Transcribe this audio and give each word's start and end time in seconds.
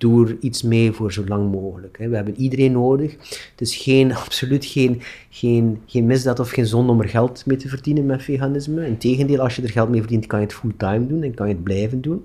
doe 0.00 0.28
er 0.28 0.36
iets 0.40 0.62
mee 0.62 0.92
voor 0.92 1.12
zo 1.12 1.24
lang 1.26 1.52
mogelijk. 1.52 1.98
Hè. 1.98 2.08
We 2.08 2.16
hebben 2.16 2.36
iedereen 2.36 2.72
nodig. 2.72 3.12
Het 3.50 3.60
is 3.60 3.76
geen, 3.76 4.14
absoluut 4.24 4.64
geen, 4.64 5.00
geen, 5.30 5.80
geen 5.86 6.06
misdaad 6.06 6.40
of 6.40 6.50
geen 6.50 6.66
zonde 6.66 6.92
om 6.92 7.00
er 7.00 7.08
geld 7.08 7.46
mee 7.46 7.56
te 7.56 7.68
verdienen 7.68 8.06
met 8.06 8.22
veganisme. 8.22 8.86
Integendeel, 8.86 9.40
als 9.40 9.56
je 9.56 9.62
er 9.62 9.70
geld 9.70 9.88
mee 9.88 10.00
verdient, 10.00 10.26
kan 10.26 10.40
je 10.40 10.46
het 10.46 10.54
fulltime 10.54 11.06
doen 11.06 11.22
en 11.22 11.34
kan 11.34 11.48
je 11.48 11.54
het 11.54 11.62
blijven 11.62 12.00
doen. 12.00 12.24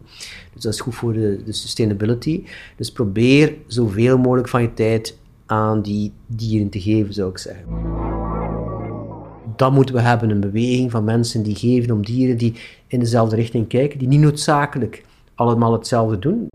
Dus 0.54 0.64
dat 0.64 0.74
is 0.74 0.80
goed 0.80 0.96
voor 0.96 1.14
de, 1.14 1.42
de 1.46 1.54
sustainability. 1.54 2.44
Dus 2.76 2.92
probeer 2.92 3.54
zoveel 3.68 4.18
mogelijk 4.18 4.48
van 4.48 4.62
je 4.62 4.74
tijd 4.74 5.18
aan 5.46 5.82
die 5.82 6.12
dieren 6.28 6.70
te 6.70 6.82
geven, 6.82 7.14
zou 7.14 7.30
ik 7.30 7.38
zeggen. 7.38 7.66
Dat 9.56 9.72
moeten 9.72 9.96
we 9.96 10.02
hebben, 10.02 10.30
een 10.30 10.40
beweging 10.40 10.92
van 10.92 11.04
mensen 11.04 11.44
die 11.44 11.56
geven 11.56 11.92
om 11.92 12.06
dieren 12.06 12.38
die 12.38 12.54
in 12.88 13.00
dezelfde 13.00 13.36
richting 13.36 13.68
kijken, 13.68 14.00
die 14.00 14.08
niet 14.08 14.20
noodzakelijk 14.20 15.04
allemaal 15.36 15.74
hetzelfde 15.74 16.20
doen. 16.20 16.48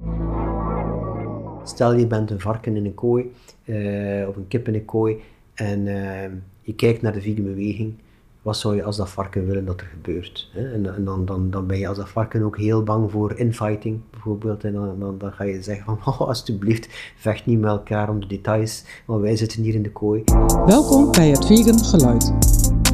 Stel 1.70 1.94
je 1.94 2.06
bent 2.06 2.30
een 2.30 2.40
varken 2.40 2.76
in 2.76 2.84
een 2.84 2.94
kooi 2.94 3.32
uh, 3.64 4.28
of 4.28 4.36
een 4.36 4.48
kip 4.48 4.68
in 4.68 4.74
een 4.74 4.84
kooi 4.84 5.20
en 5.54 5.86
uh, 5.86 6.22
je 6.60 6.74
kijkt 6.74 7.02
naar 7.02 7.12
de 7.12 7.20
vegan 7.20 7.44
beweging. 7.44 7.94
Wat 8.42 8.56
zou 8.56 8.76
je 8.76 8.82
als 8.82 8.96
dat 8.96 9.08
varken 9.08 9.46
willen 9.46 9.64
dat 9.64 9.80
er 9.80 9.86
gebeurt? 9.86 10.50
Hè? 10.52 10.72
En, 10.72 10.94
en 10.94 11.04
dan, 11.04 11.24
dan, 11.24 11.50
dan 11.50 11.66
ben 11.66 11.78
je 11.78 11.88
als 11.88 11.96
dat 11.96 12.08
varken 12.08 12.42
ook 12.42 12.56
heel 12.56 12.82
bang 12.82 13.10
voor 13.10 13.38
infighting, 13.38 14.00
bijvoorbeeld. 14.10 14.64
En 14.64 14.72
dan, 14.72 14.98
dan, 14.98 15.18
dan 15.18 15.32
ga 15.32 15.44
je 15.44 15.62
zeggen 15.62 15.84
van, 15.84 15.98
oh, 16.12 16.20
alsjeblieft, 16.20 17.12
vecht 17.16 17.46
niet 17.46 17.60
met 17.60 17.70
elkaar 17.70 18.08
om 18.08 18.20
de 18.20 18.26
details, 18.26 18.84
want 19.06 19.22
wij 19.22 19.36
zitten 19.36 19.62
hier 19.62 19.74
in 19.74 19.82
de 19.82 19.92
kooi. 19.92 20.22
Welkom 20.66 21.12
bij 21.12 21.28
het 21.28 21.46
Vegan 21.46 21.78
Geluid, 21.78 22.32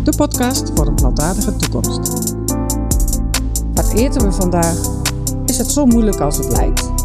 de 0.04 0.12
podcast 0.16 0.70
voor 0.74 0.86
een 0.86 0.94
plantaardige 0.94 1.56
toekomst. 1.56 2.34
Wat 3.74 3.92
eten 3.94 4.26
we 4.26 4.32
vandaag? 4.32 5.04
Is 5.46 5.58
het 5.58 5.70
zo 5.70 5.86
moeilijk 5.86 6.20
als 6.20 6.36
het 6.36 6.56
lijkt? 6.56 6.95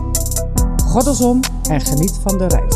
Goddelsom 0.91 1.39
en 1.69 1.81
geniet 1.81 2.11
van 2.11 2.37
de 2.37 2.47
reis. 2.47 2.75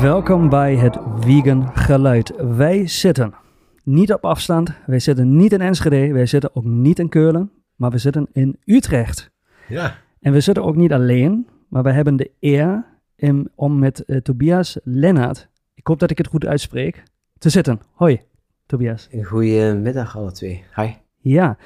Welkom 0.00 0.48
bij 0.48 0.76
het 0.76 0.98
Vegan 1.20 1.76
Geluid. 1.76 2.32
Wij 2.56 2.86
zitten 2.86 3.34
niet 3.84 4.12
op 4.12 4.24
afstand, 4.24 4.72
wij 4.86 4.98
zitten 4.98 5.36
niet 5.36 5.52
in 5.52 5.60
Enschede, 5.60 6.12
wij 6.12 6.26
zitten 6.26 6.56
ook 6.56 6.64
niet 6.64 6.98
in 6.98 7.08
Keulen, 7.08 7.50
maar 7.76 7.90
we 7.90 7.98
zitten 7.98 8.28
in 8.32 8.58
Utrecht. 8.64 9.30
Ja. 9.68 9.94
En 10.20 10.32
we 10.32 10.40
zitten 10.40 10.64
ook 10.64 10.76
niet 10.76 10.92
alleen, 10.92 11.46
maar 11.68 11.82
we 11.82 11.92
hebben 11.92 12.16
de 12.16 12.30
eer 12.40 12.84
om 13.54 13.78
met 13.78 14.02
uh, 14.06 14.16
Tobias 14.16 14.78
Lennart, 14.84 15.48
ik 15.74 15.86
hoop 15.86 15.98
dat 15.98 16.10
ik 16.10 16.18
het 16.18 16.26
goed 16.26 16.46
uitspreek, 16.46 17.02
te 17.38 17.50
zitten. 17.50 17.80
Hoi, 17.92 18.20
Tobias. 18.66 19.08
Goedemiddag 19.22 20.16
alle 20.16 20.32
twee. 20.32 20.64
Hi. 20.74 20.90
Ja, 21.16 21.56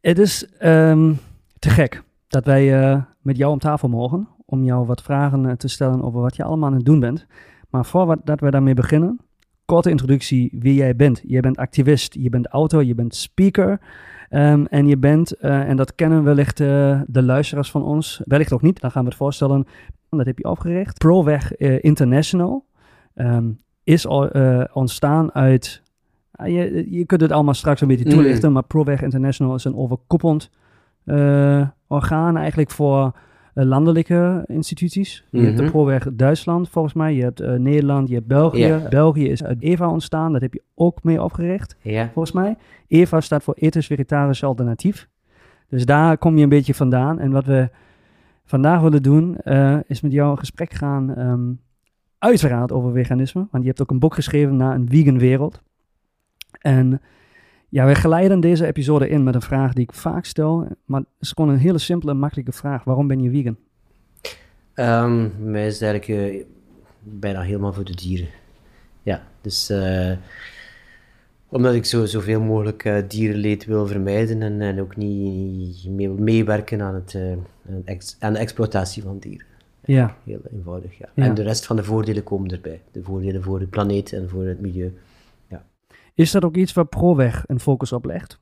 het 0.00 0.18
is 0.18 0.48
um, 0.62 1.18
te 1.58 1.70
gek 1.70 2.02
dat 2.28 2.44
wij 2.44 2.92
uh, 2.92 3.02
met 3.20 3.36
jou 3.36 3.52
om 3.52 3.58
tafel 3.58 3.88
mogen 3.88 4.28
om 4.46 4.64
jou 4.64 4.86
wat 4.86 5.02
vragen 5.02 5.46
eh, 5.46 5.52
te 5.52 5.68
stellen 5.68 6.02
over 6.02 6.20
wat 6.20 6.36
je 6.36 6.44
allemaal 6.44 6.68
aan 6.68 6.76
het 6.76 6.84
doen 6.84 7.00
bent. 7.00 7.26
Maar 7.70 7.84
voordat 7.84 8.40
we 8.40 8.50
daarmee 8.50 8.74
beginnen, 8.74 9.20
korte 9.64 9.90
introductie 9.90 10.56
wie 10.58 10.74
jij 10.74 10.96
bent. 10.96 11.22
Je 11.26 11.40
bent 11.40 11.56
activist, 11.56 12.14
je 12.14 12.30
bent 12.30 12.46
autor, 12.46 12.84
je 12.84 12.94
bent 12.94 13.14
speaker. 13.14 13.80
Um, 14.30 14.66
en 14.66 14.86
je 14.86 14.98
bent, 14.98 15.34
uh, 15.40 15.68
en 15.68 15.76
dat 15.76 15.94
kennen 15.94 16.24
wellicht 16.24 16.60
uh, 16.60 17.00
de 17.06 17.22
luisteraars 17.22 17.70
van 17.70 17.84
ons, 17.84 18.20
wellicht 18.24 18.52
ook 18.52 18.62
niet, 18.62 18.80
dan 18.80 18.90
gaan 18.90 19.02
we 19.02 19.08
het 19.08 19.18
voorstellen. 19.18 19.66
Dat 20.08 20.26
heb 20.26 20.38
je 20.38 20.44
opgericht. 20.44 20.98
ProWeg 20.98 21.58
uh, 21.58 21.78
International 21.80 22.64
um, 23.14 23.58
is 23.82 24.06
al, 24.06 24.28
ontstaan 24.72 25.34
uit, 25.34 25.82
je, 26.44 26.86
je 26.90 27.04
kunt 27.06 27.20
het 27.20 27.32
allemaal 27.32 27.54
straks 27.54 27.80
een 27.80 27.88
beetje 27.88 28.04
toelichten, 28.04 28.48
mm. 28.48 28.54
maar 28.54 28.64
ProWeg 28.64 29.02
International 29.02 29.54
is 29.54 29.64
een 29.64 29.76
overkoepelend 29.76 30.50
orgaan 31.86 32.36
eigenlijk 32.36 32.70
voor 32.70 33.14
uh, 33.54 33.64
landelijke 33.64 34.44
instituties. 34.46 35.24
Je 35.30 35.40
hebt 35.40 35.56
de 35.56 35.62
mhm. 35.62 35.70
ProWeg 35.70 36.08
Duitsland 36.12 36.68
volgens 36.68 36.94
mij, 36.94 37.14
je 37.14 37.22
hebt 37.22 37.40
uh, 37.40 37.52
Nederland, 37.52 38.08
je 38.08 38.14
hebt 38.14 38.26
België. 38.26 38.82
België 38.90 39.28
is 39.28 39.44
uit 39.44 39.62
EVA 39.62 39.88
ontstaan, 39.88 40.32
dat 40.32 40.40
heb 40.40 40.52
je 40.52 40.62
ook 40.74 41.02
mee 41.02 41.22
opgericht, 41.22 41.76
volgens 41.82 42.32
mij. 42.32 42.56
EVA 42.88 43.20
staat 43.20 43.42
voor 43.42 43.54
Ethisch 43.54 43.86
Vegetarisch 43.86 44.44
Alternatief. 44.44 45.08
Dus 45.68 45.86
daar 45.86 46.18
kom 46.18 46.36
je 46.36 46.42
een 46.42 46.48
beetje 46.48 46.74
vandaan. 46.74 47.18
En 47.18 47.30
wat 47.30 47.44
we 47.44 47.70
vandaag 48.44 48.80
willen 48.80 49.02
doen, 49.02 49.36
uh, 49.44 49.78
is 49.86 50.00
met 50.00 50.12
jou 50.12 50.30
een 50.30 50.38
gesprek 50.38 50.72
gaan, 50.72 51.18
um, 51.18 51.60
uiteraard 52.18 52.72
over 52.72 52.92
veganisme. 52.92 53.46
Want 53.50 53.62
je 53.62 53.68
hebt 53.68 53.82
ook 53.82 53.90
een 53.90 53.98
boek 53.98 54.14
geschreven 54.14 54.56
naar 54.56 54.74
een 54.74 54.88
vegan 54.90 55.18
wereld. 55.18 55.62
En 56.60 57.00
ja, 57.68 57.86
we 57.86 57.94
geleiden 57.94 58.40
deze 58.40 58.66
episode 58.66 59.08
in 59.08 59.24
met 59.24 59.34
een 59.34 59.42
vraag 59.42 59.72
die 59.72 59.82
ik 59.82 59.92
vaak 59.92 60.24
stel, 60.24 60.66
maar 60.84 61.00
het 61.00 61.08
is 61.20 61.32
gewoon 61.32 61.50
een 61.50 61.58
hele 61.58 61.78
simpele 61.78 62.12
en 62.12 62.18
makkelijke 62.18 62.52
vraag. 62.52 62.84
Waarom 62.84 63.06
ben 63.06 63.22
je 63.22 63.30
vegan? 63.30 63.56
Um, 64.74 65.32
mij 65.50 65.66
is 65.66 65.80
eigenlijk 65.80 66.20
uh, 66.20 66.44
bijna 67.02 67.40
helemaal 67.40 67.72
voor 67.72 67.84
de 67.84 67.94
dieren. 67.94 68.28
Ja, 69.02 69.22
dus 69.40 69.70
uh, 69.70 70.12
omdat 71.48 71.74
ik 71.74 71.84
zo, 71.84 72.04
zoveel 72.04 72.40
mogelijk 72.40 72.84
uh, 72.84 72.96
dierenleed 73.08 73.64
wil 73.64 73.86
vermijden 73.86 74.42
en, 74.42 74.60
en 74.60 74.80
ook 74.80 74.96
niet 74.96 75.88
mee 75.88 76.08
meewerken 76.08 76.82
aan, 76.82 76.94
het, 76.94 77.18
aan 78.18 78.32
de 78.32 78.38
exploitatie 78.38 79.02
van 79.02 79.18
dieren. 79.18 79.46
Ja. 79.84 80.16
Heel 80.24 80.40
eenvoudig, 80.52 80.98
ja. 80.98 81.08
ja. 81.14 81.24
En 81.24 81.34
de 81.34 81.42
rest 81.42 81.66
van 81.66 81.76
de 81.76 81.84
voordelen 81.84 82.22
komen 82.22 82.50
erbij. 82.50 82.80
De 82.92 83.02
voordelen 83.02 83.42
voor 83.42 83.58
de 83.58 83.66
planeet 83.66 84.12
en 84.12 84.28
voor 84.28 84.44
het 84.44 84.60
milieu. 84.60 84.92
Is 86.16 86.30
dat 86.30 86.44
ook 86.44 86.56
iets 86.56 86.72
waar 86.72 86.86
ProWeg 86.86 87.44
een 87.46 87.60
focus 87.60 87.92
op 87.92 88.04
legt? 88.04 88.38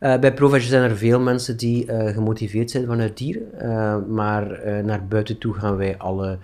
Uh, 0.00 0.18
bij 0.18 0.34
ProWeg 0.34 0.62
zijn 0.62 0.90
er 0.90 0.96
veel 0.96 1.20
mensen 1.20 1.56
die 1.56 1.86
uh, 1.86 2.08
gemotiveerd 2.08 2.70
zijn 2.70 2.86
vanuit 2.86 3.16
dieren, 3.16 3.42
uh, 3.62 3.96
maar 4.06 4.60
naar 4.84 5.06
buiten 5.06 5.38
toe 5.38 5.54
gaan 5.54 5.76
wij 5.76 5.98
alle, 5.98 6.38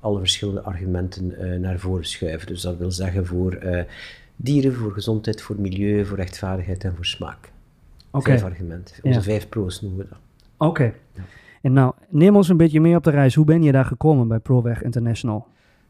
alle 0.00 0.18
verschillende 0.18 0.60
argumenten 0.60 1.34
naar 1.60 1.78
voren 1.78 2.04
schuiven. 2.04 2.46
Dus 2.46 2.62
dat 2.62 2.76
wil 2.76 2.90
zeggen 2.90 3.26
voor 3.26 3.58
dieren, 4.36 4.74
voor 4.74 4.92
gezondheid, 4.92 5.42
voor 5.42 5.56
milieu, 5.60 6.04
voor 6.04 6.16
rechtvaardigheid 6.16 6.84
en 6.84 6.94
voor 6.94 7.06
smaak. 7.06 7.52
Okay. 8.10 8.38
Vijf 8.38 8.50
argumenten. 8.50 8.96
Onze 9.02 9.18
ja. 9.18 9.24
vijf 9.24 9.48
pro's 9.48 9.80
noemen 9.80 9.98
we 9.98 10.06
dat. 10.08 10.18
Oké. 10.68 10.92
Ja. 11.12 11.22
En 11.62 11.72
nou, 11.72 11.92
neem 12.08 12.36
ons 12.36 12.48
een 12.48 12.56
beetje 12.56 12.80
mee 12.80 12.96
op 12.96 13.04
de 13.04 13.10
reis. 13.10 13.34
Hoe 13.34 13.44
ben 13.44 13.62
je 13.62 13.72
daar 13.72 13.84
gekomen 13.84 14.28
bij 14.28 14.38
ProWeg 14.38 14.82
International? 14.82 15.46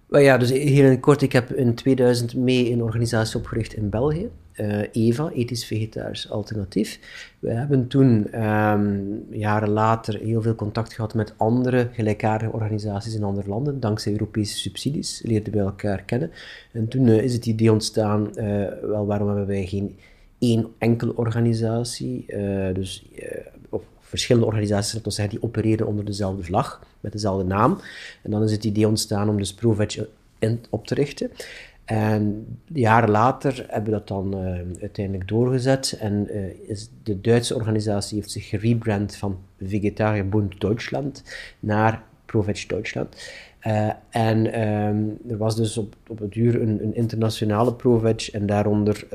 Well 0.06 0.22
ja, 0.22 0.38
dus 0.38 0.50
heel 0.50 0.90
in 0.90 1.00
kort, 1.00 1.22
ik 1.22 1.32
heb 1.32 1.52
in 1.52 1.74
2000 1.74 2.34
mee 2.34 2.72
een 2.72 2.82
organisatie 2.82 3.38
opgericht 3.38 3.74
in 3.74 3.90
België, 3.90 4.30
uh, 4.60 4.82
EVA, 4.92 5.30
Ethisch 5.30 5.64
Vegetarisch 5.64 6.30
Alternatief. 6.30 7.00
We 7.38 7.50
hebben 7.50 7.86
toen 7.86 8.42
um, 8.44 9.26
jaren 9.30 9.68
later 9.68 10.18
heel 10.18 10.42
veel 10.42 10.54
contact 10.54 10.92
gehad 10.92 11.14
met 11.14 11.34
andere 11.36 11.88
gelijkaardige 11.92 12.52
organisaties 12.52 13.14
in 13.14 13.24
andere 13.24 13.48
landen, 13.48 13.80
dankzij 13.80 14.12
Europese 14.12 14.56
subsidies, 14.56 15.22
leerden 15.24 15.52
we 15.52 15.58
elkaar 15.58 16.02
kennen. 16.02 16.30
En 16.72 16.88
toen 16.88 17.06
uh, 17.06 17.22
is 17.22 17.32
het 17.32 17.46
idee 17.46 17.72
ontstaan, 17.72 18.30
uh, 18.34 18.66
wel 18.82 19.06
waarom 19.06 19.28
hebben 19.28 19.46
wij 19.46 19.66
geen 19.66 19.98
één 20.38 20.66
enkele 20.78 21.16
organisatie, 21.16 22.26
dus 22.72 23.08
verschillende 24.08 24.46
organisaties 24.46 25.02
dat 25.02 25.14
zeggen, 25.14 25.34
die 25.34 25.44
opereren 25.44 25.86
onder 25.86 26.04
dezelfde 26.04 26.42
vlag, 26.42 26.82
met 27.00 27.12
dezelfde 27.12 27.44
naam. 27.44 27.80
En 28.22 28.30
dan 28.30 28.42
is 28.42 28.52
het 28.52 28.64
idee 28.64 28.88
ontstaan 28.88 29.28
om 29.28 29.38
dus 29.38 29.54
ProVeg 29.54 29.98
op 30.70 30.86
te 30.86 30.94
richten. 30.94 31.30
En 31.86 32.46
jaren 32.66 33.10
later 33.10 33.66
hebben 33.68 33.92
we 33.92 33.98
dat 33.98 34.08
dan 34.08 34.34
uh, 34.34 34.80
uiteindelijk 34.80 35.28
doorgezet 35.28 35.96
en 36.00 36.28
uh, 36.30 36.68
is 36.68 36.88
de 37.02 37.20
Duitse 37.20 37.54
organisatie 37.54 38.16
heeft 38.16 38.30
zich 38.30 38.48
gerebrand 38.48 39.16
van 39.16 39.38
Vegetarierbund 39.60 40.60
Duitsland 40.60 41.22
naar 41.60 42.02
ProVeg 42.24 42.66
Duitsland. 42.66 43.30
Uh, 43.66 43.90
en 44.10 44.68
um, 44.68 45.18
er 45.28 45.36
was 45.36 45.56
dus 45.56 45.78
op, 45.78 45.96
op 46.06 46.18
het 46.18 46.32
duur 46.32 46.62
een, 46.62 46.82
een 46.82 46.94
internationale 46.94 47.74
ProVeg 47.74 48.30
en 48.30 48.46
daaronder 48.46 49.06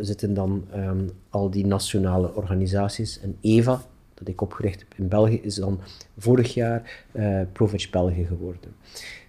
zitten 0.00 0.34
dan 0.34 0.64
um, 0.76 1.10
al 1.30 1.50
die 1.50 1.66
nationale 1.66 2.34
organisaties. 2.34 3.20
En 3.20 3.36
EVA, 3.40 3.82
dat 4.18 4.28
ik 4.28 4.40
opgericht 4.40 4.78
heb 4.78 4.94
in 4.96 5.08
België, 5.08 5.40
is 5.42 5.54
dan 5.54 5.80
vorig 6.18 6.54
jaar 6.54 7.04
uh, 7.12 7.40
ProVeg 7.52 7.90
België 7.90 8.24
geworden. 8.24 8.74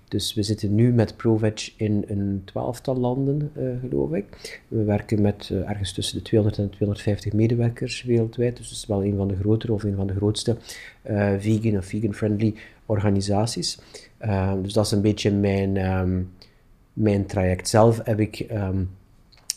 Dus 0.07 0.33
we 0.33 0.43
zitten 0.43 0.75
nu 0.75 0.93
met 0.93 1.15
ProVeg 1.15 1.73
in 1.75 2.05
een 2.07 2.41
twaalftal 2.45 2.97
landen, 2.97 3.51
uh, 3.57 3.69
geloof 3.81 4.13
ik. 4.13 4.61
We 4.67 4.83
werken 4.83 5.21
met 5.21 5.49
uh, 5.51 5.69
ergens 5.69 5.93
tussen 5.93 6.17
de 6.17 6.23
200 6.23 6.61
en 6.61 6.69
250 6.69 7.33
medewerkers 7.33 8.03
wereldwijd. 8.03 8.57
Dus 8.57 8.69
het 8.69 8.77
is 8.77 8.85
wel 8.85 9.03
een 9.03 9.15
van 9.15 9.27
de 9.27 9.35
grotere 9.35 9.73
of 9.73 9.83
een 9.83 9.95
van 9.95 10.07
de 10.07 10.15
grootste 10.15 10.57
vegan 11.37 11.77
of 11.77 11.85
vegan-friendly 11.85 12.55
organisaties. 12.85 13.79
dus 14.61 14.73
dat 14.73 14.85
is 14.85 14.91
een 14.91 15.01
beetje 15.01 15.31
mijn, 15.31 15.77
um, 15.77 16.31
mijn 16.93 17.25
traject. 17.25 17.67
Zelf 17.67 17.99
heb 18.03 18.19
ik 18.19 18.45
um, 18.51 18.89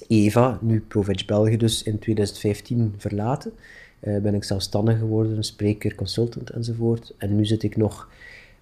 EVA, 0.09 0.59
nu 0.61 0.81
ProVeg 0.89 1.25
België 1.25 1.57
dus, 1.57 1.83
in 1.83 1.99
2015 1.99 2.95
verlaten. 2.97 3.53
Uh, 4.01 4.21
ben 4.21 4.35
ik 4.35 4.45
zelfstandig 4.45 4.99
geworden, 4.99 5.45
spreker, 5.45 5.95
consultant 5.95 6.51
enzovoort. 6.51 7.15
En 7.19 7.37
nu 7.37 7.45
zit 7.45 7.63
ik 7.63 7.77
nog 7.77 8.09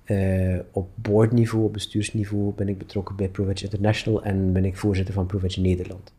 uh, 0.07 0.59
op 0.71 0.89
boardniveau, 0.95 1.65
op 1.65 1.73
bestuursniveau, 1.73 2.53
ben 2.57 2.69
ik 2.69 2.79
betrokken 2.79 3.17
bij 3.17 3.29
ProVeg 3.29 3.63
International 3.63 4.23
en 4.23 4.53
ben 4.53 4.65
ik 4.65 4.77
voorzitter 4.77 5.15
van 5.15 5.27
ProVeg 5.27 5.57
Nederland. 5.57 6.13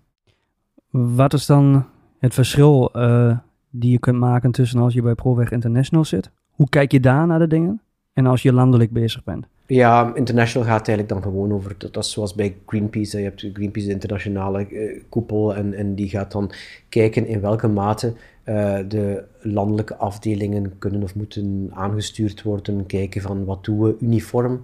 Wat 0.89 1.33
is 1.33 1.45
dan 1.45 1.85
het 2.19 2.33
verschil 2.33 2.89
uh, 2.93 3.37
die 3.69 3.91
je 3.91 3.99
kunt 3.99 4.19
maken 4.19 4.51
tussen 4.51 4.79
als 4.79 4.93
je 4.93 5.01
bij 5.01 5.15
ProVeg 5.15 5.51
International 5.51 6.05
zit? 6.05 6.31
Hoe 6.49 6.69
kijk 6.69 6.91
je 6.91 6.99
daar 6.99 7.27
naar 7.27 7.39
de 7.39 7.47
dingen? 7.47 7.81
En 8.13 8.25
als 8.25 8.41
je 8.41 8.53
landelijk 8.53 8.91
bezig 8.91 9.23
bent? 9.23 9.45
Ja, 9.71 10.15
international 10.15 10.67
gaat 10.67 10.87
eigenlijk 10.87 11.09
dan 11.09 11.31
gewoon 11.31 11.53
over, 11.53 11.75
dat, 11.77 11.97
is 11.97 12.11
zoals 12.11 12.33
bij 12.33 12.55
Greenpeace, 12.65 13.17
je 13.17 13.23
hebt 13.23 13.49
Greenpeace 13.53 13.87
de 13.87 13.93
internationale 13.93 14.69
uh, 14.69 15.01
koepel 15.09 15.55
en, 15.55 15.73
en 15.73 15.95
die 15.95 16.09
gaat 16.09 16.31
dan 16.31 16.51
kijken 16.89 17.27
in 17.27 17.41
welke 17.41 17.67
mate 17.67 18.13
uh, 18.45 18.79
de 18.87 19.23
landelijke 19.41 19.95
afdelingen 19.95 20.77
kunnen 20.77 21.03
of 21.03 21.15
moeten 21.15 21.71
aangestuurd 21.73 22.41
worden, 22.41 22.85
kijken 22.85 23.21
van 23.21 23.45
wat 23.45 23.63
doen 23.63 23.79
we 23.79 23.95
uniform, 23.99 24.61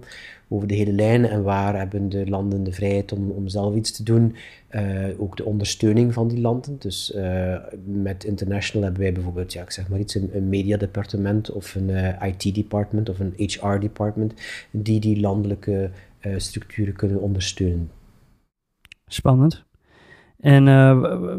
over 0.48 0.68
de 0.68 0.74
hele 0.74 0.92
lijn 0.92 1.24
en 1.24 1.42
waar 1.42 1.78
hebben 1.78 2.08
de 2.08 2.28
landen 2.28 2.64
de 2.64 2.72
vrijheid 2.72 3.12
om, 3.12 3.30
om 3.30 3.48
zelf 3.48 3.74
iets 3.74 3.90
te 3.92 4.02
doen. 4.02 4.34
Uh, 4.70 5.20
ook 5.20 5.36
de 5.36 5.44
ondersteuning 5.44 6.12
van 6.12 6.28
die 6.28 6.40
landen. 6.40 6.76
Dus 6.78 7.12
uh, 7.16 7.56
met 7.84 8.24
International 8.24 8.84
hebben 8.84 9.02
wij 9.02 9.12
bijvoorbeeld, 9.12 9.52
ja, 9.52 9.62
ik 9.62 9.70
zeg 9.70 9.88
maar 9.88 9.98
iets, 9.98 10.14
een, 10.14 10.30
een 10.32 10.48
mediadepartement 10.48 11.50
of 11.50 11.74
een 11.74 11.90
eh, 11.90 12.28
IT-department 12.28 13.08
of 13.08 13.18
een 13.20 13.32
HR-department 13.36 14.34
die 14.70 15.00
die 15.00 15.20
landelijke 15.20 15.90
structuren 16.36 16.94
kunnen 16.94 17.20
ondersteunen. 17.20 17.90
Spannend. 19.06 19.64
En 20.40 20.64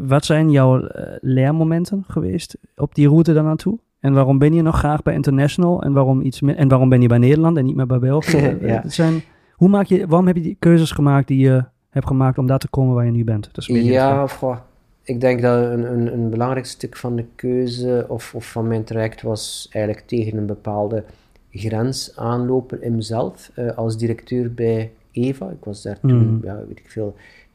wat 0.06 0.24
zijn 0.24 0.50
jouw 0.50 0.88
leermomenten 1.20 2.04
geweest 2.08 2.56
op 2.76 2.94
die 2.94 3.08
route 3.08 3.32
daar 3.32 3.44
naartoe? 3.44 3.78
En 4.00 4.12
waarom 4.12 4.38
ben 4.38 4.54
je 4.54 4.62
nog 4.62 4.78
graag 4.78 5.02
bij 5.02 5.14
International? 5.14 5.82
En 5.82 5.92
waarom, 5.92 6.20
iets 6.20 6.40
en 6.42 6.68
waarom 6.68 6.88
ben 6.88 7.00
je 7.00 7.08
bij 7.08 7.18
Nederland 7.18 7.56
en 7.56 7.64
niet 7.64 7.76
meer 7.76 7.86
bij 7.86 7.98
België? 7.98 8.56
ja. 8.60 8.82
zijn, 8.86 9.22
hoe 9.52 9.68
maak 9.68 9.86
je, 9.86 10.06
waarom 10.06 10.26
heb 10.26 10.36
je 10.36 10.42
die 10.42 10.56
keuzes 10.58 10.90
gemaakt 10.90 11.28
die 11.28 11.38
je 11.38 11.64
hebt 11.90 12.06
gemaakt 12.06 12.38
om 12.38 12.46
daar 12.46 12.58
te 12.58 12.68
komen 12.68 12.94
waar 12.94 13.04
je 13.04 13.10
nu 13.10 13.24
bent? 13.24 13.48
Dat 13.52 13.68
is 13.68 13.82
ja, 13.82 14.26
goh, 14.26 14.56
ik 15.02 15.20
denk 15.20 15.42
dat 15.42 15.64
een, 15.64 15.92
een, 15.92 16.12
een, 16.12 16.30
belangrijk 16.30 16.66
stuk 16.66 16.96
van 16.96 17.16
de 17.16 17.24
keuze 17.34 18.04
of, 18.08 18.34
of 18.34 18.50
van 18.50 18.66
mijn 18.66 18.84
traject 18.84 19.22
was 19.22 19.68
eigenlijk 19.72 20.06
tegen 20.06 20.38
een 20.38 20.46
bepaalde 20.46 21.04
grens 21.50 22.16
aanlopen 22.16 22.82
in 22.82 22.94
mezelf. 22.94 23.50
Uh, 23.56 23.76
als 23.76 23.98
directeur 23.98 24.54
bij 24.54 24.90
Eva, 25.12 25.50
ik 25.50 25.64
was 25.64 25.82
daar 25.82 26.00
toen, 26.00 26.26
mm. 26.26 26.40
ja, 26.42 26.56
weet 26.68 26.78
ik 26.78 26.90
veel, 26.90 27.14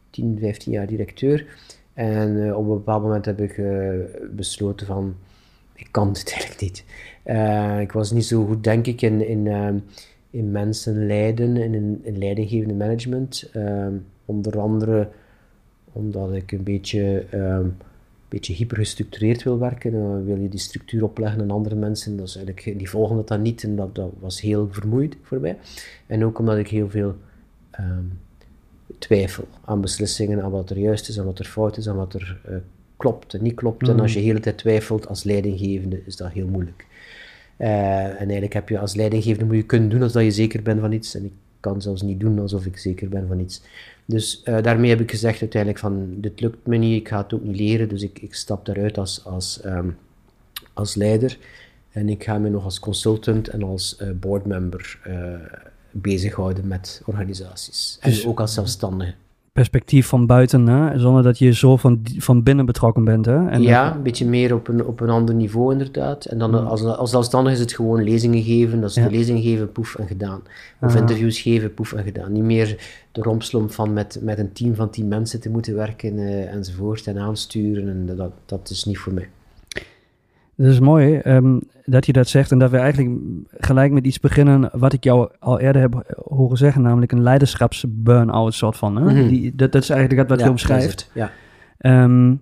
10, 0.09 0.37
15 0.39 0.71
jaar 0.71 0.87
directeur. 0.87 1.45
En 1.93 2.35
uh, 2.35 2.57
op 2.57 2.63
een 2.63 2.73
bepaald 2.73 3.03
moment 3.03 3.25
heb 3.25 3.39
ik 3.39 3.57
uh, 3.57 3.89
besloten 4.31 4.87
van 4.87 5.15
ik 5.75 5.87
kan 5.91 6.07
het 6.07 6.31
eigenlijk 6.31 6.61
niet. 6.61 6.83
Uh, 7.25 7.79
ik 7.79 7.91
was 7.91 8.11
niet 8.11 8.25
zo 8.25 8.45
goed, 8.45 8.63
denk 8.63 8.87
ik, 8.87 9.01
in, 9.01 9.27
in, 9.27 9.45
uh, 9.45 9.69
in 10.29 10.51
mensen 10.51 11.05
leiden, 11.05 11.57
in, 11.57 11.73
in, 11.73 11.99
in 12.03 12.17
leidinggevende 12.17 12.73
management. 12.73 13.49
Uh, 13.55 13.87
onder 14.25 14.59
andere 14.59 15.09
omdat 15.91 16.33
ik 16.33 16.51
een 16.51 16.63
beetje, 16.63 17.25
een 17.31 17.77
beetje 18.29 18.53
hypergestructureerd 18.53 19.43
wil 19.43 19.59
werken. 19.59 19.91
Dan 19.91 20.25
wil 20.25 20.37
je 20.37 20.49
die 20.49 20.59
structuur 20.59 21.03
opleggen 21.03 21.41
aan 21.41 21.51
andere 21.51 21.75
mensen. 21.75 22.17
Dat 22.17 22.27
is 22.27 22.35
eigenlijk, 22.35 22.77
die 22.77 22.89
volgen 22.89 23.15
dat 23.15 23.27
dan 23.27 23.41
niet 23.41 23.63
en 23.63 23.75
dat, 23.75 23.95
dat 23.95 24.11
was 24.19 24.41
heel 24.41 24.67
vermoeid 24.71 25.17
voor 25.21 25.39
mij. 25.39 25.57
En 26.07 26.25
ook 26.25 26.39
omdat 26.39 26.57
ik 26.57 26.67
heel 26.67 26.89
veel 26.89 27.15
twijfel 28.97 29.47
aan 29.65 29.81
beslissingen, 29.81 30.41
aan 30.41 30.51
wat 30.51 30.69
er 30.69 30.77
juist 30.77 31.09
is, 31.09 31.19
aan 31.19 31.25
wat 31.25 31.39
er 31.39 31.45
fout 31.45 31.77
is, 31.77 31.89
aan 31.89 31.95
wat 31.95 32.13
er 32.13 32.39
uh, 32.49 32.55
klopt 32.97 33.33
en 33.33 33.43
niet 33.43 33.55
klopt. 33.55 33.87
En 33.87 33.99
als 33.99 34.11
mm. 34.11 34.17
je 34.17 34.19
de 34.19 34.25
hele 34.25 34.39
tijd 34.39 34.57
twijfelt 34.57 35.07
als 35.07 35.23
leidinggevende, 35.23 36.01
is 36.05 36.15
dat 36.15 36.31
heel 36.31 36.47
moeilijk. 36.47 36.85
Uh, 37.57 38.05
en 38.05 38.17
eigenlijk 38.17 38.53
heb 38.53 38.69
je 38.69 38.79
als 38.79 38.95
leidinggevende 38.95 39.45
moet 39.45 39.55
je 39.55 39.63
kunnen 39.63 39.89
doen 39.89 40.01
alsof 40.01 40.21
je 40.21 40.31
zeker 40.31 40.61
bent 40.61 40.79
van 40.79 40.91
iets. 40.91 41.15
En 41.15 41.25
ik 41.25 41.31
kan 41.59 41.81
zelfs 41.81 42.01
niet 42.01 42.19
doen 42.19 42.39
alsof 42.39 42.65
ik 42.65 42.77
zeker 42.77 43.09
ben 43.09 43.27
van 43.27 43.39
iets. 43.39 43.61
Dus 44.05 44.41
uh, 44.45 44.61
daarmee 44.61 44.89
heb 44.89 44.99
ik 44.99 45.11
gezegd 45.11 45.41
uiteindelijk 45.41 45.81
van, 45.81 46.07
dit 46.15 46.41
lukt 46.41 46.67
me 46.67 46.77
niet, 46.77 46.99
ik 47.01 47.07
ga 47.07 47.17
het 47.17 47.33
ook 47.33 47.43
niet 47.43 47.55
leren, 47.55 47.89
dus 47.89 48.01
ik, 48.01 48.19
ik 48.19 48.33
stap 48.33 48.65
daaruit 48.65 48.97
als, 48.97 49.25
als, 49.25 49.65
um, 49.65 49.97
als 50.73 50.95
leider. 50.95 51.37
En 51.91 52.09
ik 52.09 52.23
ga 52.23 52.37
me 52.37 52.49
nog 52.49 52.63
als 52.63 52.79
consultant 52.79 53.47
en 53.47 53.63
als 53.63 53.97
uh, 54.01 54.09
boardmember 54.11 54.99
bezighouden 55.91 56.67
met 56.67 57.01
organisaties. 57.05 57.97
En 58.01 58.09
dus 58.09 58.25
ook 58.25 58.39
als 58.39 58.53
zelfstandige 58.53 59.13
perspectief 59.53 60.07
van 60.07 60.25
buiten, 60.25 60.67
hè? 60.67 60.99
zonder 60.99 61.23
dat 61.23 61.37
je 61.37 61.53
zo 61.53 61.77
van, 61.77 62.01
van 62.17 62.43
binnen 62.43 62.65
betrokken 62.65 63.03
bent. 63.03 63.25
Hè? 63.25 63.49
En 63.49 63.61
ja, 63.61 63.95
een 63.95 64.03
beetje 64.03 64.25
meer 64.25 64.53
op 64.53 64.67
een, 64.67 64.85
op 64.85 64.99
een 64.99 65.09
ander 65.09 65.35
niveau 65.35 65.71
inderdaad. 65.71 66.25
En 66.25 66.37
dan 66.37 66.67
als, 66.67 66.83
als 66.83 67.09
zelfstandig 67.09 67.53
is 67.53 67.59
het 67.59 67.73
gewoon 67.73 68.03
lezingen 68.03 68.43
geven, 68.43 68.81
dat 68.81 68.89
is 68.89 68.95
de 68.95 69.11
lezing 69.11 69.43
geven, 69.43 69.71
poef 69.71 69.95
en 69.95 70.07
gedaan. 70.07 70.41
Of 70.81 70.93
ah. 70.93 70.99
interviews 70.99 71.39
geven, 71.41 71.73
poef 71.73 71.93
en 71.93 72.03
gedaan. 72.03 72.31
Niet 72.31 72.43
meer 72.43 72.77
de 73.11 73.21
rompslomp 73.21 73.71
van 73.71 73.93
met, 73.93 74.19
met 74.21 74.37
een 74.37 74.53
team 74.53 74.75
van 74.75 74.89
tien 74.89 75.07
mensen 75.07 75.39
te 75.41 75.49
moeten 75.49 75.75
werken 75.75 76.17
uh, 76.17 76.53
enzovoort 76.53 77.07
en 77.07 77.17
aansturen. 77.17 77.89
En 77.89 78.15
dat, 78.15 78.31
dat 78.45 78.69
is 78.69 78.85
niet 78.85 78.97
voor 78.97 79.13
mij. 79.13 79.29
Dat 80.55 80.67
is 80.67 80.79
mooi 80.79 81.19
um, 81.25 81.61
dat 81.85 82.05
je 82.05 82.13
dat 82.13 82.27
zegt 82.27 82.51
en 82.51 82.59
dat 82.59 82.71
we 82.71 82.77
eigenlijk 82.77 83.19
gelijk 83.47 83.91
met 83.91 84.05
iets 84.05 84.19
beginnen 84.19 84.69
wat 84.73 84.93
ik 84.93 85.03
jou 85.03 85.29
al 85.39 85.59
eerder 85.59 85.81
heb 85.81 86.17
horen 86.25 86.57
zeggen, 86.57 86.81
namelijk 86.81 87.11
een 87.11 87.21
leiderschapsburn-out 87.21 88.53
soort 88.53 88.77
van. 88.77 88.95
Hè? 88.95 89.03
Mhm. 89.03 89.27
Die, 89.27 89.55
dat, 89.55 89.71
dat, 89.71 89.81
is 89.81 89.89
eigenlijk 89.89 90.29
wat 90.29 90.39
je 90.39 90.49
omschrijft. 90.49 91.11
Ja. 91.13 91.31
Um, 92.03 92.41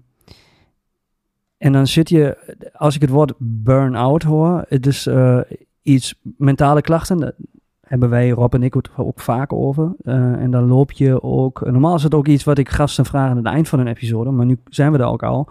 en 1.57 1.71
dan 1.71 1.87
zit 1.87 2.09
je, 2.09 2.55
als 2.73 2.95
ik 2.95 3.01
het 3.01 3.09
woord 3.09 3.33
burn-out 3.37 4.23
hoor, 4.23 4.65
het 4.67 4.87
is 4.87 5.07
uh, 5.07 5.39
iets 5.81 6.19
mentale 6.37 6.81
klachten. 6.81 7.19
Daar 7.19 7.33
hebben 7.81 8.09
wij, 8.09 8.29
Rob 8.29 8.53
en 8.53 8.63
ik, 8.63 8.73
het 8.73 8.89
ook 8.95 9.19
vaak 9.19 9.53
over. 9.53 9.95
Uh, 10.03 10.15
en 10.15 10.51
dan 10.51 10.67
loop 10.67 10.91
je 10.91 11.23
ook. 11.23 11.65
Normaal 11.65 11.95
is 11.95 12.03
het 12.03 12.13
ook 12.13 12.27
iets 12.27 12.43
wat 12.43 12.57
ik 12.57 12.69
gasten 12.69 13.05
vraag 13.05 13.29
aan 13.29 13.37
het 13.37 13.45
eind 13.45 13.67
van 13.67 13.79
een 13.79 13.87
episode, 13.87 14.31
maar 14.31 14.45
nu 14.45 14.59
zijn 14.65 14.91
we 14.91 14.97
er 14.97 15.05
ook 15.05 15.23
al. 15.23 15.49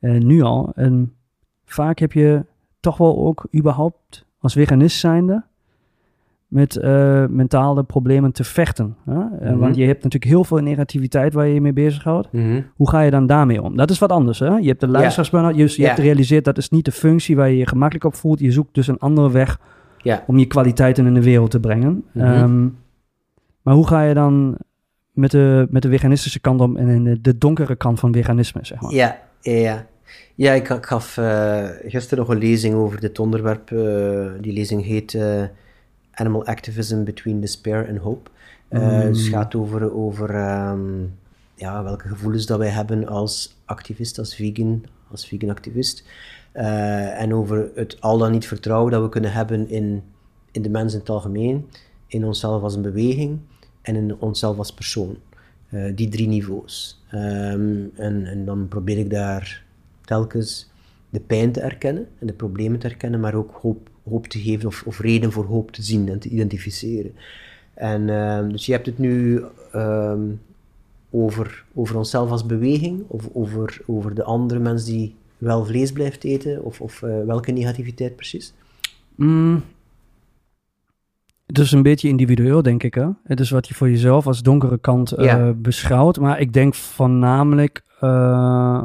Uh, 0.00 0.20
nu 0.20 0.42
al. 0.42 0.72
En 0.74 1.15
vaak 1.66 1.98
heb 1.98 2.12
je 2.12 2.44
toch 2.80 2.96
wel 2.96 3.18
ook 3.18 3.46
überhaupt 3.54 4.26
als 4.38 4.52
veganist 4.52 4.98
zijnde 4.98 5.44
met 6.46 6.76
uh, 6.76 7.26
mentale 7.26 7.84
problemen 7.84 8.32
te 8.32 8.44
vechten. 8.44 8.96
Hè? 9.04 9.52
Mm 9.52 9.58
Want 9.58 9.76
je 9.76 9.84
hebt 9.84 10.02
natuurlijk 10.02 10.32
heel 10.32 10.44
veel 10.44 10.58
negativiteit 10.58 11.32
waar 11.32 11.46
je 11.46 11.54
je 11.54 11.60
mee 11.60 11.72
bezighoudt. 11.72 12.32
Mm 12.32 12.64
Hoe 12.74 12.88
ga 12.90 13.00
je 13.00 13.10
dan 13.10 13.26
daarmee 13.26 13.62
om? 13.62 13.76
Dat 13.76 13.90
is 13.90 13.98
wat 13.98 14.10
anders. 14.10 14.38
Hè? 14.38 14.56
Je 14.56 14.68
hebt 14.68 14.80
de 14.80 14.88
luisteraarsburn 14.88 15.56
je, 15.56 15.74
je 15.76 15.84
hebt 15.84 15.98
gerealiseerd 15.98 16.44
dat 16.44 16.58
is 16.58 16.70
niet 16.70 16.84
de 16.84 16.92
functie 16.92 17.36
waar 17.36 17.48
je 17.48 17.56
je 17.56 17.66
gemakkelijk 17.66 18.04
op 18.04 18.14
voelt. 18.14 18.40
Je 18.40 18.52
zoekt 18.52 18.74
dus 18.74 18.86
een 18.86 18.98
andere 18.98 19.30
weg 19.30 19.60
om 20.26 20.38
je 20.38 20.46
kwaliteiten 20.46 21.06
in 21.06 21.14
de 21.14 21.22
wereld 21.22 21.50
te 21.50 21.60
brengen. 21.60 22.04
Mm 22.12 22.76
maar 23.62 23.74
hoe 23.74 23.86
ga 23.86 24.02
je 24.02 24.14
dan 24.14 24.56
met 25.12 25.30
de, 25.30 25.66
met 25.70 25.82
de 25.82 25.88
veganistische 25.88 26.40
kant 26.40 26.60
om 26.60 26.76
en 26.76 27.04
de, 27.04 27.20
de 27.20 27.38
donkere 27.38 27.76
kant 27.76 28.00
van 28.00 28.12
veganisme, 28.12 28.60
zeg 28.62 28.80
maar? 28.80 28.92
Ja, 28.92 29.18
ja. 29.40 29.52
Ja, 29.52 29.86
ik, 30.36 30.78
gaf 30.80 31.16
uh, 31.16 31.68
gisteren 31.84 32.18
nog 32.18 32.28
een 32.28 32.38
lezing 32.38 32.74
over 32.74 33.00
dit 33.00 33.18
onderwerp. 33.18 33.70
Uh, 33.70 34.30
die 34.40 34.52
lezing 34.52 34.84
heet 34.84 35.12
uh, 35.12 35.44
Animal 36.12 36.46
Activism 36.46 37.04
Between 37.04 37.40
Despair 37.40 37.88
and 37.88 37.98
Hope. 37.98 38.30
Mm. 38.70 39.00
Dus 39.00 39.20
het 39.20 39.34
gaat 39.34 39.54
over, 39.54 39.94
over 39.94 40.34
um, 40.70 41.14
ja, 41.54 41.82
welke 41.82 42.08
gevoelens 42.08 42.46
dat 42.46 42.58
wij 42.58 42.68
hebben 42.68 43.08
als 43.08 43.56
activist, 43.64 44.18
als 44.18 44.34
vegan, 44.34 44.84
als 45.10 45.26
vegan 45.26 45.50
activist. 45.50 46.04
en 46.52 47.34
over 47.34 47.70
het 47.74 48.00
al 48.00 48.18
dan 48.18 48.32
niet 48.32 48.46
vertrouwen 48.46 48.92
dat 48.92 49.02
we 49.02 49.08
kunnen 49.08 49.32
hebben 49.32 49.68
in, 49.68 50.02
in 50.50 50.62
de 50.62 50.68
mens 50.68 50.92
in 50.92 50.98
het 50.98 51.08
algemeen, 51.08 51.68
in 52.06 52.24
onszelf 52.24 52.62
als 52.62 52.74
een 52.74 52.82
beweging 52.82 53.38
en 53.82 53.96
in 53.96 54.16
onszelf 54.18 54.58
als 54.58 54.74
persoon. 54.74 55.16
die 55.94 56.08
drie 56.08 56.28
niveaus. 56.28 57.02
Um, 57.14 57.90
en, 57.96 58.26
en 58.26 58.44
dan 58.44 58.68
probeer 58.68 58.98
ik 58.98 59.10
daar 59.10 59.65
telkens 60.06 60.70
de 61.10 61.20
pijn 61.20 61.52
te 61.52 61.60
erkennen 61.60 62.08
en 62.18 62.26
de 62.26 62.32
problemen 62.32 62.78
te 62.78 62.88
erkennen, 62.88 63.20
maar 63.20 63.34
ook 63.34 63.58
hoop, 63.62 63.88
hoop 64.08 64.26
te 64.26 64.38
geven 64.38 64.66
of, 64.66 64.82
of 64.86 65.00
reden 65.00 65.32
voor 65.32 65.44
hoop 65.44 65.70
te 65.70 65.82
zien 65.82 66.08
en 66.08 66.18
te 66.18 66.28
identificeren. 66.28 67.14
En 67.74 68.08
uh, 68.08 68.48
dus 68.48 68.66
je 68.66 68.72
hebt 68.72 68.86
het 68.86 68.98
nu 68.98 69.44
um, 69.74 70.40
over, 71.10 71.64
over 71.74 71.96
onszelf 71.96 72.30
als 72.30 72.46
beweging, 72.46 73.04
of 73.06 73.28
over, 73.32 73.80
over 73.86 74.14
de 74.14 74.24
andere 74.24 74.60
mens 74.60 74.84
die 74.84 75.14
wel 75.38 75.64
vlees 75.64 75.92
blijft 75.92 76.24
eten, 76.24 76.64
of, 76.64 76.80
of 76.80 77.02
uh, 77.02 77.24
welke 77.24 77.52
negativiteit 77.52 78.16
precies? 78.16 78.54
Mm. 79.14 79.62
Het 81.46 81.58
is 81.58 81.72
een 81.72 81.82
beetje 81.82 82.08
individueel, 82.08 82.62
denk 82.62 82.82
ik. 82.82 82.94
Hè? 82.94 83.08
Het 83.24 83.40
is 83.40 83.50
wat 83.50 83.68
je 83.68 83.74
voor 83.74 83.90
jezelf 83.90 84.26
als 84.26 84.42
donkere 84.42 84.78
kant 84.78 85.12
ja. 85.16 85.52
beschouwt. 85.52 86.18
Maar 86.18 86.40
ik 86.40 86.52
denk 86.52 86.74
voornamelijk 86.74 87.82
uh, 88.02 88.84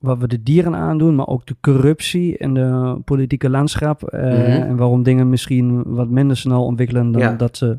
wat 0.00 0.18
we 0.18 0.28
de 0.28 0.42
dieren 0.42 0.74
aandoen, 0.74 1.14
maar 1.14 1.26
ook 1.26 1.46
de 1.46 1.56
corruptie 1.60 2.38
en 2.38 2.54
de 2.54 2.98
politieke 3.04 3.50
landschap. 3.50 4.14
Uh, 4.14 4.20
mm 4.20 4.28
-hmm. 4.28 4.62
En 4.62 4.76
waarom 4.76 5.02
dingen 5.02 5.28
misschien 5.28 5.82
wat 5.84 6.08
minder 6.08 6.36
snel 6.36 6.64
ontwikkelen 6.64 7.12
dan 7.12 7.22
ja. 7.22 7.32
dat 7.32 7.56
ze 7.56 7.78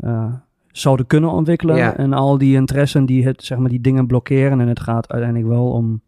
uh, 0.00 0.32
zouden 0.72 1.06
kunnen 1.06 1.30
ontwikkelen. 1.30 1.76
Ja. 1.76 1.96
En 1.96 2.12
al 2.12 2.38
die 2.38 2.54
interessen 2.54 3.06
die, 3.06 3.24
het, 3.24 3.44
zeg 3.44 3.58
maar, 3.58 3.70
die 3.70 3.80
dingen 3.80 4.06
blokkeren. 4.06 4.60
En 4.60 4.68
het 4.68 4.80
gaat 4.80 5.12
uiteindelijk 5.12 5.50
wel 5.50 5.70
om, 5.70 6.00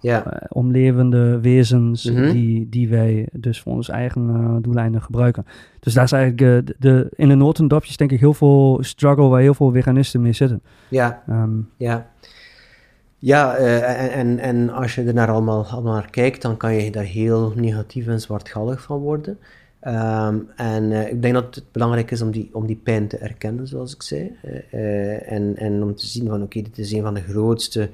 ja. 0.00 0.26
uh, 0.26 0.32
om 0.48 0.70
levende 0.70 1.40
wezens 1.40 2.10
mm 2.10 2.16
-hmm. 2.16 2.32
die, 2.32 2.68
die 2.68 2.88
wij 2.88 3.28
dus 3.32 3.60
voor 3.60 3.72
onze 3.72 3.92
eigen 3.92 4.58
doeleinden 4.62 5.02
gebruiken. 5.02 5.44
Dus 5.80 5.94
daar 5.94 6.04
is 6.04 6.12
eigenlijk 6.12 6.66
de, 6.66 6.74
de, 6.78 7.10
in 7.16 7.28
de 7.28 7.34
notendopjes 7.34 7.96
denk 7.96 8.12
ik 8.12 8.20
heel 8.20 8.34
veel 8.34 8.78
struggle 8.80 9.28
waar 9.28 9.40
heel 9.40 9.54
veel 9.54 9.72
veganisten 9.72 10.20
mee 10.20 10.32
zitten. 10.32 10.62
Ja, 10.88 11.22
um, 11.28 11.68
ja. 11.76 12.10
Ja, 13.22 13.56
en, 13.56 14.10
en, 14.10 14.38
en 14.38 14.70
als 14.70 14.94
je 14.94 15.04
er 15.04 15.14
naar 15.14 15.30
allemaal, 15.30 15.66
allemaal 15.66 15.92
naar 15.92 16.10
kijkt, 16.10 16.42
dan 16.42 16.56
kan 16.56 16.74
je 16.74 16.90
daar 16.90 17.04
heel 17.04 17.52
negatief 17.56 18.06
en 18.06 18.20
zwartgallig 18.20 18.82
van 18.82 18.98
worden. 18.98 19.38
Ehm, 19.80 20.38
en 20.56 20.92
ik 20.92 21.22
denk 21.22 21.34
dat 21.34 21.54
het 21.54 21.72
belangrijk 21.72 22.10
is 22.10 22.22
om 22.22 22.30
die, 22.30 22.50
om 22.52 22.66
die 22.66 22.80
pijn 22.82 23.08
te 23.08 23.16
erkennen, 23.16 23.66
zoals 23.66 23.94
ik 23.94 24.02
zei. 24.02 24.36
en, 25.26 25.56
en 25.56 25.82
om 25.82 25.94
te 25.94 26.06
zien 26.06 26.28
van, 26.28 26.42
oké, 26.42 26.62
dit 26.62 26.78
is 26.78 26.92
een 26.92 27.02
van 27.02 27.14
de 27.14 27.22
grootste 27.22 27.90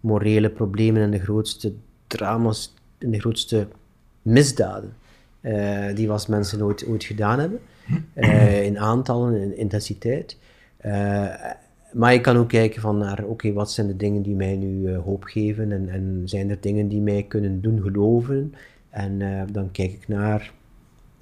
morele 0.00 0.50
problemen 0.50 1.02
en 1.02 1.10
de 1.10 1.20
grootste 1.20 1.72
drama's 2.06 2.74
en 2.98 3.10
de 3.10 3.20
grootste 3.20 3.66
misdaden 4.22 4.94
die 5.94 6.08
was 6.08 6.26
mensen 6.26 6.62
ooit, 6.62 6.86
ooit 6.86 7.04
gedaan 7.04 7.38
hebben. 7.38 7.60
Uh, 8.14 8.64
in 8.64 8.78
aantallen, 8.78 9.42
in 9.42 9.56
intensiteit. 9.56 10.36
Maar 11.92 12.12
je 12.12 12.20
kan 12.20 12.36
ook 12.36 12.48
kijken 12.48 12.80
van 12.80 12.98
naar, 12.98 13.24
oké, 13.24 13.52
wat 13.52 13.72
zijn 13.72 13.86
de 13.86 13.96
dingen 13.96 14.22
die 14.22 14.34
mij 14.34 14.56
nu 14.56 14.94
hoop 14.94 15.24
geven 15.24 15.72
en, 15.72 15.88
en, 15.88 16.22
zijn 16.24 16.50
er 16.50 16.60
dingen 16.60 16.88
die 16.88 17.00
mij 17.00 17.22
kunnen 17.22 17.60
doen 17.60 17.82
geloven? 17.82 18.54
En 18.90 19.46
dan 19.52 19.70
kijk 19.70 19.92
ik 19.92 20.08
naar 20.08 20.52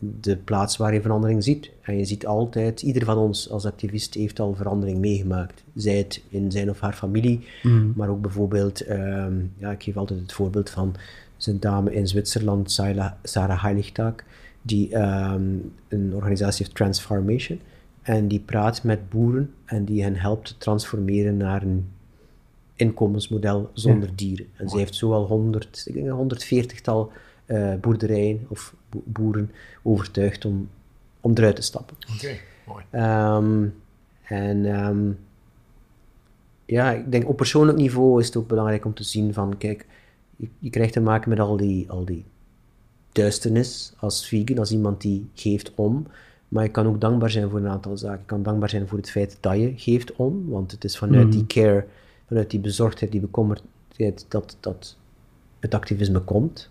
de 0.00 0.37
plaats 0.37 0.77
waar 0.77 0.95
je 0.95 1.00
verandering 1.00 1.45
ziet. 1.45 1.71
En 1.83 1.97
je 1.97 2.05
ziet 2.05 2.27
altijd, 2.27 2.83
ieder 2.83 3.05
van 3.05 3.19
ons 3.19 3.50
als 3.50 3.65
activist 3.65 4.15
heeft 4.15 4.41
al 4.41 4.55
verandering 4.55 4.99
meegemaakt. 4.99 5.65
Zij 5.75 5.97
het 5.97 6.23
in 6.29 6.50
zijn 6.50 6.71
of 6.71 6.81
haar 6.81 6.93
familie, 6.93 7.47
mm. 7.62 7.93
maar 7.97 8.09
ook 8.09 8.21
bijvoorbeeld, 8.21 8.81
ehm, 8.81 9.35
ja, 9.57 9.71
ik 9.71 9.83
geef 9.83 9.97
altijd 9.97 10.21
het 10.21 10.33
voorbeeld 10.33 10.71
van 10.71 10.95
een 11.47 11.61
dame 11.61 11.95
in 11.95 12.09
Zwitserland, 12.09 12.71
Sarah 13.23 13.62
Heiligtag, 13.62 14.15
die 14.62 14.95
ehm, 14.95 15.43
een 15.89 16.15
organisatie 16.15 16.65
heeft, 16.65 16.77
Transformation. 16.77 17.61
En 18.02 18.28
die 18.28 18.40
praat 18.40 18.83
met 18.83 19.09
boeren 19.09 19.54
en 19.64 19.85
die 19.85 20.02
hen 20.02 20.16
helpt 20.16 20.47
te 20.47 20.59
transformeren 20.59 21.37
naar 21.37 21.62
een 21.62 21.88
inkomensmodel 22.76 23.71
zonder 23.73 24.16
dieren. 24.16 24.47
En 24.57 24.69
ze 24.69 24.76
heeft 24.76 24.95
zo 24.95 25.12
al 25.12 25.26
100, 25.26 25.85
ik 25.87 25.95
denk 25.95 26.07
een 26.07 26.71
140-tal 26.71 27.12
uh, 27.47 27.75
boerderijen 27.75 28.47
of 28.49 28.75
boeren 28.88 29.50
overtuigd 29.83 30.45
om, 30.45 30.69
om 31.21 31.33
eruit 31.35 31.57
te 31.57 31.62
stappen. 31.62 31.97
Oké, 32.14 32.37
mooi. 32.66 32.85
Ehm, 32.90 33.66
en 34.23 34.64
um, 34.87 35.19
ja, 36.64 36.92
ik 36.92 37.11
denk 37.11 37.28
op 37.28 37.37
persoonlijk 37.37 37.78
niveau 37.78 38.21
is 38.21 38.26
het 38.26 38.37
ook 38.37 38.49
belangrijk 38.49 38.85
om 38.85 38.95
te 38.95 39.04
zien 39.04 39.35
van, 39.35 39.57
kijk, 39.59 39.87
je, 40.59 40.71
krijgt 40.71 40.92
te 40.92 41.00
maken 41.00 41.28
met 41.28 41.38
al 41.38 41.57
die, 41.57 41.90
al 41.90 42.04
die 42.04 42.25
duisternis 43.12 43.92
als 43.97 44.26
vegan, 44.26 44.59
als 44.59 44.73
iemand 44.73 45.00
die 45.00 45.28
geeft 45.35 45.73
om. 45.75 46.07
Maar 46.50 46.64
je 46.64 46.71
kan 46.71 46.87
ook 46.87 47.00
dankbaar 47.00 47.30
zijn 47.30 47.50
voor 47.50 47.59
een 47.59 47.69
aantal 47.69 47.97
zaken. 47.97 48.19
Je 48.19 48.26
kan 48.26 48.42
dankbaar 48.42 48.69
zijn 48.69 48.88
voor 48.88 48.99
het 48.99 49.11
feit 49.11 49.38
dat 49.40 49.57
je 49.57 49.73
geeft 49.76 50.16
om, 50.16 50.49
want 50.49 50.71
het 50.71 50.85
is 50.85 50.99
vanuit 50.99 51.33
die 51.33 51.47
care, 51.47 51.87
vanuit 52.26 52.50
die 52.50 52.61
bezorgdheid, 52.61 53.12
die 53.12 53.21
bekommerdheid, 53.21 54.26
dat, 54.28 54.57
dat 54.61 54.97
het 55.61 55.75
activisme 55.75 56.21
komt. 56.21 56.71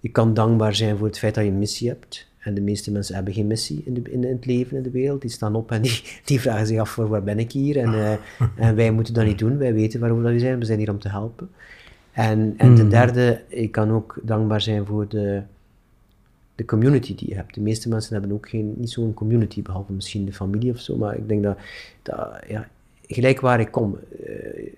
Je 0.00 0.08
kan 0.08 0.34
dankbaar 0.34 0.74
zijn 0.74 0.96
voor 0.96 1.06
het 1.06 1.18
feit 1.18 1.34
dat 1.34 1.44
je 1.44 1.50
een 1.50 1.58
missie 1.58 1.88
hebt. 1.88 2.28
En 2.38 2.54
de 2.54 2.60
meeste 2.60 2.92
mensen 2.92 3.14
hebben 3.14 3.34
geen 3.34 3.46
missie 3.46 3.82
in, 3.84 3.94
de, 3.94 4.02
in, 4.10 4.24
het 4.24 4.46
leven, 4.46 4.76
in 4.76 4.82
de 4.82 4.90
wereld. 4.90 5.20
Die 5.20 5.30
staan 5.30 5.54
op 5.54 5.70
en 5.70 5.82
die, 5.82 6.02
die 6.24 6.40
vragen 6.40 6.66
zich 6.66 6.78
af, 6.78 6.90
voor 6.90 7.08
waar 7.08 7.22
ben 7.22 7.38
ik 7.38 7.52
hier? 7.52 7.76
En, 7.78 7.92
uh, 7.92 8.12
en 8.68 8.74
wij 8.74 8.90
moeten 8.90 9.14
dat 9.14 9.24
niet 9.24 9.38
doen. 9.38 9.58
Wij 9.58 9.74
weten 9.74 10.00
waarover 10.00 10.32
we 10.32 10.38
zijn. 10.38 10.58
We 10.58 10.64
zijn 10.64 10.78
hier 10.78 10.90
om 10.90 10.98
te 10.98 11.08
helpen. 11.08 11.50
En, 12.12 12.54
en 12.56 12.74
ten 12.74 12.76
hmm. 12.76 12.88
derde, 12.88 13.42
je 13.48 13.68
kan 13.68 13.90
ook 13.90 14.18
dankbaar 14.22 14.60
zijn 14.60 14.86
voor 14.86 15.08
de, 15.08 15.42
de 16.54 16.64
community 16.64 17.14
die 17.14 17.28
je 17.28 17.34
hebt. 17.34 17.54
De 17.54 17.60
meeste 17.60 17.88
mensen 17.88 18.12
hebben 18.12 18.32
ook 18.32 18.48
geen, 18.48 18.74
niet 18.76 18.90
zo'n 18.90 19.14
community, 19.14 19.62
behalve 19.62 19.92
misschien 19.92 20.24
de 20.24 20.32
familie 20.32 20.72
of 20.72 20.80
zo. 20.80 20.96
Maar 20.96 21.16
ik 21.16 21.28
denk 21.28 21.42
dat, 21.42 21.58
dat 22.02 22.40
ja, 22.48 22.68
gelijk 23.06 23.40
waar 23.40 23.60
ik 23.60 23.70
kom, 23.70 23.98
uh, 24.28 24.72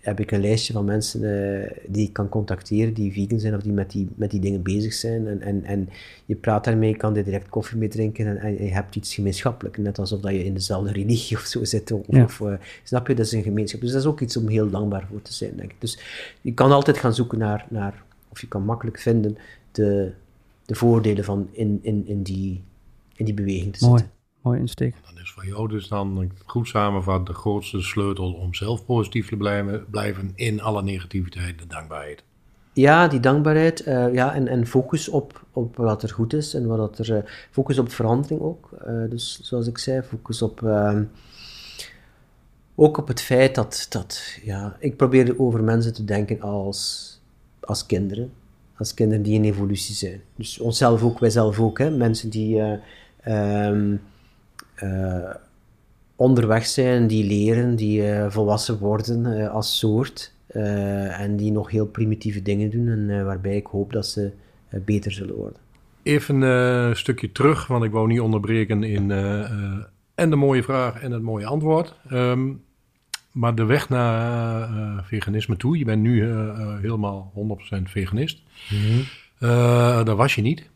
heb 0.00 0.20
ik 0.20 0.30
een 0.30 0.40
lijstje 0.40 0.72
van 0.72 0.84
mensen 0.84 1.22
uh, 1.22 1.70
die 1.86 2.06
ik 2.06 2.12
kan 2.12 2.28
contacteren, 2.28 2.94
die 2.94 3.12
vegan 3.12 3.40
zijn 3.40 3.54
of 3.54 3.62
die 3.62 3.72
met 3.72 3.90
die, 3.90 4.08
met 4.14 4.30
die 4.30 4.40
dingen 4.40 4.62
bezig 4.62 4.92
zijn. 4.92 5.26
En, 5.26 5.40
en, 5.40 5.64
en 5.64 5.88
je 6.26 6.34
praat 6.34 6.64
daarmee, 6.64 6.90
je 6.90 6.96
kan 6.96 7.16
er 7.16 7.24
direct 7.24 7.48
koffie 7.48 7.78
mee 7.78 7.88
drinken 7.88 8.26
en, 8.26 8.36
en, 8.36 8.64
je 8.64 8.72
hebt 8.72 8.96
iets 8.96 9.14
gemeenschappelijk. 9.14 9.78
Net 9.78 9.98
alsof 9.98 10.20
dat 10.20 10.32
je 10.32 10.44
in 10.44 10.54
dezelfde 10.54 10.92
religie 10.92 11.36
of 11.36 11.42
zo 11.42 11.64
zit. 11.64 11.92
Of, 11.92 12.08
of 12.08 12.40
uh, 12.40 12.54
snap 12.84 13.06
je, 13.06 13.14
dat 13.14 13.26
is 13.26 13.32
een 13.32 13.42
gemeenschap. 13.42 13.80
Dus 13.80 13.92
dat 13.92 14.00
is 14.00 14.06
ook 14.06 14.20
iets 14.20 14.36
om 14.36 14.48
heel 14.48 14.70
dankbaar 14.70 15.06
voor 15.10 15.22
te 15.22 15.32
zijn, 15.32 15.56
denk 15.56 15.70
ik. 15.70 15.80
Dus 15.80 15.98
je 16.40 16.54
kan 16.54 16.72
altijd 16.72 16.98
gaan 16.98 17.14
zoeken 17.14 17.38
naar, 17.38 17.66
naar 17.68 18.02
of 18.28 18.40
je 18.40 18.48
kan 18.48 18.64
makkelijk 18.64 18.98
vinden, 18.98 19.36
de, 19.72 20.12
de 20.70 20.76
voordelen 20.76 21.24
van 21.24 21.48
in, 21.52 21.78
in, 21.82 22.06
in, 22.06 22.22
die, 22.22 22.64
in 23.16 23.24
die 23.24 23.34
beweging 23.34 23.76
te 23.76 23.86
Mooi. 23.86 23.98
zitten. 23.98 24.18
Mooi 24.42 24.58
insteek. 24.58 24.94
Dan 25.04 25.22
is 25.22 25.32
voor 25.32 25.46
jou 25.46 25.68
dus 25.68 25.88
dan 25.88 26.30
goed 26.46 26.68
samenvat 26.68 27.26
de 27.26 27.32
grootste 27.32 27.80
sleutel 27.80 28.32
om 28.32 28.54
zelf 28.54 28.84
positief 28.84 29.28
te 29.28 29.36
blijven, 29.36 29.84
blijven 29.90 30.32
in 30.34 30.60
alle 30.60 30.82
negativiteit, 30.82 31.58
de 31.58 31.66
dankbaarheid. 31.66 32.24
Ja, 32.72 33.08
die 33.08 33.20
dankbaarheid 33.20 33.86
uh, 33.86 34.14
ja, 34.14 34.34
en, 34.34 34.48
en 34.48 34.66
focus 34.66 35.08
op, 35.08 35.44
op 35.52 35.76
wat 35.76 36.02
er 36.02 36.08
goed 36.10 36.32
is 36.32 36.54
en 36.54 36.66
wat 36.66 36.98
er, 36.98 37.16
uh, 37.16 37.30
focus 37.50 37.78
op 37.78 37.92
verandering 37.92 38.40
ook. 38.40 38.70
Uh, 38.86 39.10
dus 39.10 39.40
zoals 39.42 39.66
ik 39.66 39.78
zei, 39.78 40.02
focus 40.02 40.42
op, 40.42 40.62
ehm, 40.62 41.04
ook 42.74 42.96
op 42.96 43.08
het 43.08 43.20
feit 43.20 43.54
dat, 43.54 43.86
dat 43.88 44.38
ja, 44.42 44.76
ik 44.78 44.96
probeer 44.96 45.38
over 45.38 45.62
mensen 45.62 45.94
te 45.94 46.04
denken 46.04 46.40
als, 46.40 47.20
als 47.60 47.86
kinderen. 47.86 48.32
Als 48.80 48.94
kinderen 48.94 49.22
die 49.22 49.34
in 49.34 49.44
evolutie 49.44 49.94
zijn. 49.94 50.20
Dus 50.36 50.58
onszelf 50.58 51.02
ook, 51.02 51.18
wij 51.18 51.30
zelf 51.30 51.60
ook, 51.60 51.78
hè, 51.78 51.90
mensen 51.90 52.30
die 52.30 52.60
um, 53.28 54.00
uh, 54.82 55.34
onderweg 56.16 56.66
zijn, 56.66 57.06
die 57.06 57.26
leren, 57.26 57.76
die 57.76 58.02
uh, 58.02 58.30
volwassen 58.30 58.78
worden 58.78 59.50
als 59.50 59.78
soort 59.78 60.32
en 60.46 61.36
die 61.36 61.52
nog 61.52 61.70
heel 61.70 61.86
primitieve 61.86 62.42
dingen 62.42 62.70
doen 62.70 62.88
en 62.88 63.24
waarbij 63.24 63.56
ik 63.56 63.66
hoop 63.66 63.92
dat 63.92 64.06
ze 64.06 64.30
beter 64.84 65.12
zullen 65.12 65.34
worden. 65.34 65.58
Even 66.02 66.40
een 66.40 66.96
stukje 66.96 67.32
terug, 67.32 67.66
want 67.66 67.84
ik 67.84 67.90
wou 67.90 68.06
niet 68.06 68.20
onderbreken 68.20 68.82
in 68.82 69.10
en 70.14 70.30
de 70.30 70.36
mooie 70.36 70.62
vraag 70.62 71.02
en 71.02 71.12
het 71.12 71.22
mooie 71.22 71.46
antwoord. 71.46 71.94
Um, 72.12 72.62
maar 73.32 73.54
de 73.54 73.64
weg 73.64 73.88
naar 73.88 75.04
veganisme 75.04 75.56
toe, 75.56 75.78
je 75.78 75.84
bent 75.84 76.02
nu 76.02 76.24
helemaal 76.80 77.32
100% 77.78 77.82
veganist. 77.82 78.42
Mm 78.70 78.78
-hmm. 78.78 79.04
daar 80.04 80.16
was 80.16 80.34
je 80.34 80.42
niet. 80.42 80.68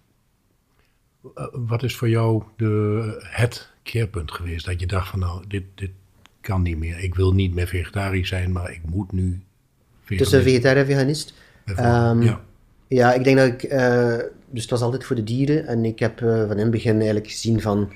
wat 1.52 1.82
is 1.82 1.96
voor 1.96 2.08
jou 2.08 2.42
de, 2.56 3.16
het 3.20 3.70
keerpunt 3.82 4.32
geweest? 4.32 4.66
Dat 4.66 4.80
je 4.80 4.86
dacht 4.86 5.08
van 5.08 5.18
nou, 5.18 5.44
dit, 5.48 5.64
dit 5.74 5.90
kan 6.40 6.62
niet 6.62 6.78
meer. 6.78 6.98
Ik 6.98 7.14
wil 7.14 7.32
niet 7.32 7.54
meer 7.54 7.66
vegetarisch 7.66 8.28
zijn, 8.28 8.52
maar 8.52 8.72
ik 8.72 8.80
moet 8.84 9.12
nu 9.12 9.42
veganist. 10.00 10.30
Tussen 10.30 10.42
vegetariër 10.42 10.82
en 10.82 10.86
veganist? 10.86 11.34
Um, 11.66 12.22
ja. 12.22 12.40
ja, 12.88 13.12
ik 13.12 13.24
denk 13.24 13.36
dat 13.36 13.46
ik... 13.46 13.60
Dus 14.50 14.62
het 14.62 14.70
was 14.70 14.80
altijd 14.80 15.04
voor 15.04 15.16
de 15.16 15.24
dieren. 15.24 15.66
En 15.66 15.84
ik 15.84 15.98
heb 15.98 16.18
van 16.18 16.50
in 16.50 16.58
het 16.58 16.70
begin 16.70 16.94
eigenlijk 16.94 17.26
gezien 17.26 17.60
van... 17.60 17.92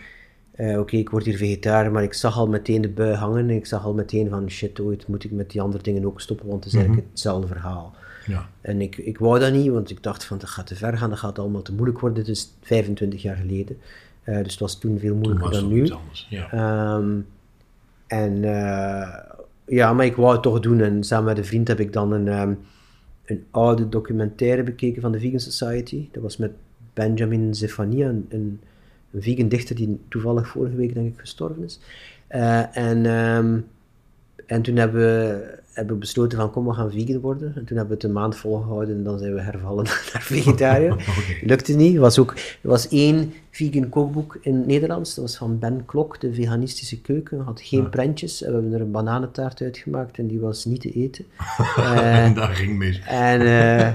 Uh, 0.59 0.79
Oké, 0.79 0.97
ik 0.97 1.11
word 1.11 1.25
hier 1.25 1.37
vegetariër, 1.37 1.93
maar 1.93 2.03
ik 2.03 2.15
zag 2.15 2.37
al 2.37 2.49
meteen 2.49 2.81
de 2.81 2.89
bui 2.89 3.15
hangen. 3.15 3.39
En 3.39 3.51
ik 3.51 3.67
zag 3.67 3.85
al 3.85 3.95
meteen 3.95 4.29
van 4.29 4.51
shit, 4.51 4.81
ooit 4.81 5.07
moet 5.07 5.25
ik 5.25 5.31
met 5.31 5.51
die 5.51 5.61
andere 5.61 5.83
dingen 5.83 6.05
ook 6.05 6.21
stoppen, 6.21 6.47
want 6.47 6.65
het 6.65 6.73
is 6.73 6.79
eigenlijk 6.79 7.07
mhm. 7.07 7.15
hetzelfde 7.15 7.47
verhaal. 7.47 7.95
Ja. 8.27 8.49
En 8.61 8.81
ik, 8.81 8.97
ik 8.97 9.19
wou 9.19 9.39
dat 9.39 9.53
niet, 9.53 9.69
want 9.69 9.91
ik 9.91 10.03
dacht 10.03 10.25
van 10.25 10.39
dat 10.39 10.49
gaat 10.49 10.67
te 10.67 10.75
ver 10.75 10.99
gaan, 10.99 11.11
dat 11.11 11.19
gaat 11.19 11.39
allemaal 11.39 11.63
te 11.63 11.73
moeilijk 11.73 12.01
worden. 12.01 12.25
Dit 12.25 12.37
is 12.37 12.53
25 12.63 13.23
jaar 13.23 13.37
geleden. 13.37 13.79
Uh, 14.25 14.43
dus 14.43 14.51
het 14.53 14.61
was 14.61 14.79
toen 14.79 14.99
veel 14.99 15.15
moeilijker 15.15 15.51
dan 15.51 15.69
nu. 15.69 15.93
ja. 16.29 16.95
Um, 16.97 17.27
en 18.07 18.37
uh, 18.37 19.17
ja, 19.67 19.93
maar 19.93 20.05
ik 20.05 20.17
wou 20.17 20.33
het 20.33 20.43
toch 20.43 20.61
doen. 20.61 20.81
En 20.81 21.05
samen 21.05 21.25
met 21.25 21.39
een 21.39 21.45
vriend 21.45 21.69
heb 21.69 21.81
ik 21.81 21.93
dan 21.93 22.13
een, 22.13 22.41
um, 22.41 22.59
een 23.25 23.45
oude 23.51 23.89
documentaire 23.89 24.63
bekeken 24.63 25.03
van 25.03 25.13
de 25.13 25.21
Vegan 25.21 25.41
Society. 25.41 26.09
Dat 26.13 26.23
was 26.23 26.37
met 26.37 26.51
Benjamin 26.95 27.55
Zefania, 27.55 28.09
een, 28.09 28.27
een, 28.29 28.61
een 29.13 29.23
vegan 29.23 29.49
dichter 29.49 29.77
die 29.77 30.01
toevallig 30.09 30.49
vorige 30.49 30.77
week 30.77 30.95
denk 30.95 31.13
ik 31.13 31.21
gestorven 31.21 31.65
is. 31.65 31.81
Uh, 32.31 32.77
en, 32.77 33.07
um, 33.07 33.67
en 34.47 34.63
toen 34.63 34.77
hebben 34.77 35.01
we 35.01 35.59
hebben 35.79 35.95
we 35.95 36.01
besloten 36.01 36.39
van 36.39 36.51
kom, 36.51 36.67
we 36.67 36.75
gaan 36.75 36.91
vegan 36.91 37.21
worden. 37.21 37.53
En 37.57 37.65
toen 37.65 37.77
hebben 37.77 37.87
we 37.87 37.95
het 37.95 38.03
een 38.03 38.13
maand 38.13 38.37
volgehouden 38.37 38.97
en 38.97 39.03
dan 39.03 39.19
zijn 39.19 39.35
we 39.35 39.41
hervallen 39.41 39.85
naar 40.13 40.23
vegetariër. 40.23 40.93
okay. 40.93 41.41
Lukte 41.43 41.77
niet. 41.77 41.95
Er 41.95 42.01
was 42.01 42.19
ook 42.19 42.31
er 42.37 42.69
was 42.69 42.89
één 42.89 43.33
vegan 43.51 43.89
kookboek 43.89 44.39
in 44.41 44.55
het 44.55 44.67
Nederlands. 44.67 45.15
Dat 45.15 45.25
was 45.25 45.37
van 45.37 45.59
Ben 45.59 45.85
Klok, 45.87 46.21
de 46.21 46.35
veganistische 46.35 47.01
keuken. 47.01 47.41
Had 47.41 47.61
geen 47.61 47.83
ja. 47.83 47.89
prentjes. 47.89 48.43
En 48.43 48.49
we 48.49 48.55
hebben 48.55 48.73
er 48.73 48.81
een 48.81 48.91
bananentaart 48.91 49.61
uitgemaakt 49.61 50.19
en 50.19 50.27
die 50.27 50.41
was 50.41 50.65
niet 50.65 50.81
te 50.81 50.93
eten. 50.93 51.25
uh, 51.79 52.35
Daar 52.35 52.55
ging 52.55 52.79
mis. 52.79 53.01
En, 53.07 53.41
uh, 53.41 53.87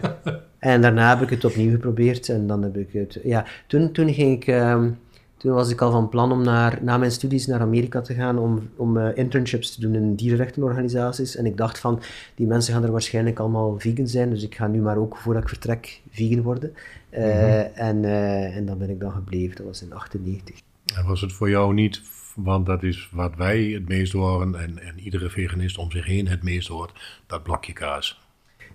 en 0.59 0.81
daarna 0.81 1.09
heb 1.09 1.21
ik 1.21 1.29
het 1.29 1.45
opnieuw 1.45 1.71
geprobeerd 1.71 2.29
en 2.29 2.47
dan 2.47 2.63
heb 2.63 2.77
ik 2.77 2.93
het... 2.93 3.19
Ja, 3.23 3.45
toen, 3.67 3.91
toen 3.91 4.13
ging 4.13 4.41
ik... 4.41 4.47
Um, 4.47 4.97
toen 5.43 5.53
was 5.53 5.69
ik 5.69 5.81
al 5.81 5.91
van 5.91 6.09
plan 6.09 6.31
om 6.31 6.43
naar, 6.43 6.79
na 6.81 6.97
mijn 6.97 7.11
studies 7.11 7.47
naar 7.47 7.59
Amerika 7.59 8.01
te 8.01 8.13
gaan 8.13 8.37
om, 8.37 8.69
om 8.75 8.97
uh, 8.97 9.17
internships 9.17 9.75
te 9.75 9.81
doen 9.81 9.95
in 9.95 10.15
dierenrechtenorganisaties. 10.15 11.35
En 11.35 11.45
ik 11.45 11.57
dacht 11.57 11.79
van, 11.79 12.01
die 12.35 12.47
mensen 12.47 12.73
gaan 12.73 12.83
er 12.83 12.91
waarschijnlijk 12.91 13.39
allemaal 13.39 13.79
vegan 13.79 14.07
zijn, 14.07 14.29
dus 14.29 14.43
ik 14.43 14.55
ga 14.55 14.67
nu 14.67 14.81
maar 14.81 14.97
ook 14.97 15.17
voordat 15.17 15.43
ik 15.43 15.49
vertrek 15.49 16.01
vegan 16.11 16.41
worden. 16.41 16.73
Uh, 17.11 17.19
mm 17.19 17.31
-hmm. 17.31 17.73
en, 17.73 18.03
uh, 18.03 18.55
en 18.55 18.65
dan 18.65 18.77
ben 18.77 18.89
ik 18.89 18.99
dan 18.99 19.11
gebleven, 19.11 19.55
dat 19.55 19.65
was 19.65 19.81
in 19.81 19.93
98. 19.93 20.59
En 20.95 21.05
was 21.05 21.21
het 21.21 21.33
voor 21.33 21.49
jou 21.49 21.73
niet, 21.73 22.01
want 22.35 22.65
dat 22.65 22.83
is 22.83 23.09
wat 23.11 23.35
wij 23.35 23.63
het 23.63 23.87
meest 23.87 24.13
horen 24.13 24.55
en, 24.55 24.79
en 24.79 24.99
iedere 24.99 25.29
veganist 25.29 25.77
om 25.77 25.91
zich 25.91 26.05
heen 26.05 26.27
het 26.27 26.43
meest 26.43 26.67
hoort, 26.67 27.21
dat 27.27 27.43
blokje 27.43 27.73
kaas. 27.73 28.21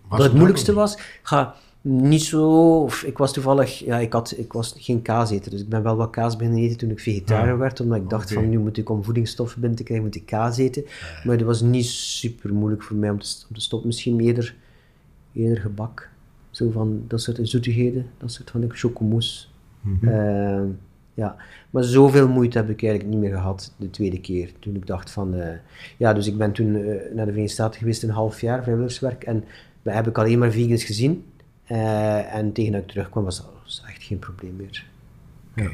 Was 0.09 0.23
het, 0.23 0.33
moeilijkste 0.33 0.73
was, 0.73 0.99
ga 1.23 1.55
niet 1.81 2.23
zo, 2.23 2.81
of 2.83 3.03
ik 3.03 3.19
was 3.19 3.33
toevallig, 3.33 3.79
ja, 3.79 3.99
ik, 3.99 4.13
had, 4.13 4.35
ik 4.37 4.53
was 4.53 4.75
geen 4.79 5.03
kaaseter, 5.03 5.51
dus 5.51 5.61
ik 5.61 5.69
ben 5.69 5.83
wel 5.83 5.97
wat 5.97 6.11
kaas 6.11 6.37
beginnen 6.37 6.63
eten 6.63 6.79
toen 6.79 6.91
ik 6.91 7.01
vegetariër 7.01 7.59
werd, 7.59 7.81
omdat 7.81 7.99
ik 7.99 8.09
dacht 8.09 8.33
van 8.33 8.49
nu 8.49 8.59
moet 8.59 8.77
ik 8.77 8.91
om 8.91 9.05
voedingsstoffen 9.05 9.61
binnen 9.61 9.79
te 9.79 9.85
krijgen, 9.85 10.07
moet 10.07 10.17
ik 10.17 10.27
kaas 10.27 10.57
eten. 10.57 10.85
Maar 11.25 11.37
het 11.37 11.47
was 11.47 11.61
niet 11.61 11.87
super 11.87 12.55
moeilijk 12.55 12.83
voor 12.83 12.97
mij 12.97 13.11
om 13.11 13.19
te, 13.19 13.45
om 13.49 13.55
te 13.55 13.61
stoppen, 13.61 13.89
misschien 13.89 14.21
eerder, 14.21 14.57
eerder 15.33 15.59
gebak. 15.59 16.11
Zo 16.51 16.71
van 16.71 17.05
dat 17.07 17.21
soort 17.21 17.39
zoetigheden, 17.43 18.07
dat 18.19 18.33
soort 18.33 18.51
van 18.51 18.65
chocomousse. 18.69 19.47
Mm 19.81 20.77
ja, 21.19 21.37
maar 21.71 21.85
zoveel 21.85 22.29
moeite 22.29 22.59
heb 22.59 22.71
ik 22.71 22.83
eigenlijk 22.83 23.13
niet 23.13 23.21
meer 23.21 23.39
gehad 23.39 23.75
de 23.77 23.91
tweede 23.91 24.21
keer. 24.21 24.53
Toen 24.59 24.75
ik 24.75 24.87
dacht 24.87 25.11
van, 25.11 25.35
uh, 25.35 25.47
ja, 25.97 26.13
dus 26.13 26.27
ik 26.27 26.39
ben 26.39 26.53
toen 26.53 26.75
uh, 26.75 26.87
naar 26.87 26.97
de 27.27 27.33
Verenigde 27.33 27.49
Staten 27.49 27.79
geweest 27.79 28.03
een 28.03 28.11
half 28.11 28.41
jaar 28.41 28.63
vrijwilligerswerk 28.63 29.25
en 29.25 29.45
daar 29.83 29.95
heb 29.95 30.07
ik 30.07 30.19
alleen 30.19 30.39
maar 30.39 30.51
vegans 30.51 30.85
gezien. 30.85 31.25
Uh, 31.71 32.35
en 32.35 32.53
tegen 32.53 32.73
dat 32.73 32.81
ik 32.81 32.89
terugkwam 32.89 33.25
was 33.25 33.37
dat 33.37 33.83
echt 33.87 34.03
geen 34.03 34.19
probleem 34.19 34.57
meer. 34.57 34.85
Ja. 35.55 35.71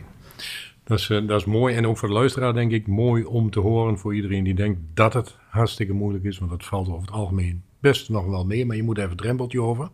Dat 0.84 0.98
is, 0.98 1.06
dat 1.06 1.30
is 1.30 1.44
mooi 1.44 1.74
en 1.74 1.86
ook 1.86 1.98
voor 1.98 2.08
de 2.08 2.14
luisteraar 2.14 2.54
denk 2.54 2.72
ik 2.72 2.86
mooi 2.86 3.24
om 3.24 3.50
te 3.50 3.60
horen 3.60 3.98
voor 3.98 4.14
iedereen 4.14 4.44
die 4.44 4.54
denkt 4.54 4.80
dat 4.94 5.12
het 5.12 5.36
hartstikke 5.48 5.92
moeilijk 5.92 6.24
is, 6.24 6.38
want 6.38 6.50
dat 6.50 6.64
valt 6.64 6.88
over 6.88 7.00
het 7.00 7.10
algemeen 7.10 7.62
best 7.80 8.08
nog 8.08 8.26
wel 8.26 8.44
mee, 8.44 8.66
maar 8.66 8.76
je 8.76 8.82
moet 8.82 8.98
even 8.98 9.10
het 9.10 9.18
drempeltje 9.18 9.60
over. 9.60 9.88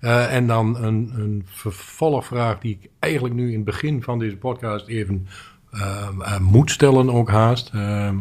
Uh, 0.00 0.34
en 0.34 0.46
dan 0.46 0.76
een, 0.76 1.12
een, 1.14 1.42
vervolgvraag 1.46 2.58
die 2.58 2.78
ik 2.80 2.90
eigenlijk 2.98 3.34
nu 3.34 3.48
in 3.48 3.54
het 3.54 3.64
begin 3.64 4.02
van 4.02 4.18
deze 4.18 4.36
podcast 4.36 4.86
even 4.86 5.26
uh, 5.72 6.38
moet 6.38 6.70
stellen, 6.70 7.10
ook 7.10 7.30
haast. 7.30 7.70
Ehm, 7.74 8.14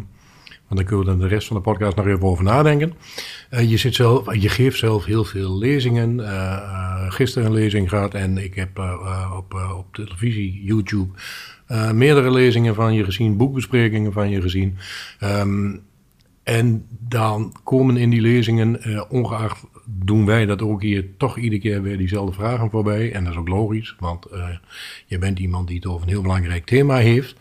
want 0.68 0.80
dan 0.80 0.84
kunnen 0.84 1.00
we 1.00 1.12
dan 1.12 1.20
de 1.20 1.28
rest 1.28 1.48
van 1.48 1.56
de 1.56 1.62
podcast 1.62 1.96
nog 1.96 2.06
even 2.06 2.24
over 2.24 2.44
nadenken. 2.44 2.94
je, 3.50 3.78
zit 3.78 3.96
zelf, 3.96 4.36
je 4.36 4.50
geeft 4.50 4.78
zelf 4.78 5.06
heel 5.06 5.24
veel 5.24 5.58
lezingen. 5.58 6.20
Gisteren 7.12 7.48
een 7.48 7.54
lezing 7.54 7.90
gehad 7.90 8.14
en 8.14 8.38
ik 8.38 8.56
heb 8.56 8.80
op, 9.38 9.54
op 9.78 9.86
televisie, 9.92 10.64
YouTube, 10.64 11.14
meerdere 11.94 12.32
lezingen 12.32 12.76
van 12.76 12.94
je 12.94 13.04
gezien, 13.04 13.38
boekbesprekingen 13.38 14.14
van 14.14 14.30
je 14.30 14.42
gezien. 14.42 14.78
Um, 15.24 15.86
en 16.44 16.86
dan 16.90 17.56
komen 17.64 17.98
in 17.98 18.10
die 18.10 18.22
lezingen, 18.22 18.80
ongeacht 19.10 19.64
doen 19.86 20.26
wij 20.26 20.46
dat 20.46 20.62
ook 20.62 20.82
hier 20.82 21.18
toch 21.18 21.38
iedere 21.38 21.62
keer 21.62 21.82
weer 21.82 21.98
diezelfde 21.98 22.34
vragen 22.34 22.70
voorbij. 22.70 23.14
En 23.14 23.24
dat 23.24 23.34
is 23.34 23.40
ook 23.40 23.48
logisch, 23.48 23.96
want 24.00 24.26
je 25.06 25.18
bent 25.18 25.40
iemand 25.40 25.68
die 25.68 25.76
het 25.76 25.86
over 25.86 26.02
een 26.02 26.14
heel 26.14 26.22
belangrijk 26.22 26.66
thema 26.66 26.98
heeft. 26.98 27.36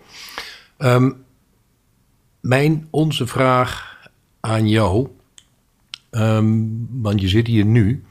Um, 0.79 1.25
mijn, 2.41 2.87
onze 2.91 3.27
vraag 3.27 3.99
aan 4.41 4.69
jou, 4.69 5.09
um, 6.11 6.87
want 6.91 7.21
je 7.21 7.29
zit 7.29 7.47
hier 7.47 7.65
nu. 7.65 8.05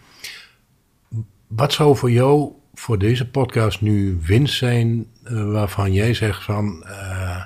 Wat 1.48 1.74
zou 1.74 1.96
voor 1.96 2.12
jou 2.12 2.52
voor 2.74 2.98
deze 2.98 3.30
podcast 3.30 3.82
nu 3.82 4.20
winst 4.26 4.58
zijn 4.58 5.06
uh, 5.24 5.52
waarvan 5.52 5.94
jij 5.94 6.14
zegt 6.14 6.44
van 6.44 6.84
uh, 6.86 7.44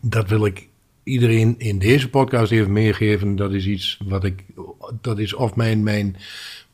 dat 0.00 0.28
wil 0.28 0.46
ik 0.46 0.68
iedereen 1.02 1.54
in 1.58 1.78
deze 1.78 2.10
podcast 2.10 2.52
even 2.52 2.72
meegeven. 2.72 3.36
Dat 3.36 3.52
is 3.52 3.66
iets 3.66 4.00
wat 4.04 4.24
ik, 4.24 4.44
dat 5.00 5.18
is 5.18 5.34
of 5.34 5.54
mijn, 5.54 5.82
mijn 5.82 6.16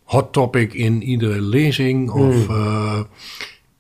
hot 0.03 0.33
topic 0.33 0.73
in 0.73 1.03
iedere 1.03 1.41
lezing. 1.41 2.11
Of 2.11 2.49
uh, 2.49 3.01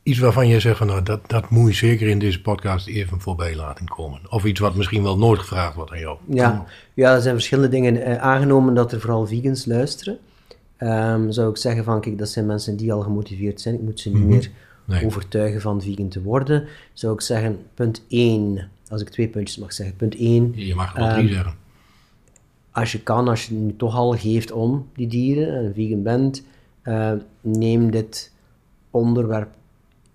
iets 0.02 0.18
waarvan 0.18 0.48
je 0.48 0.60
zegt 0.60 0.78
van 0.78 0.86
nou, 0.86 1.02
dat, 1.02 1.20
dat 1.26 1.50
moet 1.50 1.68
je 1.68 1.86
zeker 1.86 2.08
in 2.08 2.18
deze 2.18 2.40
podcast 2.40 2.86
even 2.86 3.20
voorbij 3.20 3.56
laten 3.56 3.88
komen. 3.88 4.20
Of 4.28 4.44
iets 4.44 4.60
wat 4.60 4.74
misschien 4.74 5.02
wel 5.02 5.18
nooit 5.18 5.38
gevraagd 5.38 5.74
wordt 5.74 5.90
aan 5.90 5.98
jou. 5.98 6.18
Ja, 6.28 6.66
ja 6.94 7.14
er 7.14 7.22
zijn 7.22 7.34
verschillende 7.34 7.70
dingen. 7.70 8.20
Aangenomen 8.20 8.74
dat 8.74 8.92
er 8.92 9.00
vooral 9.00 9.26
vegans 9.26 9.64
luisteren. 9.64 10.18
Um, 10.78 11.32
zou 11.32 11.50
ik 11.50 11.56
zeggen 11.56 11.84
van 11.84 12.00
kijk, 12.00 12.18
dat 12.18 12.28
zijn 12.28 12.46
mensen 12.46 12.76
die 12.76 12.92
al 12.92 13.00
gemotiveerd 13.00 13.60
zijn. 13.60 13.74
Ik 13.74 13.80
moet 13.80 14.00
ze 14.00 14.08
niet 14.08 14.16
mm 14.16 14.22
-hmm. 14.22 14.30
meer 14.30 14.50
nee. 14.84 15.06
overtuigen 15.06 15.60
van 15.60 15.82
vegan 15.82 16.08
te 16.08 16.22
worden. 16.22 16.66
Zou 16.92 17.14
ik 17.14 17.20
zeggen, 17.20 17.58
punt 17.74 18.02
1 18.08 18.68
als 18.88 19.00
ik 19.00 19.08
twee 19.08 19.28
puntjes 19.28 19.58
mag 19.58 19.72
zeggen. 19.72 19.96
Punt 19.96 20.16
1. 20.16 20.52
Je 20.54 20.74
mag 20.74 20.94
er 20.94 21.00
wel 21.00 21.12
drie 21.12 21.28
um, 21.28 21.32
zeggen. 21.32 21.54
Als 22.70 22.92
je 22.92 23.02
kan, 23.02 23.28
als 23.28 23.46
je 23.46 23.54
nu 23.54 23.76
toch 23.76 23.94
al 23.94 24.12
geeft 24.12 24.52
om 24.52 24.88
die 24.94 25.06
dieren 25.06 25.54
en 25.54 25.74
vegan 25.74 26.02
bent, 26.02 26.44
uh, 26.84 27.12
neem 27.40 27.90
dit 27.90 28.32
onderwerp 28.90 29.54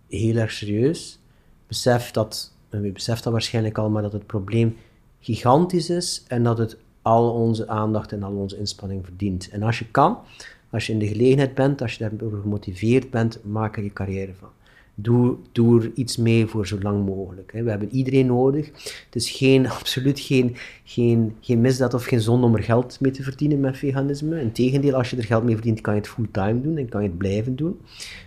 heel 0.09 0.35
erg 0.35 0.51
serieus. 0.51 1.19
Besef 1.67 2.11
dat, 2.11 2.53
en 2.69 2.83
je 2.83 2.91
beseft 2.91 3.23
dat 3.23 3.31
waarschijnlijk 3.31 3.77
al, 3.77 3.89
maar 3.89 4.01
dat 4.01 4.13
het 4.13 4.25
probleem 4.25 4.77
gigantisch 5.19 5.89
is 5.89 6.23
en 6.27 6.43
dat 6.43 6.57
het 6.57 6.77
al 7.09 7.31
onze 7.31 7.67
aandacht 7.67 8.11
en 8.11 8.23
al 8.23 8.33
onze 8.33 8.57
inspanning 8.57 9.05
verdient. 9.05 9.49
En 9.49 9.63
als 9.63 9.79
je 9.79 9.85
kan, 9.91 10.17
als 10.69 10.85
je 10.85 10.93
in 10.93 10.99
de 10.99 11.07
gelegenheid 11.07 11.55
bent, 11.55 11.81
als 11.81 11.93
je 11.93 12.09
daarover 12.09 12.41
gemotiveerd 12.41 13.09
bent, 13.09 13.39
maak 13.43 13.77
er 13.77 13.83
je 13.83 13.93
carrière 13.93 14.33
van 14.39 14.49
doe, 15.01 15.35
doe 15.51 15.81
er 15.81 15.91
iets 15.93 16.17
mee 16.17 16.45
voor 16.45 16.67
zo 16.67 16.77
lang 16.81 17.05
mogelijk. 17.05 17.51
We 17.51 17.69
hebben 17.69 17.89
iedereen 17.91 18.25
nodig. 18.25 18.65
Het 19.05 19.15
is 19.15 19.29
geen, 19.29 19.69
absoluut 19.79 20.19
geen, 20.19 20.55
geen, 20.83 21.35
geen 21.41 21.61
misdaad 21.61 21.93
of 21.93 22.05
geen 22.05 22.21
zonde 22.21 22.45
om 22.45 22.55
er 22.55 22.63
geld 22.63 22.99
mee 22.99 23.11
te 23.11 23.23
verdienen 23.23 23.59
met 23.59 23.77
veganisme. 23.77 24.41
Integendeel, 24.41 24.93
als 24.93 25.09
je 25.09 25.17
er 25.17 25.23
geld 25.23 25.43
mee 25.43 25.55
verdient, 25.55 25.81
kan 25.81 25.93
je 25.93 25.99
het 25.99 26.09
fulltime 26.09 26.61
doen 26.61 26.77
en 26.77 26.89
kan 26.89 27.01
je 27.01 27.07
het 27.07 27.17
blijven 27.17 27.55
doen. 27.55 27.79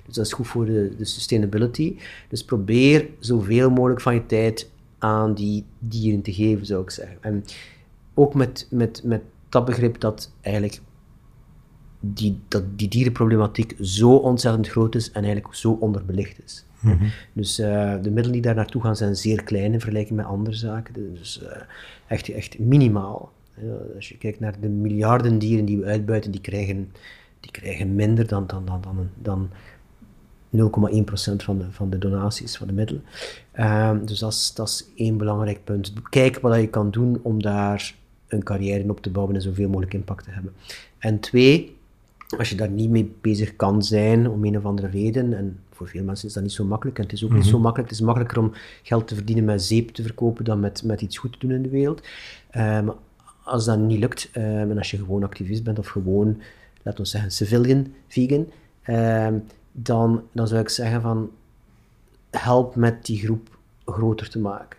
Dus 0.06 0.14
dat 0.14 0.26
is 0.26 0.32
goed 0.32 0.46
voor 0.46 0.64
de, 0.64 0.94
de 0.98 1.04
sustainability. 1.04 1.96
Dus 2.28 2.44
probeer 2.44 3.08
zoveel 3.18 3.70
mogelijk 3.70 4.00
van 4.00 4.14
je 4.14 4.26
tijd 4.26 4.70
aan 4.98 5.34
die 5.34 5.64
dieren 5.78 6.22
te 6.22 6.32
geven, 6.32 6.66
zou 6.66 6.82
ik 6.82 6.90
zeggen. 6.90 7.16
En 7.20 7.44
ook 8.14 8.34
met, 8.34 8.66
met, 8.70 9.00
met 9.04 9.22
dat 9.48 9.64
begrip 9.64 10.00
dat 10.00 10.32
eigenlijk 10.40 10.80
die, 12.00 12.40
dat 12.48 12.78
die 12.78 12.88
dierenproblematiek 12.88 13.76
zo 13.80 14.16
ontzettend 14.16 14.68
groot 14.68 14.94
is 14.94 15.10
en 15.10 15.24
eigenlijk 15.24 15.54
zo 15.54 15.72
onderbelicht 15.72 16.44
is. 16.44 16.64
Mm 16.80 16.98
-hmm. 16.98 17.10
Dus 17.32 17.60
uh, 17.60 17.66
de 18.02 18.10
middelen 18.10 18.32
die 18.32 18.42
daar 18.42 18.54
naartoe 18.54 18.82
gaan 18.82 18.96
zijn 18.96 19.16
zeer 19.16 19.42
klein 19.42 19.72
in 19.72 19.80
vergelijking 19.80 20.16
met 20.16 20.26
andere 20.26 20.56
zaken. 20.56 20.94
Dus 20.94 21.42
uh, 21.42 21.48
echt, 22.06 22.28
echt 22.28 22.58
minimaal. 22.58 23.32
Als 23.94 24.08
je 24.08 24.18
kijkt 24.18 24.40
naar 24.40 24.60
de 24.60 24.68
miljarden 24.68 25.38
dieren 25.38 25.64
die 25.64 25.78
we 25.78 25.84
uitbuiten, 25.84 26.30
die 26.30 26.40
krijgen, 26.40 26.92
die 27.40 27.50
krijgen 27.50 27.94
minder 27.94 28.26
dan, 28.26 28.46
dan, 28.46 28.64
dan, 28.64 28.80
dan, 28.82 29.08
dan 29.22 29.48
0,1% 30.56 31.36
van 31.36 31.58
de, 31.58 31.70
van 31.70 31.90
de 31.90 31.98
donaties, 31.98 32.56
van 32.56 32.66
de 32.66 32.72
middelen. 32.72 33.04
Ehm, 33.52 34.04
dus 34.04 34.18
dat 34.18 34.32
is, 34.32 34.52
dat 34.54 34.68
is 34.68 34.90
één 34.96 35.16
belangrijk 35.16 35.64
punt. 35.64 35.92
Kijk 36.10 36.40
wat 36.40 36.60
je 36.60 36.68
kan 36.68 36.90
doen 36.90 37.20
om 37.22 37.42
daar 37.42 37.94
een 38.32 38.42
carrière 38.42 38.82
in 38.82 38.90
op 38.90 39.00
te 39.00 39.10
bouwen 39.10 39.34
en 39.34 39.42
zoveel 39.42 39.68
mogelijk 39.68 39.94
impact 39.94 40.24
te 40.24 40.30
hebben. 40.30 40.52
En 40.98 41.20
twee, 41.20 41.76
als 42.38 42.48
je 42.48 42.56
daar 42.56 42.70
niet 42.70 42.90
mee 42.90 43.14
bezig 43.20 43.56
kan 43.56 43.82
zijn, 43.82 44.28
om 44.28 44.44
een 44.44 44.56
of 44.56 44.64
andere 44.64 44.88
reden, 44.88 45.34
en 45.34 45.58
voor 45.70 45.88
veel 45.88 46.04
mensen 46.04 46.28
is 46.28 46.34
dat 46.34 46.42
niet 46.42 46.52
zo 46.52 46.64
makkelijk, 46.64 46.98
en 46.98 47.04
het 47.04 47.12
is 47.12 47.22
ook 47.22 47.28
mm 47.28 47.34
-hmm. 47.34 47.42
niet 47.42 47.50
zo 47.50 47.56
mhm. 47.56 47.64
makkelijk, 47.64 47.90
het 47.90 48.00
is 48.00 48.04
makkelijker 48.04 48.38
om 48.38 48.52
geld 48.82 49.08
te 49.08 49.14
verdienen 49.14 49.44
met 49.44 49.62
zeep 49.62 49.90
te 49.90 50.02
verkopen 50.02 50.44
dan 50.44 50.60
met, 50.60 50.82
met 50.84 51.00
iets 51.00 51.18
goed 51.18 51.32
te 51.32 51.38
doen 51.38 51.56
in 51.56 51.62
de 51.62 51.68
wereld. 51.68 52.02
Um, 52.56 52.92
als 53.44 53.64
dat 53.64 53.78
niet 53.78 53.98
lukt, 53.98 54.30
um, 54.36 54.42
en 54.42 54.78
als 54.78 54.90
je 54.90 54.96
gewoon 54.96 55.22
activist 55.22 55.64
bent, 55.64 55.78
of 55.78 55.86
gewoon, 55.86 56.40
laten 56.82 57.02
we 57.02 57.08
zeggen, 57.08 57.30
civilian 57.30 57.92
vegan, 58.08 58.46
um, 58.86 59.44
dan, 59.72 60.22
dan 60.32 60.48
zou 60.48 60.60
ik 60.60 60.68
zeggen 60.68 61.02
van, 61.02 61.30
help 62.30 62.74
met 62.74 63.06
die 63.06 63.18
groep 63.18 63.58
groter 63.84 64.28
te 64.28 64.38
maken. 64.38 64.78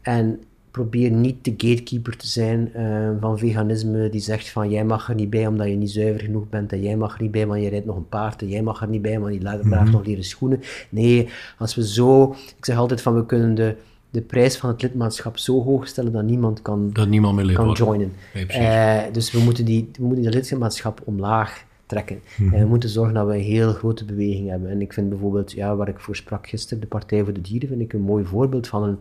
En 0.00 0.42
probeer 0.74 1.10
niet 1.10 1.44
de 1.44 1.54
gatekeeper 1.56 2.16
te 2.16 2.26
zijn 2.26 2.72
uh, 2.76 3.10
van 3.20 3.38
veganisme 3.38 4.08
die 4.08 4.20
zegt 4.20 4.48
van 4.48 4.70
jij 4.70 4.84
mag 4.84 5.08
er 5.08 5.14
niet 5.14 5.30
bij 5.30 5.46
omdat 5.46 5.68
je 5.68 5.74
niet 5.74 5.90
zuiver 5.90 6.20
genoeg 6.20 6.48
bent 6.48 6.72
en 6.72 6.82
jij 6.82 6.96
mag 6.96 7.14
er 7.14 7.22
niet 7.22 7.30
bij 7.30 7.46
want 7.46 7.62
je 7.62 7.68
rijdt 7.68 7.86
nog 7.86 7.96
een 7.96 8.08
paard 8.08 8.42
en 8.42 8.48
jij 8.48 8.62
mag 8.62 8.82
er 8.82 8.88
niet 8.88 9.02
bij 9.02 9.20
want 9.20 9.34
je 9.34 9.40
draagt 9.40 9.64
mm 9.64 9.72
-hmm. 9.72 9.90
nog 9.90 10.06
leren 10.06 10.24
schoenen. 10.24 10.60
Nee, 10.88 11.28
als 11.58 11.74
we 11.74 11.86
zo, 11.88 12.36
ik 12.56 12.64
zeg 12.64 12.76
altijd 12.76 13.02
van 13.02 13.14
we 13.14 13.26
kunnen 13.26 13.54
de, 13.54 13.76
de 14.10 14.20
prijs 14.20 14.56
van 14.56 14.70
het 14.70 14.82
lidmaatschap 14.82 15.38
zo 15.38 15.62
hoog 15.62 15.86
stellen 15.86 16.12
dat 16.12 16.24
niemand 16.24 16.62
kan, 16.62 16.90
dat 16.92 17.08
niemand 17.08 17.36
meer 17.36 17.52
kan 17.52 17.72
joinen. 17.72 18.12
Nee, 18.34 18.46
uh, 18.48 19.12
dus 19.12 19.32
we 19.32 19.38
moeten, 19.38 19.64
die, 19.64 19.90
we 19.98 20.04
moeten 20.04 20.24
dat 20.24 20.34
lidmaatschap 20.34 21.00
omlaag 21.04 21.64
trekken. 21.86 22.16
Mm 22.16 22.46
-hmm. 22.46 22.54
En 22.54 22.62
we 22.62 22.68
moeten 22.68 22.88
zorgen 22.88 23.14
dat 23.14 23.26
we 23.26 23.34
een 23.34 23.40
heel 23.40 23.72
grote 23.72 24.04
beweging 24.04 24.48
hebben. 24.48 24.70
En 24.70 24.80
ik 24.80 24.92
vind 24.92 25.08
bijvoorbeeld, 25.08 25.52
ja, 25.52 25.76
waar 25.76 25.88
ik 25.88 26.00
voor 26.00 26.16
sprak 26.16 26.48
gisteren, 26.48 26.80
de 26.80 26.86
Partij 26.86 27.24
voor 27.24 27.32
de 27.32 27.40
Dieren, 27.40 27.68
vind 27.68 27.80
ik 27.80 27.92
een 27.92 28.00
mooi 28.00 28.24
voorbeeld 28.24 28.66
van 28.66 28.82
een 28.82 28.98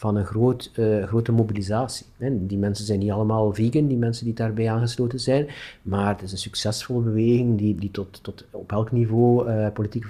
van 0.00 0.16
een 0.16 0.24
groot, 0.24 0.70
uh, 0.78 1.04
grote 1.06 1.32
mobilisatie. 1.32 2.06
Die 2.30 2.58
mensen 2.58 2.84
zijn 2.84 2.98
niet 2.98 3.10
allemaal 3.10 3.54
vegan, 3.54 3.86
die 3.86 3.96
mensen 3.96 4.24
die 4.24 4.34
daarbij 4.34 4.70
aangesloten 4.70 5.20
zijn, 5.20 5.46
maar 5.82 6.08
het 6.08 6.22
is 6.22 6.32
een 6.32 6.38
succesvolle 6.38 7.02
beweging 7.02 7.58
die, 7.58 7.74
die 7.74 7.90
tot, 7.90 8.18
tot 8.22 8.44
op 8.50 8.72
elk 8.72 8.92
niveau 8.92 9.48
uh, 9.50 9.66
politieke 9.72 10.08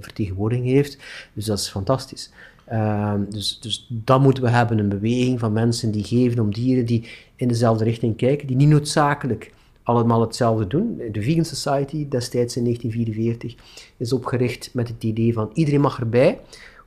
vertegenwoordiging 0.00 0.66
heeft. 0.66 0.98
Dus 1.32 1.44
dat 1.44 1.58
is 1.58 1.68
fantastisch. 1.68 2.30
Uh, 2.72 3.14
dus, 3.30 3.58
dus 3.60 3.86
dat 3.90 4.20
moeten 4.20 4.42
we 4.42 4.48
hebben, 4.50 4.78
een 4.78 4.88
beweging 4.88 5.38
van 5.38 5.52
mensen 5.52 5.90
die 5.90 6.04
geven 6.04 6.40
om 6.42 6.52
dieren 6.52 6.86
die 6.86 7.08
in 7.36 7.48
dezelfde 7.48 7.84
richting 7.84 8.16
kijken, 8.16 8.46
die 8.46 8.56
niet 8.56 8.68
noodzakelijk 8.68 9.52
allemaal 9.82 10.20
hetzelfde 10.20 10.66
doen. 10.66 11.00
De 11.12 11.22
Vegan 11.22 11.44
Society, 11.44 12.08
destijds 12.08 12.56
in 12.56 12.62
1944, 12.64 13.54
is 13.96 14.12
opgericht 14.12 14.70
met 14.74 14.88
het 14.88 15.04
idee 15.04 15.32
van 15.32 15.50
iedereen 15.54 15.80
mag 15.80 16.00
erbij, 16.00 16.40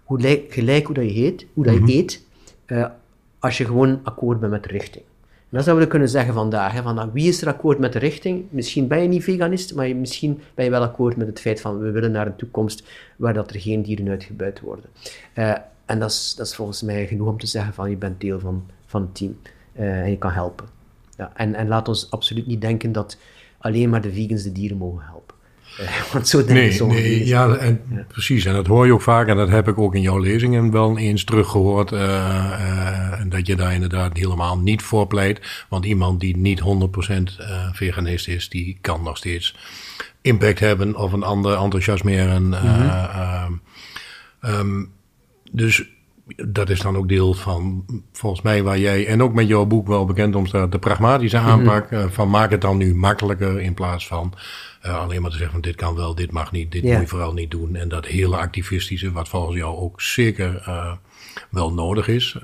hoe 0.03 0.19
li- 0.19 0.45
gelijk 0.49 0.85
hoe 0.85 0.95
dat 0.95 1.13
je 1.13 1.25
eet, 1.25 1.45
hoe 1.53 1.63
dat 1.63 1.73
je 1.73 1.79
Mhm. 1.79 1.89
eet 1.89 2.29
eh, 2.71 2.85
als 3.39 3.57
je 3.57 3.65
gewoon 3.65 3.99
akkoord 4.03 4.39
bent 4.39 4.51
met 4.51 4.63
de 4.63 4.69
richting. 4.69 5.03
En 5.23 5.57
dan 5.57 5.63
zouden 5.63 5.85
we 5.85 5.91
kunnen 5.91 6.09
zeggen 6.09 6.33
vandaag, 6.33 6.71
hè, 6.71 6.81
van, 6.81 6.95
nou, 6.95 7.09
wie 7.13 7.27
is 7.27 7.41
er 7.41 7.47
akkoord 7.47 7.79
met 7.79 7.93
de 7.93 7.99
richting? 7.99 8.45
Misschien 8.49 8.87
ben 8.87 9.01
je 9.01 9.07
niet 9.07 9.23
veganist, 9.23 9.75
maar 9.75 9.87
je, 9.87 9.95
misschien 9.95 10.41
ben 10.55 10.65
je 10.65 10.71
wel 10.71 10.81
akkoord 10.81 11.15
met 11.15 11.27
het 11.27 11.39
feit 11.39 11.61
van 11.61 11.79
we 11.79 11.91
willen 11.91 12.11
naar 12.11 12.25
een 12.25 12.35
toekomst 12.35 12.83
waar 13.15 13.33
dat 13.33 13.49
er 13.49 13.59
geen 13.59 13.81
dieren 13.81 14.09
uitgebuit 14.09 14.59
worden. 14.59 14.85
Eh, 15.33 15.53
en 15.85 15.99
dat 15.99 16.09
is, 16.09 16.33
dat 16.35 16.45
is 16.45 16.55
volgens 16.55 16.81
mij 16.81 17.07
genoeg 17.07 17.27
om 17.27 17.37
te 17.39 17.47
zeggen 17.47 17.73
van 17.73 17.89
je 17.89 17.95
bent 17.95 18.21
deel 18.21 18.39
van, 18.39 18.65
van 18.85 19.01
het 19.01 19.15
team 19.15 19.37
eh, 19.73 20.01
en 20.01 20.09
je 20.09 20.17
kan 20.17 20.31
helpen. 20.31 20.67
Ja, 21.17 21.31
en, 21.35 21.55
en 21.55 21.67
laat 21.67 21.87
ons 21.87 22.11
absoluut 22.11 22.47
niet 22.47 22.61
denken 22.61 22.91
dat 22.91 23.17
alleen 23.57 23.89
maar 23.89 24.01
de 24.01 24.13
vegans 24.13 24.43
de 24.43 24.51
dieren 24.51 24.77
mogen 24.77 25.05
helpen. 25.05 25.30
Want 26.13 26.27
zo 26.27 26.37
denken 26.45 26.87
Nee, 26.87 26.97
vegans. 27.01 27.27
ja, 27.27 27.55
en, 27.55 27.81
precies. 28.07 28.45
En 28.45 28.53
dat 28.53 28.67
hoor 28.67 28.85
je 28.85 28.93
ook 28.93 29.01
vaak. 29.01 29.27
En 29.27 29.37
dat 29.37 29.49
heb 29.49 29.67
ik 29.67 29.77
ook 29.77 29.95
in 29.95 30.01
jouw 30.01 30.19
lezingen 30.19 30.71
wel 30.71 30.97
eens 30.97 31.23
teruggehoord. 31.23 31.91
eh, 31.91 32.03
eh, 32.03 33.19
en 33.19 33.29
dat 33.29 33.47
je 33.47 33.55
daar 33.55 33.73
inderdaad 33.73 34.17
helemaal 34.17 34.57
niet 34.57 34.81
voor 34.81 35.07
pleit. 35.07 35.65
Want 35.69 35.85
iemand 35.85 36.19
die 36.19 36.37
niet 36.37 36.59
100% 36.59 37.37
eh, 37.39 37.67
veganist 37.73 38.27
is, 38.27 38.49
die 38.49 38.77
kan 38.81 39.03
nog 39.03 39.17
steeds 39.17 39.55
impact 40.21 40.59
hebben 40.59 40.95
of 40.95 41.11
een 41.13 41.23
ander 41.23 41.57
enthousiasmeren. 41.57 42.53
ehm, 42.53 43.51
ehm, 44.41 44.83
dus 45.51 45.83
dat 46.35 46.69
is 46.69 46.79
dan 46.79 46.97
ook 46.97 47.07
deel 47.09 47.33
van, 47.33 47.85
volgens 48.11 48.41
mij, 48.41 48.63
waar 48.63 48.77
jij 48.79 49.07
en 49.07 49.23
ook 49.23 49.33
met 49.33 49.47
jouw 49.47 49.65
boek 49.65 49.87
wel 49.87 50.05
bekend 50.05 50.35
om 50.35 50.45
staat, 50.45 50.71
de 50.71 50.79
pragmatische 50.79 51.37
aanpak. 51.37 51.91
eh, 51.91 52.05
van 52.09 52.29
maak 52.29 52.51
het 52.51 52.61
dan 52.61 52.77
nu 52.77 52.95
makkelijker 52.95 53.59
in 53.61 53.73
plaats 53.73 54.07
van 54.07 54.33
eh, 54.81 54.99
alleen 54.99 55.21
maar 55.21 55.29
te 55.31 55.35
zeggen 55.37 55.53
van 55.53 55.61
dit 55.61 55.75
kan 55.75 55.95
wel, 55.95 56.15
dit 56.15 56.31
mag 56.31 56.51
niet, 56.51 56.71
dit 56.71 56.83
moet 56.83 57.01
je 57.01 57.07
vooral 57.07 57.33
niet 57.33 57.51
doen. 57.51 57.75
En 57.75 57.89
dat 57.89 58.05
hele 58.05 58.37
activistische, 58.37 59.11
wat 59.11 59.29
volgens 59.29 59.57
jou 59.57 59.77
ook 59.77 60.01
zeker 60.01 60.61
eh, 60.65 60.91
wel 61.49 61.73
nodig 61.73 62.07
is. 62.07 62.35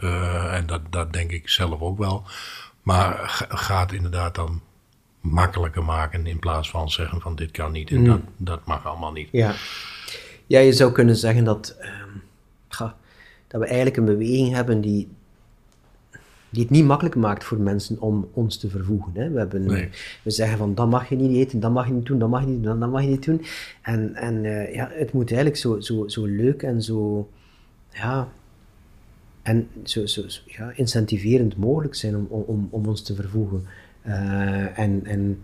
en 0.51 0.63
dat, 0.65 0.81
dat 0.89 1.13
denk 1.13 1.31
ik 1.31 1.49
zelf 1.49 1.81
ook 1.81 1.97
wel. 1.97 2.23
Maar 2.81 3.13
ga- 3.25 3.45
gaat 3.49 3.91
inderdaad 3.91 4.35
dan 4.35 4.61
makkelijker 5.21 5.83
maken 5.83 6.27
in 6.27 6.39
plaats 6.39 6.69
van 6.69 6.89
zeggen 6.89 7.21
van 7.21 7.35
dit 7.35 7.51
kan 7.51 7.71
niet 7.71 7.89
en 7.91 8.03
dat, 8.03 8.19
dat 8.37 8.65
mag 8.65 8.85
allemaal 8.85 9.11
niet. 9.11 9.29
Ja. 9.31 9.53
ja, 10.47 10.59
je 10.59 10.73
zou 10.73 10.91
kunnen 10.91 11.15
zeggen 11.15 11.43
dat, 11.43 11.75
ehm, 11.79 12.09
ga, 12.69 12.95
dat 13.47 13.61
we 13.61 13.67
eigenlijk 13.67 13.97
een 13.97 14.05
beweging 14.05 14.53
hebben 14.53 14.81
die, 14.81 15.07
die 16.49 16.61
het 16.61 16.71
niet 16.71 16.85
makkelijk 16.85 17.15
maakt 17.15 17.43
voor 17.43 17.59
mensen 17.59 17.99
om 17.99 18.27
ons 18.33 18.57
te 18.57 18.69
vervoegen. 18.69 19.11
Hè. 19.13 19.29
We, 19.29 19.39
hebben, 19.39 19.63
Nee. 19.63 19.89
we 20.23 20.31
zeggen 20.31 20.57
van 20.57 20.75
dat 20.75 20.89
mag 20.89 21.09
je 21.09 21.15
niet 21.15 21.35
eten, 21.35 21.59
dat 21.59 21.71
mag 21.71 21.87
je 21.87 21.93
niet 21.93 22.05
doen, 22.05 22.19
dat 22.19 22.29
mag 22.29 22.41
je 22.41 22.47
niet 22.47 22.63
doen, 22.63 22.79
dat 22.79 22.91
mag 22.91 23.01
je 23.01 23.07
niet 23.07 23.25
doen. 23.25 23.41
En, 23.81 24.15
en 24.15 24.45
eh, 24.45 24.73
ja, 24.73 24.89
het 24.93 25.13
moet 25.13 25.27
eigenlijk 25.27 25.59
zo, 25.59 25.79
zo, 25.79 26.07
zo 26.07 26.25
leuk 26.25 26.63
en 26.63 26.81
zo, 26.81 27.29
ja, 27.91 28.29
en 29.41 29.67
zo, 29.83 30.05
zo, 30.05 30.27
zo, 30.27 30.41
ja, 30.45 30.71
incentiverend 30.75 31.57
mogelijk 31.57 31.95
zijn 31.95 32.15
om, 32.15 32.25
om, 32.29 32.67
om 32.71 32.85
ons 32.85 33.01
te 33.01 33.15
vervoegen. 33.15 33.63
Eh, 34.01 34.79
en, 34.79 35.05
en 35.05 35.41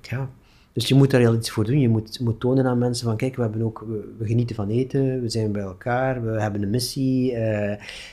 ja, 0.00 0.30
dus 0.76 0.88
je 0.88 0.94
moet 0.94 1.10
daar 1.10 1.20
heel 1.20 1.34
iets 1.34 1.50
voor 1.50 1.64
doen. 1.64 1.80
Je 1.80 1.88
moet, 1.88 2.20
moet 2.20 2.40
tonen 2.40 2.66
aan 2.66 2.78
mensen 2.78 3.06
van, 3.06 3.16
kijk, 3.16 3.36
we, 3.36 3.42
hebben 3.42 3.62
ook, 3.62 3.84
we, 4.18 4.26
genieten 4.26 4.56
van 4.56 4.68
eten, 4.68 5.20
we 5.20 5.28
zijn 5.28 5.52
bij 5.52 5.62
elkaar, 5.62 6.24
we 6.24 6.40
hebben 6.40 6.62
een 6.62 6.70
missie. 6.70 7.32
eh, 7.32 7.72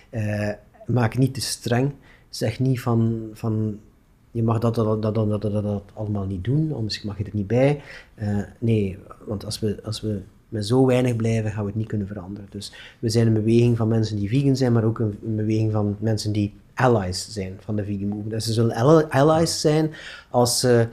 eh, 0.10 0.56
maak 0.86 1.18
niet 1.18 1.34
te 1.34 1.42
streng. 1.42 1.92
Zeg 2.30 2.60
niet 2.60 2.82
van, 2.82 3.30
van 3.34 3.80
je 4.32 4.44
mag 4.44 4.60
dat, 4.60 4.76
dat, 4.76 5.02
dat, 5.02 5.16
dat, 5.16 5.42
dat, 5.42 5.64
dat, 5.64 5.84
allemaal 5.94 6.26
niet 6.26 6.44
doen, 6.44 6.74
anders 6.74 7.04
mag 7.04 7.18
je 7.18 7.24
er 7.24 7.30
niet 7.34 7.48
bij. 7.48 7.82
Eh, 8.16 8.38
nee, 8.60 8.98
want 9.26 9.46
als 9.46 9.60
we, 9.60 9.80
als 9.84 10.02
we 10.02 10.22
met 10.50 10.66
zo 10.66 10.86
weinig 10.86 11.16
blijven, 11.16 11.52
gaan 11.52 11.64
we 11.64 11.70
het 11.70 11.80
niet 11.80 11.88
kunnen 11.88 12.08
veranderen. 12.08 12.50
Dus 12.52 12.74
we 13.00 13.10
zijn 13.10 13.28
een 13.28 13.34
beweging 13.34 13.78
van 13.78 13.88
mensen 13.88 14.16
die 14.18 14.30
vegan 14.30 14.56
zijn, 14.56 14.74
maar 14.74 14.84
ook 14.84 15.00
een, 15.00 15.18
beweging 15.22 15.72
van 15.72 15.96
mensen 16.00 16.32
die 16.32 16.54
allies 16.74 17.28
zijn 17.30 17.54
van 17.60 17.76
de 17.76 17.84
vegan 17.84 18.08
movement. 18.08 18.32
Dus 18.32 18.46
ze 18.46 18.54
zullen 18.54 19.10
allies 19.10 19.62
zijn 19.62 19.92
als 20.30 20.60
ze, 20.60 20.88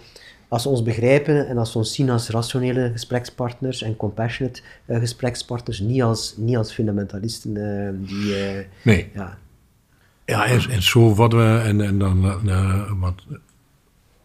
als 0.50 0.62
ze 0.62 0.68
ons 0.68 0.82
begrijpen 0.82 1.48
en 1.48 1.58
als 1.58 1.72
ze 1.72 1.78
ons 1.78 1.94
zien 1.94 2.10
als 2.10 2.28
rationele 2.28 2.90
gesprekspartners 2.92 3.82
en 3.82 3.96
compassionate 3.96 4.60
eh, 4.86 4.98
gesprekspartners, 4.98 5.78
niet 5.80 6.02
als, 6.02 6.34
niet 6.36 6.56
als 6.56 6.72
fundamentalisten 6.72 7.56
eh, 7.56 8.08
die... 8.08 8.34
eh, 8.36 8.64
Nee, 8.82 9.10
ja, 9.14 9.38
Ja, 10.24 10.46
en, 10.46 10.60
en 10.70 10.82
zo 10.82 11.14
wat 11.14 11.32
we, 11.32 11.62
en, 11.64 11.80
en 11.80 11.98
dan, 11.98 12.48
eh, 12.48 12.90
want 13.00 13.22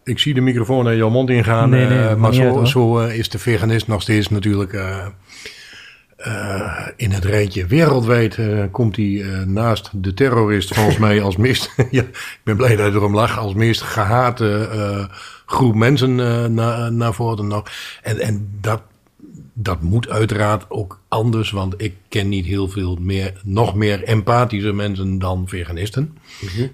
ik 0.04 0.18
zie 0.18 0.34
de 0.34 0.40
microfoon 0.40 0.84
naar 0.84 0.96
jouw 0.96 1.10
mond 1.10 1.30
ingaan, 1.30 1.70
Nee, 1.70 1.86
nee, 1.86 1.98
eh, 1.98 2.14
maakt 2.16 2.36
maar 2.36 2.46
uit, 2.46 2.54
zo, 2.54 2.64
zo 2.64 2.98
is 3.06 3.28
de 3.28 3.38
veganist 3.38 3.86
nog 3.88 4.02
steeds 4.02 4.28
natuurlijk 4.28 4.72
in 6.96 7.10
het 7.10 7.24
rijtje. 7.24 7.66
Wereldwijd 7.66 8.38
eh, 8.38 8.62
komt 8.70 8.96
hij 8.96 9.24
naast 9.46 9.90
de 9.92 10.14
terrorist 10.14 10.74
volgens 10.74 10.98
mij 11.06 11.22
als 11.22 11.36
meest, 11.36 11.74
ja, 11.90 12.02
ik 12.02 12.40
ben 12.42 12.56
blij 12.56 12.76
dat 12.76 12.86
je 12.86 12.92
erom 12.98 13.14
lacht, 13.14 13.38
als 13.38 13.54
meest 13.54 13.80
gehate 13.82 14.68
eh, 14.72 15.16
groep 15.46 15.74
mensen 15.74 16.14
na- 16.54 16.88
naar 16.90 17.14
voren 17.14 17.46
nog. 17.46 17.70
En, 18.02 18.18
en 18.18 18.58
dat 18.60 18.80
dat 19.58 19.80
moet 19.80 20.08
uiteraard 20.08 20.70
ook 20.70 21.00
anders, 21.08 21.50
want 21.50 21.74
ik 21.76 21.94
ken 22.16 22.28
niet 22.28 22.46
heel 22.46 22.68
veel 22.68 22.96
meer, 23.00 23.40
nog 23.44 23.74
meer 23.74 24.02
empathische 24.04 24.72
mensen 24.72 25.18
dan 25.18 25.48
veganisten. 25.48 26.18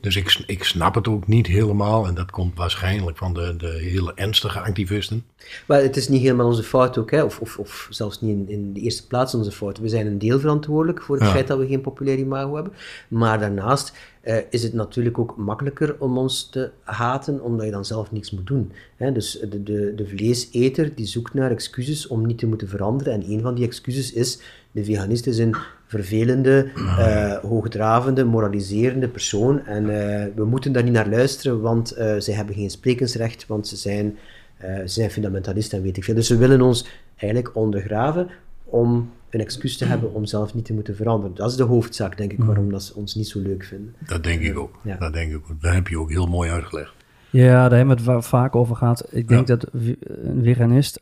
Dus 0.01 0.17
ik, 0.17 0.43
ik 0.47 0.65
snap 0.65 0.95
het 0.95 1.09
ook 1.09 1.27
niet 1.27 1.47
helemaal. 1.47 2.07
En 2.07 2.15
dat 2.15 2.31
komt 2.31 2.57
waarschijnlijk 2.57 3.17
van 3.17 3.35
de, 3.35 3.55
de 3.57 3.79
hele 3.81 4.13
ernstige 4.15 4.61
activisten. 4.61 5.25
Maar 5.67 5.83
het 5.83 5.97
is 5.97 6.09
niet 6.09 6.23
helemaal 6.23 6.47
onze 6.47 6.63
fout 6.63 6.99
ook, 6.99 7.11
hè? 7.11 7.23
Of, 7.23 7.39
of, 7.41 7.59
of 7.59 7.87
zelfs 7.91 8.21
niet 8.21 8.31
in, 8.37 8.49
in 8.49 8.73
de 8.73 8.81
eerste 8.81 9.07
plaats 9.07 9.35
onze 9.35 9.53
fout. 9.53 9.79
We 9.79 9.89
zijn 9.89 10.07
een 10.07 10.19
deel 10.19 10.41
verantwoordelijk 10.41 11.03
voor 11.03 11.17
het 11.17 11.25
Ja. 11.25 11.31
feit 11.33 11.47
dat 11.47 11.59
we 11.59 11.67
geen 11.67 11.81
populair 11.81 12.19
imago 12.19 12.55
hebben. 12.55 12.73
Maar 13.09 13.39
daarnaast 13.41 13.93
eh, 14.21 14.37
is 14.51 14.63
het 14.63 14.73
natuurlijk 14.73 15.19
ook 15.19 15.37
makkelijker 15.37 15.97
om 15.99 16.19
ons 16.19 16.49
te 16.51 16.71
haten, 16.83 17.43
omdat 17.43 17.67
je 17.67 17.73
dan 17.73 17.85
zelf 17.85 18.13
niks 18.13 18.31
moet 18.31 18.47
doen. 18.47 18.73
Hè? 18.97 19.13
Dus 19.13 19.39
de, 19.51 19.63
de, 19.63 19.93
de 19.97 20.07
vleeseter 20.07 20.95
die 20.95 21.07
zoekt 21.07 21.35
naar 21.35 21.51
excuses 21.51 22.07
om 22.07 22.27
niet 22.27 22.39
te 22.39 22.47
moeten 22.47 22.69
veranderen. 22.69 23.13
En 23.13 23.31
een 23.31 23.41
van 23.41 23.55
die 23.55 23.65
excuses 23.67 24.13
is, 24.13 24.39
de 24.73 24.85
veganist 24.85 25.27
is 25.27 25.39
een 25.39 25.57
vervelende, 25.87 26.71
eh, 26.99 27.33
hoogdravende, 27.39 28.25
moraliserende 28.25 29.09
persoon. 29.09 29.65
En 29.67 29.83
eh, 29.83 30.27
we 30.35 30.45
moeten 30.45 30.73
daar 30.73 30.83
niet 30.83 30.93
naar 30.93 31.09
luisteren, 31.09 31.61
want 31.61 31.91
eh, 31.91 32.15
zij 32.19 32.35
hebben 32.35 32.55
geen 32.55 32.71
sprekensrecht, 32.71 33.47
want 33.47 33.69
ze 33.69 33.77
zijn... 33.77 34.17
Eh, 34.57 34.77
ze 34.81 34.87
zijn 34.89 35.11
fundamentalisten 35.11 35.79
en 35.79 35.85
weet 35.85 35.97
ik 35.97 36.05
veel. 36.05 36.15
Dus 36.15 36.27
ze 36.27 36.37
willen 36.37 36.61
ons 36.61 36.87
eigenlijk 37.17 37.57
ondergraven 37.57 38.29
om 38.65 39.11
een 39.31 39.41
excuus 39.41 39.77
te 39.77 39.85
hebben 39.85 40.15
om 40.15 40.25
zelf 40.25 40.55
niet 40.55 40.65
te 40.65 40.73
moeten 40.73 40.97
veranderen. 40.97 41.37
Dat 41.37 41.51
is 41.51 41.57
de 41.57 41.63
hoofdzaak, 41.63 42.17
denk 42.17 42.33
ik, 42.33 42.45
waarom 42.45 42.71
dat 42.71 42.83
ze 42.83 42.95
ons 42.95 43.15
niet 43.15 43.29
zo 43.29 43.41
leuk 43.41 43.65
vinden. 43.65 43.95
Dat 44.07 44.25
denk 44.25 44.41
ik 44.43 44.59
ook. 44.59 44.79
Ja. 44.83 44.97
Dat 44.97 45.13
denk 45.13 45.31
ik 45.31 45.37
ook. 45.37 45.61
Dat 45.63 45.73
heb 45.75 45.89
je 45.89 45.99
ook 45.99 46.11
heel 46.11 46.27
mooi 46.27 46.51
uitgelegd. 46.51 46.93
Ja, 47.31 47.69
daar 47.69 47.79
hebben 47.79 48.05
we 48.05 48.11
het 48.13 48.25
vaak 48.27 48.57
over 48.57 48.77
gehad. 48.77 49.07
Ik 49.11 49.29
denk 49.29 49.49
Ja. 49.49 49.57
dat 49.57 49.69
een 49.73 50.41
veganist... 50.43 51.01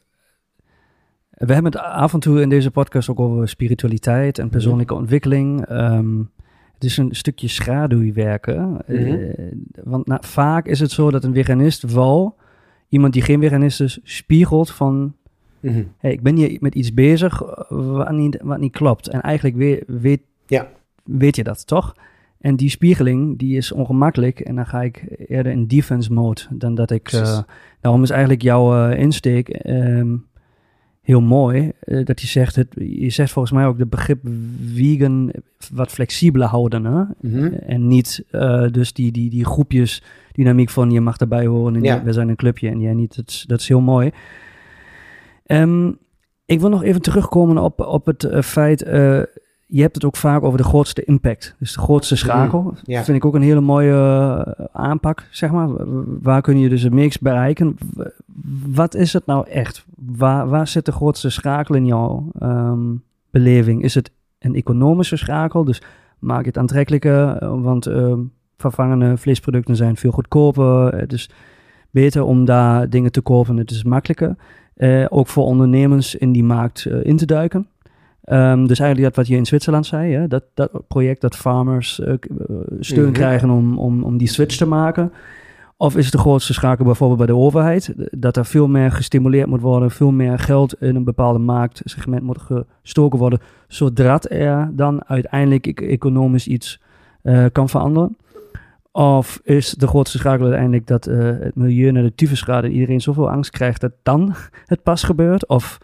We 1.47 1.53
hebben 1.53 1.73
het 1.73 1.81
af 1.81 2.13
en 2.13 2.21
toe 2.21 2.41
in 2.41 2.49
deze 2.49 2.71
podcast 2.71 3.09
ook 3.09 3.21
over 3.21 3.49
spiritualiteit 3.49 4.39
en 4.39 4.49
persoonlijke 4.49 4.95
ontwikkeling. 4.95 5.67
Ehm, 5.67 6.19
het 6.75 6.85
is 6.85 6.97
een 6.97 7.15
stukje 7.15 7.49
schaduwwerken. 7.49 8.87
Eh, 8.87 9.49
want 9.85 10.07
nou, 10.07 10.21
vaak 10.25 10.67
is 10.67 10.81
het 10.81 10.91
zo 10.91 11.11
dat 11.11 11.25
een 11.25 11.35
veganist 11.35 11.93
wel 11.93 12.37
iemand 12.89 13.13
die 13.13 13.23
geen 13.23 13.41
veganist 13.41 13.81
is, 13.81 13.99
spiegelt 14.03 14.71
van... 14.71 15.15
Hey, 15.99 16.13
ik 16.13 16.23
ben 16.23 16.37
hier 16.37 16.57
met 16.61 16.75
iets 16.75 16.95
bezig 16.95 17.43
eh, 17.43 17.65
wat 17.69 18.11
niet, 18.11 18.39
wat 18.43 18.59
niet 18.59 18.73
klopt. 18.73 19.09
En 19.09 19.21
eigenlijk 19.21 19.57
weet, 19.57 19.85
weet, 19.87 20.21
Ja. 20.47 20.69
weet 21.05 21.37
je 21.37 21.45
dat, 21.45 21.67
toch? 21.67 21.97
En 22.41 22.57
die 22.57 22.71
spiegeling, 22.71 23.39
die 23.39 23.57
is 23.57 23.73
ongemakkelijk. 23.73 24.41
En 24.41 24.55
dan 24.55 24.67
ga 24.67 24.83
ik 24.83 25.05
eerder 25.27 25.53
in 25.53 25.67
defense 25.67 26.13
mode 26.13 26.41
dan 26.51 26.75
dat 26.75 26.91
ik... 26.91 27.13
Eh, 27.13 27.39
daarom 27.81 28.03
is 28.03 28.11
eigenlijk 28.11 28.43
jouw 28.43 28.91
insteek 28.91 29.49
ehm, 29.49 30.17
heel 31.01 31.21
mooi. 31.21 31.73
eh, 31.81 32.05
dat 32.05 32.21
je 32.21 32.27
zegt, 32.27 32.57
het, 32.57 32.69
je 32.79 33.11
zegt 33.11 33.33
volgens 33.33 33.55
mij 33.55 33.67
ook 33.67 33.79
de 33.79 33.87
begrip 33.87 34.19
vegan 34.75 35.33
wat 35.73 35.91
flexibeler 35.91 36.49
houden. 36.49 36.85
Hè? 36.85 37.03
Mhm. 37.21 37.45
En 37.55 37.87
niet 37.87 38.25
eh, 38.31 38.67
dus 38.71 38.93
die, 38.93 39.13
die, 39.13 39.31
die 39.31 39.45
groepjes 39.45 40.03
dynamiek 40.33 40.71
van 40.71 40.91
je 40.91 41.01
mag 41.01 41.17
erbij 41.17 41.47
horen 41.47 41.75
en 41.77 41.83
Ja. 41.83 42.03
we 42.03 42.13
zijn 42.13 42.29
een 42.29 42.37
clubje 42.37 42.69
en 42.69 42.81
jij 42.81 42.95
niet. 42.95 43.17
Dat 43.17 43.29
is, 43.29 43.45
dat 43.49 43.61
is 43.61 43.69
heel 43.69 43.81
mooi. 43.81 44.11
Ehm, 45.47 45.93
ik 46.47 46.61
wil 46.61 46.69
nog 46.69 46.83
even 46.83 47.03
terugkomen 47.03 47.59
op, 47.59 47.81
op 47.81 48.07
het 48.07 48.25
eh, 48.25 48.43
feit, 48.43 48.83
je 49.71 49.81
hebt 49.81 49.95
het 49.95 50.05
ook 50.05 50.17
vaak 50.17 50.43
over 50.43 50.59
de 50.59 50.65
grootste 50.65 51.05
impact. 51.05 51.55
Dus 51.59 51.73
de 51.73 51.81
grootste 51.81 52.17
schakel. 52.17 52.63
Mhm. 52.63 52.75
Ja. 52.85 53.05
vind 53.05 53.17
ik 53.17 53.25
ook 53.25 53.35
een 53.35 53.43
hele 53.43 53.61
mooie 53.61 53.93
eh, 54.57 54.65
aanpak, 54.73 55.27
zeg 55.31 55.51
maar. 55.51 55.69
Waar 56.23 56.43
kun 56.43 56.59
je 56.59 56.69
dus 56.69 56.83
het 56.83 56.93
meest 56.93 57.21
bereiken? 57.21 57.77
Wat 58.67 58.95
is 58.95 59.13
het 59.13 59.27
nou 59.27 59.49
echt? 59.49 59.85
Waar, 59.97 60.49
waar 60.49 60.69
zit 60.69 60.85
de 60.85 60.93
grootste 60.93 61.31
schakel 61.31 61.75
in 61.75 61.87
jouw 61.87 62.31
ehm, 62.39 62.95
beleving? 63.31 63.83
Is 63.83 63.95
het 63.95 64.11
een 64.39 64.55
economische 64.55 65.17
schakel? 65.17 65.65
Dus 65.65 65.83
maak 66.19 66.45
het 66.45 66.59
aantrekkelijker, 66.59 67.37
eh, 67.37 67.63
want 67.63 67.87
ehm, 67.87 68.19
vervangende 68.57 69.17
vleesproducten 69.17 69.77
zijn 69.77 69.97
veel 69.97 70.11
goedkoper. 70.11 70.97
Het 70.97 71.13
is 71.13 71.31
beter 71.91 72.23
om 72.23 72.45
daar 72.45 72.89
dingen 72.89 73.13
te 73.13 73.21
kopen, 73.21 73.57
het 73.57 73.71
is 73.71 73.85
makkelijker. 73.85 74.37
Eh, 74.75 75.07
ook 75.09 75.27
voor 75.27 75.45
ondernemers 75.45 76.15
in 76.15 76.33
die 76.33 76.45
markt 76.45 76.87
eh, 76.87 77.05
in 77.05 77.17
te 77.17 77.27
duiken. 77.27 77.67
Ehm, 78.25 78.67
dus 78.67 78.79
eigenlijk 78.79 79.09
dat 79.09 79.17
wat 79.17 79.27
je 79.27 79.37
in 79.37 79.47
Zwitserland 79.47 79.87
zei, 79.87 80.13
hè, 80.13 80.29
dat, 80.29 80.45
dat 80.55 80.71
project 80.89 81.21
dat 81.21 81.37
farmers 81.37 81.99
uh, 81.99 82.15
steun 82.81 83.05
Mhm. 83.05 83.13
krijgen 83.13 83.51
om, 83.51 83.79
om, 83.79 84.03
om 84.03 84.17
die 84.17 84.29
switch 84.29 84.57
te 84.57 84.67
maken. 84.67 85.13
Of 85.77 85.97
is 85.97 86.05
het 86.05 86.13
de 86.13 86.19
grootste 86.19 86.53
schakel 86.53 86.85
bijvoorbeeld 86.85 87.19
bij 87.19 87.27
de 87.27 87.37
overheid? 87.37 87.95
Dat 88.11 88.37
er 88.37 88.45
veel 88.45 88.69
meer 88.69 88.93
gestimuleerd 88.93 89.47
moet 89.47 89.61
worden, 89.61 89.91
veel 89.91 90.11
meer 90.11 90.39
geld 90.39 90.75
in 90.83 90.97
een 90.97 91.05
bepaalde 91.05 91.39
marktsegment 91.39 92.23
moet 92.23 92.39
gestoken 92.83 93.19
worden, 93.19 93.41
zodat 93.69 94.31
er 94.31 94.71
dan 94.73 95.05
uiteindelijk 95.07 95.67
e- 95.67 95.87
economisch 95.87 96.47
iets 96.47 96.81
uh, 97.23 97.45
kan 97.53 97.69
veranderen? 97.69 98.17
Of 98.93 99.41
is 99.45 99.71
de 99.71 99.87
grootste 99.87 100.19
schakel 100.19 100.45
uiteindelijk 100.45 100.87
dat 100.87 101.09
uh, 101.09 101.19
het 101.41 101.55
milieu 101.55 101.91
naar 101.91 102.03
de 102.03 102.15
tyfus 102.15 102.43
gaat 102.43 102.65
en 102.65 102.73
iedereen 102.73 103.01
zoveel 103.01 103.31
angst 103.31 103.51
krijgt 103.51 103.81
dat 103.81 103.93
dan 104.03 104.35
het 104.67 104.83
pas 104.83 105.03
gebeurt? 105.03 105.47
Of 105.49 105.79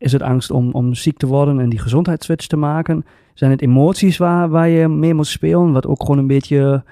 is 0.00 0.12
het 0.12 0.22
angst 0.22 0.50
om, 0.50 0.72
om 0.72 0.94
ziek 0.94 1.18
te 1.18 1.26
worden 1.26 1.60
en 1.60 1.68
die 1.68 1.78
gezondheidsswitch 1.78 2.46
te 2.46 2.56
maken? 2.56 3.04
Zijn 3.34 3.50
het 3.50 3.62
emoties 3.62 4.16
waar, 4.16 4.48
waar 4.48 4.68
je 4.68 4.88
mee 4.88 5.14
moet 5.14 5.26
spelen, 5.26 5.72
wat 5.72 5.86
ook 5.86 6.00
gewoon 6.00 6.18
een 6.18 6.26
beetje 6.26 6.82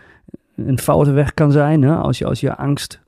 een 0.57 0.79
foute 0.79 1.11
weg 1.11 1.35
kan 1.35 1.53
zijn? 1.53 1.83
Hè? 1.83 1.94
Als, 1.94 2.18
je, 2.18 2.27
als 2.27 2.40
je 2.40 2.57
angst 2.57 3.01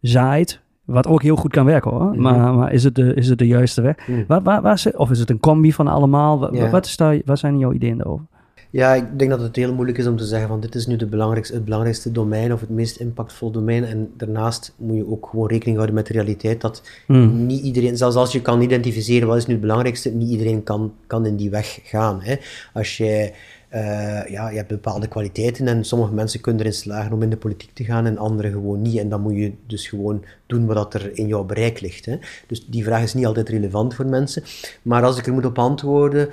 zaait, 0.00 0.60
wat 0.84 1.06
ook 1.06 1.22
heel 1.22 1.36
goed 1.36 1.50
kan 1.50 1.64
werken 1.64 1.90
hoor. 1.90 2.20
Maar, 2.20 2.54
maar 2.54 2.72
is, 2.72 2.84
het 2.84 2.94
de, 2.94 3.14
is 3.14 3.28
het 3.28 3.38
de 3.38 3.46
juiste 3.46 3.80
weg? 3.80 4.06
Mm. 4.06 4.24
Waar, 4.26 4.42
waar, 4.42 4.62
waar, 4.62 4.84
of 4.96 5.10
is 5.10 5.18
het 5.18 5.30
een 5.30 5.40
combi 5.40 5.72
van 5.72 5.88
allemaal? 5.88 6.54
Ja. 6.54 6.70
Wat, 6.70 6.86
is 6.86 6.96
daar, 6.96 7.20
wat 7.24 7.38
zijn 7.38 7.58
jouw 7.58 7.72
ideeën 7.72 7.96
daarover? 7.96 8.24
Ja, 8.70 8.94
ik 8.94 9.18
denk 9.18 9.30
dat 9.30 9.40
het 9.40 9.56
heel 9.56 9.74
moeilijk 9.74 9.98
is 9.98 10.06
om 10.06 10.16
te 10.16 10.24
zeggen 10.24 10.48
van 10.48 10.60
dit 10.60 10.74
is 10.74 10.86
nu 10.86 10.96
de 10.96 11.06
belangrijkste, 11.06 11.54
het 11.54 11.64
belangrijkste 11.64 12.12
domein 12.12 12.52
of 12.52 12.60
het 12.60 12.70
meest 12.70 12.96
impactvolle 12.96 13.52
domein. 13.52 13.84
En 13.84 14.10
daarnaast 14.16 14.74
moet 14.76 14.96
je 14.96 15.10
ook 15.10 15.26
gewoon 15.30 15.48
rekening 15.48 15.76
houden 15.76 15.96
met 15.96 16.06
de 16.06 16.12
realiteit 16.12 16.60
dat 16.60 16.82
mm. 17.06 17.46
niet 17.46 17.62
iedereen, 17.62 17.96
zelfs 17.96 18.16
als 18.16 18.32
je 18.32 18.42
kan 18.42 18.60
identificeren 18.60 19.28
wat 19.28 19.36
is 19.36 19.46
nu 19.46 19.52
het 19.52 19.62
belangrijkste, 19.62 20.10
niet 20.10 20.30
iedereen 20.30 20.62
kan, 20.62 20.94
kan 21.06 21.26
in 21.26 21.36
die 21.36 21.50
weg 21.50 21.78
gaan. 21.82 22.22
Hè. 22.22 22.36
Als 22.72 22.96
jij 22.96 23.34
uh, 23.74 24.28
ja, 24.28 24.48
je 24.48 24.56
hebt 24.56 24.68
bepaalde 24.68 25.08
kwaliteiten 25.08 25.68
en 25.68 25.84
sommige 25.84 26.12
mensen 26.12 26.40
kunnen 26.40 26.60
erin 26.60 26.74
slagen 26.74 27.12
om 27.12 27.22
in 27.22 27.30
de 27.30 27.36
politiek 27.36 27.70
te 27.72 27.84
gaan 27.84 28.06
en 28.06 28.18
anderen 28.18 28.52
gewoon 28.52 28.82
niet. 28.82 28.98
En 28.98 29.08
dan 29.08 29.20
moet 29.20 29.36
je 29.36 29.52
dus 29.66 29.88
gewoon 29.88 30.24
doen 30.46 30.66
wat 30.66 30.94
er 30.94 31.18
in 31.18 31.26
jouw 31.26 31.44
bereik 31.44 31.80
ligt. 31.80 32.06
Hè. 32.06 32.16
Dus 32.46 32.66
die 32.66 32.84
vraag 32.84 33.02
is 33.02 33.14
niet 33.14 33.26
altijd 33.26 33.48
relevant 33.48 33.94
voor 33.94 34.06
mensen. 34.06 34.42
Maar 34.82 35.04
als 35.04 35.18
ik 35.18 35.26
er 35.26 35.32
moet 35.32 35.44
op 35.44 35.58
antwoorden, 35.58 36.28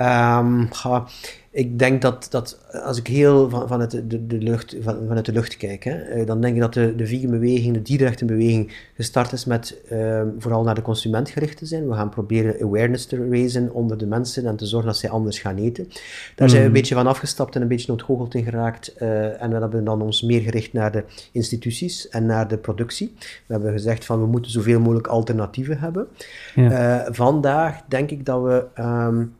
um, 0.00 0.72
ga, 0.72 1.06
ik 1.52 1.78
denk 1.78 2.02
dat, 2.02 2.26
dat 2.30 2.58
als 2.84 2.98
ik 2.98 3.06
heel 3.06 3.50
van, 3.50 3.68
vanuit, 3.68 3.90
de, 3.90 4.26
de 4.26 4.38
lucht, 4.38 4.76
van, 4.80 4.98
vanuit 5.06 5.24
de 5.24 5.32
lucht 5.32 5.56
kijk, 5.56 5.84
hè, 5.84 6.24
dan 6.24 6.40
denk 6.40 6.54
ik 6.54 6.60
dat 6.60 6.74
de, 6.74 6.94
de 6.96 7.06
vegan-beweging, 7.06 7.74
de 7.74 7.82
dierenrechtenbeweging, 7.82 8.72
gestart 8.94 9.32
is 9.32 9.44
met 9.44 9.76
uh, 9.92 10.22
vooral 10.38 10.62
naar 10.62 10.74
de 10.74 10.82
consument 10.82 11.30
gericht 11.30 11.56
te 11.56 11.66
zijn. 11.66 11.88
We 11.88 11.94
gaan 11.94 12.08
proberen 12.08 12.62
awareness 12.62 13.06
te 13.06 13.28
raisen 13.30 13.72
onder 13.72 13.98
de 13.98 14.06
mensen 14.06 14.46
en 14.46 14.56
te 14.56 14.66
zorgen 14.66 14.88
dat 14.88 14.98
zij 14.98 15.10
anders 15.10 15.38
gaan 15.38 15.56
eten. 15.56 15.88
Daar 16.34 16.46
mm. 16.46 16.48
zijn 16.48 16.60
we 16.60 16.66
een 16.66 16.72
beetje 16.72 16.94
van 16.94 17.06
afgestapt 17.06 17.54
en 17.54 17.62
een 17.62 17.68
beetje 17.68 17.90
noodgoocheld 17.90 18.34
in 18.34 18.44
geraakt. 18.44 18.94
Uh, 18.98 19.42
en 19.42 19.50
we 19.50 19.56
hebben 19.56 19.84
dan 19.84 20.02
ons 20.02 20.22
meer 20.22 20.40
gericht 20.40 20.72
naar 20.72 20.92
de 20.92 21.04
instituties 21.32 22.08
en 22.08 22.26
naar 22.26 22.48
de 22.48 22.58
productie. 22.58 23.14
We 23.18 23.52
hebben 23.52 23.72
gezegd 23.72 24.04
van 24.04 24.20
we 24.20 24.26
moeten 24.26 24.50
zoveel 24.50 24.80
mogelijk 24.80 25.06
alternatieven 25.06 25.78
hebben. 25.78 26.06
Ja. 26.54 27.06
Uh, 27.06 27.14
vandaag 27.14 27.80
denk 27.88 28.10
ik 28.10 28.26
dat 28.26 28.42
we... 28.42 28.64
Um, 28.82 29.38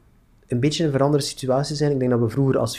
een 0.51 0.61
beetje 0.61 0.85
een 0.85 0.91
veranderde 0.91 1.25
situatie 1.25 1.77
zijn. 1.77 1.93
Ik 1.93 1.99
denk 1.99 2.11
dat 2.11 2.21
we 2.21 2.29
vroeger 2.29 2.59
als 2.59 2.79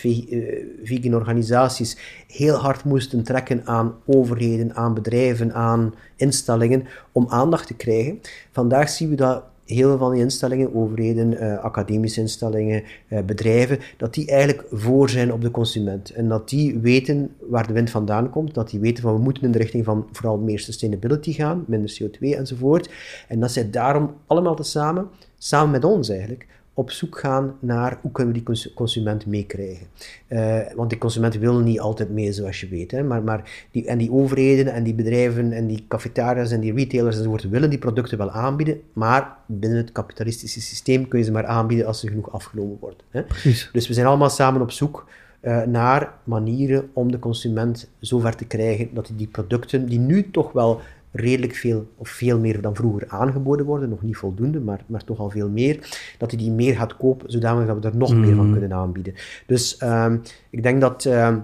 vegan 0.83 1.13
organisaties 1.13 1.97
heel 2.27 2.55
hard 2.55 2.83
moesten 2.83 3.23
trekken 3.23 3.65
aan 3.65 3.95
overheden, 4.05 4.75
aan 4.75 4.93
bedrijven, 4.93 5.53
aan 5.53 5.93
instellingen 6.15 6.87
om 7.11 7.25
aandacht 7.29 7.67
te 7.67 7.73
krijgen. 7.73 8.19
Vandaag 8.51 8.89
zien 8.89 9.09
we 9.09 9.15
dat 9.15 9.43
heel 9.65 9.89
veel 9.89 9.97
van 9.97 10.11
die 10.11 10.21
instellingen, 10.21 10.75
overheden, 10.75 11.33
uh, 11.33 11.57
academische 11.57 12.21
instellingen, 12.21 12.83
uh, 13.09 13.19
bedrijven, 13.21 13.79
dat 13.97 14.13
die 14.13 14.27
eigenlijk 14.27 14.67
voor 14.71 15.09
zijn 15.09 15.33
op 15.33 15.41
de 15.41 15.51
consument. 15.51 16.09
En 16.09 16.27
dat 16.27 16.49
die 16.49 16.79
weten 16.79 17.35
waar 17.39 17.67
de 17.67 17.73
wind 17.73 17.89
vandaan 17.89 18.29
komt, 18.29 18.53
dat 18.53 18.69
die 18.69 18.79
weten 18.79 19.03
van 19.03 19.13
we 19.13 19.19
moeten 19.19 19.43
in 19.43 19.51
de 19.51 19.57
richting 19.57 19.85
van 19.85 20.07
vooral 20.11 20.37
meer 20.37 20.59
sustainability 20.59 21.33
gaan, 21.33 21.63
minder 21.67 21.97
CO2 22.01 22.19
enzovoort. 22.19 22.89
En 23.27 23.39
dat 23.39 23.51
zij 23.51 23.69
daarom 23.69 24.13
allemaal 24.27 24.55
tezamen, 24.55 25.07
samen 25.37 25.71
met 25.71 25.83
ons 25.83 26.09
eigenlijk, 26.09 26.47
op 26.81 26.91
zoek 26.91 27.19
gaan 27.19 27.55
naar 27.59 27.97
hoe 28.01 28.11
kunnen 28.11 28.33
we 28.33 28.43
die 28.43 28.73
consument 28.73 29.25
meekrijgen. 29.25 29.87
Uh, 30.29 30.59
want 30.75 30.89
die 30.89 30.99
consument 30.99 31.35
wil 31.35 31.59
niet 31.59 31.79
altijd 31.79 32.09
mee, 32.09 32.33
zoals 32.33 32.59
je 32.59 32.67
weet. 32.67 32.91
Hè, 32.91 33.03
maar, 33.03 33.23
maar 33.23 33.67
die, 33.71 33.85
en 33.87 33.97
die 33.97 34.11
overheden 34.11 34.73
en 34.73 34.83
die 34.83 34.93
bedrijven 34.93 35.51
en 35.51 35.67
die 35.67 35.85
cafetaria's 35.87 36.51
en 36.51 36.59
die 36.59 36.73
retailers 36.73 37.17
enzovoort 37.17 37.49
willen 37.49 37.69
die 37.69 37.79
producten 37.79 38.17
wel 38.17 38.31
aanbieden, 38.31 38.81
maar 38.93 39.37
binnen 39.45 39.77
het 39.77 39.91
kapitalistische 39.91 40.61
systeem 40.61 41.07
kun 41.07 41.19
je 41.19 41.25
ze 41.25 41.31
maar 41.31 41.45
aanbieden 41.45 41.85
als 41.85 41.99
ze 41.99 42.07
genoeg 42.07 42.31
afgenomen 42.31 42.77
worden. 42.79 42.99
Hè. 43.09 43.23
Precies. 43.23 43.69
Dus 43.71 43.87
we 43.87 43.93
zijn 43.93 44.07
allemaal 44.07 44.29
samen 44.29 44.61
op 44.61 44.71
zoek 44.71 45.07
uh, 45.41 45.63
naar 45.63 46.13
manieren 46.23 46.89
om 46.93 47.11
de 47.11 47.19
consument 47.19 47.89
zover 47.99 48.35
te 48.35 48.45
krijgen 48.45 48.89
dat 48.93 49.07
hij 49.07 49.17
die 49.17 49.27
producten, 49.27 49.85
die 49.85 49.99
nu 49.99 50.31
toch 50.31 50.51
wel 50.51 50.81
redelijk 51.11 51.55
veel, 51.55 51.87
of 51.95 52.09
veel 52.09 52.39
meer 52.39 52.61
dan 52.61 52.75
vroeger 52.75 53.07
aangeboden 53.07 53.65
worden, 53.65 53.89
nog 53.89 54.01
niet 54.01 54.17
voldoende, 54.17 54.59
maar, 54.59 54.83
maar 54.85 55.03
toch 55.03 55.19
al 55.19 55.29
veel 55.29 55.49
meer, 55.49 55.79
dat 56.17 56.31
hij 56.31 56.39
die 56.39 56.51
meer 56.51 56.75
gaat 56.75 56.97
kopen, 56.97 57.31
zodanig 57.31 57.67
dat 57.67 57.81
we 57.81 57.89
er 57.89 57.97
nog 57.97 58.13
mm. 58.13 58.19
meer 58.19 58.35
van 58.35 58.51
kunnen 58.51 58.73
aanbieden. 58.73 59.13
Dus 59.45 59.81
um, 59.83 60.21
ik 60.49 60.63
denk 60.63 60.81
dat 60.81 61.05
um, 61.05 61.43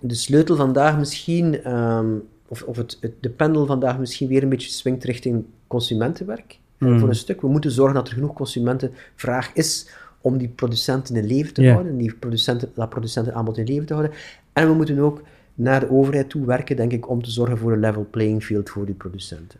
de 0.00 0.14
sleutel 0.14 0.56
vandaag 0.56 0.98
misschien, 0.98 1.72
um, 1.72 2.22
of, 2.48 2.62
of 2.62 2.76
het, 2.76 2.98
het, 3.00 3.12
de 3.20 3.30
pendel 3.30 3.66
vandaag 3.66 3.98
misschien 3.98 4.28
weer 4.28 4.42
een 4.42 4.48
beetje 4.48 4.70
swingt 4.70 5.04
richting 5.04 5.44
consumentenwerk, 5.66 6.58
mm. 6.78 6.98
voor 6.98 7.08
een 7.08 7.14
stuk. 7.14 7.40
We 7.40 7.48
moeten 7.48 7.70
zorgen 7.70 7.94
dat 7.94 8.08
er 8.08 8.14
genoeg 8.14 8.32
consumentenvraag 8.32 9.50
is 9.54 9.88
om 10.20 10.38
die 10.38 10.48
producenten 10.48 11.16
in 11.16 11.26
leven 11.26 11.54
te 11.54 11.62
Ja. 11.62 11.72
houden, 11.72 11.96
die 11.96 12.14
producenten, 12.14 12.70
dat 12.74 12.88
producentenaanbod 12.88 13.58
in 13.58 13.66
leven 13.66 13.86
te 13.86 13.94
houden. 13.94 14.16
En 14.52 14.68
we 14.68 14.74
moeten 14.74 14.98
ook 14.98 15.22
naar 15.54 15.80
de 15.80 15.90
overheid 15.90 16.28
toe 16.28 16.46
werken, 16.46 16.76
denk 16.76 16.92
ik, 16.92 17.08
om 17.08 17.22
te 17.22 17.30
zorgen 17.30 17.58
voor 17.58 17.72
een 17.72 17.80
level 17.80 18.06
playing 18.10 18.44
field 18.44 18.70
voor 18.70 18.86
die 18.86 18.94
producenten. 18.94 19.58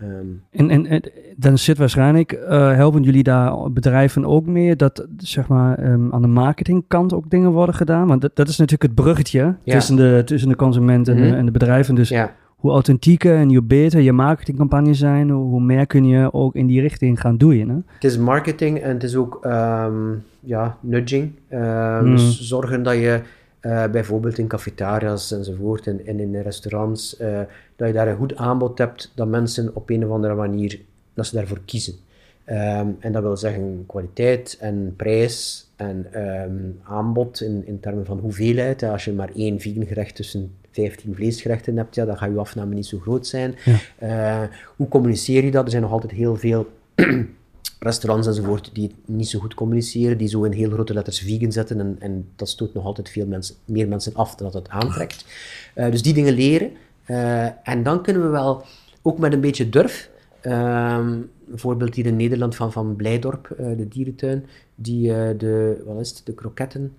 Ehm, 0.00 0.08
En, 0.50 0.70
en, 0.70 0.86
en 0.86 1.02
dan 1.36 1.58
zit 1.58 1.78
waarschijnlijk, 1.78 2.32
eh, 2.32 2.72
helpen 2.74 3.02
jullie 3.02 3.22
daar 3.22 3.72
bedrijven 3.72 4.24
ook 4.24 4.46
mee 4.46 4.76
dat 4.76 5.06
zeg 5.18 5.48
maar 5.48 5.78
ehm, 5.78 6.12
aan 6.12 6.22
de 6.22 6.28
marketingkant 6.28 7.14
ook 7.14 7.30
dingen 7.30 7.50
worden 7.50 7.74
gedaan? 7.74 8.06
Want 8.06 8.20
dat, 8.20 8.30
dat 8.34 8.48
is 8.48 8.56
natuurlijk 8.56 8.82
het 8.92 9.04
bruggetje 9.04 9.54
Ja. 9.62 9.74
tussen, 9.74 9.96
de, 9.96 10.22
tussen 10.24 10.48
de 10.48 10.56
consument 10.56 11.08
en, 11.08 11.16
de, 11.16 11.22
Mhm. 11.22 11.34
en 11.34 11.44
de 11.46 11.50
bedrijven. 11.52 11.94
Dus 11.94 12.08
ja. 12.08 12.32
hoe 12.56 12.70
authentieker 12.70 13.36
en 13.36 13.48
hoe 13.48 13.62
beter 13.62 14.00
je 14.00 14.12
marketingcampagnes 14.12 14.98
zijn, 14.98 15.30
hoe, 15.30 15.44
hoe 15.50 15.60
meer 15.62 15.86
kun 15.86 16.04
je 16.04 16.32
ook 16.32 16.54
in 16.54 16.66
die 16.66 16.80
richting 16.80 17.20
gaan 17.20 17.36
doen. 17.36 17.68
Hè? 17.68 17.74
Het 17.94 18.04
is 18.04 18.18
marketing 18.18 18.78
en 18.78 18.90
het 18.92 19.02
is 19.02 19.16
ook 19.16 19.38
ehm, 19.42 19.92
ja, 20.40 20.76
nudging. 20.80 21.32
Mm. 21.50 22.04
Dus 22.04 22.40
zorgen 22.40 22.82
dat 22.82 22.94
je 22.94 23.20
eh, 23.64 23.86
bijvoorbeeld 23.86 24.38
in 24.38 24.46
cafetaria's 24.46 25.32
enzovoort 25.32 25.86
en, 25.86 26.06
en 26.06 26.20
in 26.20 26.40
restaurants, 26.40 27.16
eh, 27.16 27.40
dat 27.76 27.88
je 27.88 27.94
daar 27.94 28.08
een 28.08 28.16
goed 28.16 28.36
aanbod 28.36 28.78
hebt, 28.78 29.12
dat 29.14 29.28
mensen 29.28 29.74
op 29.74 29.90
een 29.90 30.04
of 30.04 30.10
andere 30.10 30.34
manier, 30.34 30.80
dat 31.14 31.26
ze 31.26 31.36
daarvoor 31.36 31.60
kiezen. 31.64 31.94
Ehm, 32.44 32.88
en 32.98 33.12
dat 33.12 33.22
wil 33.22 33.36
zeggen 33.36 33.84
kwaliteit 33.86 34.56
en 34.60 34.94
prijs 34.96 35.66
en 35.76 36.06
ehm, 36.12 36.52
aanbod 36.82 37.40
in, 37.40 37.66
in 37.66 37.80
termen 37.80 38.06
van 38.06 38.18
hoeveelheid. 38.18 38.80
Ja, 38.80 38.92
Als 38.92 39.04
je 39.04 39.12
maar 39.12 39.30
één 39.34 39.60
vegan 39.60 39.86
gerecht 39.86 40.14
tussen 40.14 40.54
15 40.70 41.14
vleesgerechten 41.14 41.76
hebt, 41.76 41.94
ja, 41.94 42.04
dan 42.04 42.16
gaat 42.16 42.30
je 42.30 42.38
afname 42.38 42.74
niet 42.74 42.86
zo 42.86 42.98
groot 42.98 43.26
zijn. 43.26 43.54
Ja. 43.64 43.78
Eh, 43.98 44.48
hoe 44.76 44.88
communiceer 44.88 45.44
je 45.44 45.50
dat? 45.50 45.64
Er 45.64 45.70
zijn 45.70 45.82
nog 45.82 45.92
altijd 45.92 46.12
heel 46.12 46.36
veel 46.36 46.66
restaurants 47.84 48.26
enzovoort 48.26 48.70
die 48.72 48.86
het 48.88 48.96
niet 49.16 49.28
zo 49.28 49.38
goed 49.38 49.54
communiceren, 49.54 50.18
die 50.18 50.28
zo 50.28 50.42
in 50.42 50.52
heel 50.52 50.70
grote 50.70 50.94
letters 50.94 51.18
vegan 51.18 51.52
zetten 51.52 51.80
en, 51.80 51.96
en 51.98 52.28
dat 52.36 52.48
stoot 52.48 52.74
nog 52.74 52.84
altijd 52.84 53.08
veel 53.08 53.26
mensen, 53.26 53.54
meer 53.64 53.88
mensen 53.88 54.14
af 54.14 54.34
dan 54.34 54.50
dat 54.50 54.62
het 54.62 54.72
aantrekt. 54.72 55.24
Eh, 55.74 55.90
dus 55.90 56.02
die 56.02 56.14
dingen 56.14 56.34
leren. 56.34 56.70
Eh, 57.04 57.68
en 57.68 57.82
dan 57.82 58.02
kunnen 58.02 58.22
we 58.22 58.28
wel, 58.28 58.64
ook 59.02 59.18
met 59.18 59.32
een 59.32 59.40
beetje 59.40 59.68
durf, 59.68 60.10
ehm, 60.40 61.12
een 61.50 61.58
voorbeeld 61.58 61.94
hier 61.94 62.06
in 62.06 62.16
Nederland 62.16 62.56
van, 62.56 62.72
van 62.72 62.96
Blijdorp, 62.96 63.50
eh, 63.50 63.76
de 63.76 63.88
dierentuin, 63.88 64.46
die 64.74 65.08
de, 65.36 65.82
wat 65.86 66.00
is 66.00 66.10
het, 66.10 66.22
de 66.24 66.34
kroketten 66.34 66.92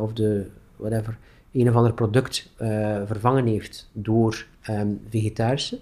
of 0.00 0.12
de, 0.12 0.46
whatever, 0.76 1.18
een 1.52 1.68
of 1.68 1.74
ander 1.74 1.94
product 1.94 2.50
vervangen 3.06 3.46
heeft 3.46 3.90
door 3.92 4.46
ehm, 4.62 4.88
vegetarische. 5.08 5.78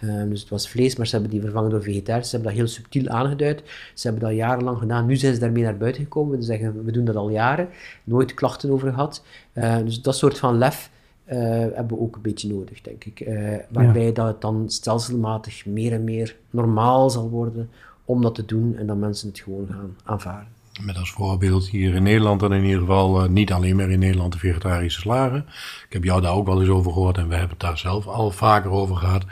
Ehm, 0.00 0.28
dus 0.28 0.40
het 0.40 0.48
was 0.48 0.68
vlees, 0.68 0.96
maar 0.96 1.06
ze 1.06 1.12
hebben 1.12 1.30
die 1.30 1.40
vervangen 1.40 1.70
door 1.70 1.82
vegetarisch. 1.82 2.28
Ze 2.28 2.34
hebben 2.34 2.54
dat 2.54 2.60
heel 2.60 2.70
subtiel 2.70 3.08
aangeduid. 3.08 3.62
Ze 3.94 4.08
hebben 4.08 4.28
dat 4.28 4.36
jarenlang 4.36 4.78
gedaan. 4.78 5.06
Nu 5.06 5.16
zijn 5.16 5.34
ze 5.34 5.40
daarmee 5.40 5.62
naar 5.62 5.76
buiten 5.76 6.02
gekomen. 6.02 6.42
Ze 6.42 6.46
zeggen, 6.46 6.84
we 6.84 6.92
doen 6.92 7.04
dat 7.04 7.16
al 7.16 7.30
jaren. 7.30 7.68
Nooit 8.04 8.34
klachten 8.34 8.70
over 8.70 8.88
gehad. 8.88 9.22
Eh, 9.52 9.76
dus 9.84 10.02
dat 10.02 10.16
soort 10.16 10.38
van 10.38 10.58
lef 10.58 10.90
eh, 11.24 11.38
hebben 11.48 11.88
we 11.88 11.98
ook 11.98 12.16
een 12.16 12.22
beetje 12.22 12.48
nodig, 12.48 12.80
denk 12.80 13.04
ik. 13.04 13.20
Eh, 13.20 13.54
waarbij 13.68 14.12
dat 14.12 14.26
het 14.26 14.40
dan 14.40 14.64
stelselmatig 14.70 15.66
meer 15.66 15.92
en 15.92 16.04
meer 16.04 16.36
normaal 16.50 17.10
zal 17.10 17.28
worden 17.30 17.70
om 18.04 18.22
dat 18.22 18.34
te 18.34 18.44
doen 18.44 18.76
en 18.76 18.86
dat 18.86 18.96
mensen 18.96 19.28
het 19.28 19.40
gewoon 19.40 19.66
gaan 19.70 19.96
aanvaarden. 20.04 20.48
Met 20.80 20.98
als 20.98 21.10
voorbeeld 21.10 21.68
hier 21.68 21.94
in 21.94 22.02
Nederland 22.02 22.40
dan 22.40 22.52
in 22.52 22.64
ieder 22.64 22.80
geval, 22.80 23.22
eh, 23.22 23.28
niet 23.28 23.52
alleen 23.52 23.76
maar 23.76 23.90
in 23.90 23.98
Nederland 23.98 24.32
de 24.32 24.38
vegetarische 24.38 25.00
slagen. 25.00 25.46
Ik 25.86 25.92
heb 25.92 26.04
jou 26.04 26.20
daar 26.20 26.32
ook 26.32 26.46
wel 26.46 26.60
eens 26.60 26.68
over 26.68 26.92
gehoord 26.92 27.18
en 27.18 27.28
we 27.28 27.34
hebben 27.34 27.50
het 27.50 27.60
daar 27.60 27.78
zelf 27.78 28.06
al 28.06 28.30
vaker 28.30 28.70
over 28.70 28.96
gehad. 28.96 29.24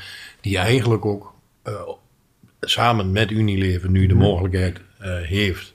Die 0.45 0.59
eigenlijk 0.59 1.05
ook 1.05 1.35
eh, 1.63 1.73
samen 2.61 3.13
met 3.13 3.31
Unilever 3.31 3.91
nu 3.91 4.07
de 4.07 4.15
mogelijkheid 4.15 4.81
eh, 4.99 5.17
heeft 5.17 5.75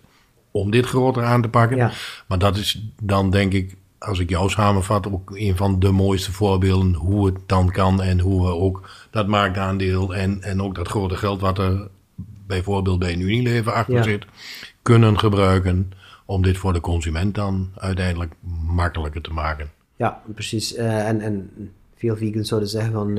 om 0.51 0.71
dit 0.71 0.85
groter 0.85 1.23
aan 1.23 1.41
te 1.41 1.49
pakken. 1.49 1.77
Ja. 1.77 1.91
Maar 2.27 2.39
dat 2.39 2.57
is 2.57 2.83
dan 3.01 3.29
denk 3.29 3.53
ik, 3.53 3.75
als 3.99 4.19
ik 4.19 4.29
jou 4.29 4.49
samenvat, 4.49 5.11
ook 5.11 5.31
een 5.35 5.57
van 5.57 5.79
de 5.79 5.91
mooiste 5.91 6.31
voorbeelden 6.31 6.93
hoe 6.93 7.25
het 7.25 7.35
dan 7.45 7.71
kan 7.71 8.01
en 8.01 8.19
hoe 8.19 8.45
we 8.45 8.53
ook 8.53 8.89
dat 9.09 9.27
marktaandeel 9.27 10.15
en, 10.15 10.41
en 10.41 10.61
ook 10.61 10.75
dat 10.75 10.87
grote 10.87 11.15
geld 11.15 11.41
wat 11.41 11.57
er 11.57 11.87
bijvoorbeeld 12.47 12.99
bij 12.99 13.13
een 13.13 13.21
Unilever 13.21 13.71
achter 13.71 13.95
Ja. 13.95 14.03
zit, 14.03 14.25
kunnen 14.81 15.19
gebruiken 15.19 15.91
om 16.25 16.41
dit 16.41 16.57
voor 16.57 16.73
de 16.73 16.81
consument 16.81 17.35
dan 17.35 17.71
uiteindelijk 17.75 18.33
makkelijker 18.65 19.21
te 19.21 19.33
maken. 19.33 19.69
Ja, 19.95 20.21
precies. 20.33 20.75
Eh, 20.75 21.07
en, 21.07 21.21
en 21.21 21.51
veel 21.99 22.15
vegans 22.17 22.47
zouden 22.47 22.69
zeggen 22.69 22.91
van 22.91 23.09
eh, 23.09 23.15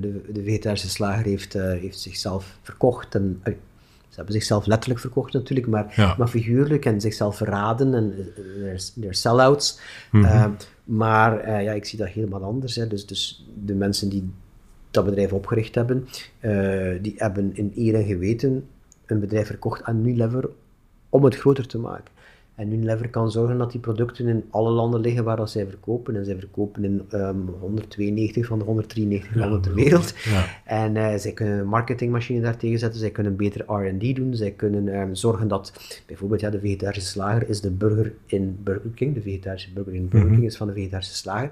de, 0.00 0.20
de 0.32 0.42
vegetarische 0.42 0.88
slager 0.88 1.24
heeft, 1.24 1.54
eh, 1.54 1.62
heeft 1.62 1.98
zichzelf 1.98 2.58
verkocht. 2.62 3.14
En, 3.14 3.40
eh, 3.42 3.52
ze 4.08 4.14
hebben 4.24 4.34
zichzelf 4.34 4.66
letterlijk 4.66 5.00
verkocht 5.00 5.32
natuurlijk, 5.32 5.68
maar, 5.68 5.92
Ja. 5.96 6.14
maar 6.18 6.28
figuurlijk 6.28 6.84
en 6.84 7.00
zichzelf 7.00 7.36
verraden 7.36 7.94
en 7.94 8.14
eh, 8.36 8.72
er 8.72 9.06
er 9.06 9.14
sell-outs. 9.14 9.80
Eh, 10.12 10.46
maar 10.84 11.38
eh, 11.40 11.62
ja, 11.62 11.72
ik 11.72 11.84
zie 11.84 11.98
dat 11.98 12.08
helemaal 12.08 12.42
anders. 12.42 12.76
Hè. 12.76 12.86
Dus, 12.86 13.06
dus 13.06 13.46
de 13.64 13.74
mensen 13.74 14.08
die 14.08 14.30
dat 14.90 15.04
bedrijf 15.04 15.32
opgericht 15.32 15.74
hebben, 15.74 16.08
eh, 16.40 16.92
die 17.02 17.14
hebben 17.16 17.56
in 17.56 17.72
eer 17.76 17.94
en 17.94 18.04
geweten 18.04 18.66
een 19.06 19.20
bedrijf 19.20 19.46
verkocht 19.46 19.82
aan 19.82 19.98
Unilever 20.06 20.48
om 21.08 21.24
het 21.24 21.36
groter 21.36 21.66
te 21.66 21.78
maken. 21.78 22.12
En 22.58 22.72
Unilever 22.72 23.08
kan 23.08 23.30
zorgen 23.30 23.58
dat 23.58 23.70
die 23.70 23.80
producten 23.80 24.26
in 24.26 24.44
alle 24.50 24.70
landen 24.70 25.00
liggen 25.00 25.24
waar 25.24 25.36
dat 25.36 25.50
zij 25.50 25.66
verkopen. 25.66 26.16
En 26.16 26.24
zij 26.24 26.38
verkopen 26.38 26.84
in 26.84 27.02
ehm, 27.10 27.36
192 27.60 28.46
van 28.46 28.58
de 28.58 28.64
193 28.64 29.34
landen 29.34 29.60
ter 29.60 29.74
wereld. 29.74 30.14
Ja. 30.24 30.44
En 30.64 30.96
eh, 30.96 31.18
zij 31.18 31.32
kunnen 31.32 31.58
een 31.58 31.66
marketingmachine 31.66 32.40
daartegen 32.40 32.78
zetten, 32.78 33.00
zij 33.00 33.10
kunnen 33.10 33.36
beter 33.36 33.72
R&D 33.72 34.16
doen, 34.16 34.34
zij 34.34 34.50
kunnen 34.50 34.88
ehm, 34.88 35.14
zorgen 35.14 35.48
dat, 35.48 35.72
bijvoorbeeld 36.06 36.40
ja, 36.40 36.50
de 36.50 36.60
vegetarische 36.60 37.08
slager 37.08 37.48
is 37.48 37.60
de 37.60 37.70
burger 37.70 38.12
in 38.26 38.58
Burger 38.62 38.90
King, 38.94 39.14
de 39.14 39.22
vegetarische 39.22 39.72
burger 39.72 39.94
in 39.94 40.08
Burger 40.08 40.30
King 40.30 40.44
is 40.44 40.56
van 40.56 40.66
de 40.66 40.72
vegetarische 40.72 41.14
slager. 41.14 41.50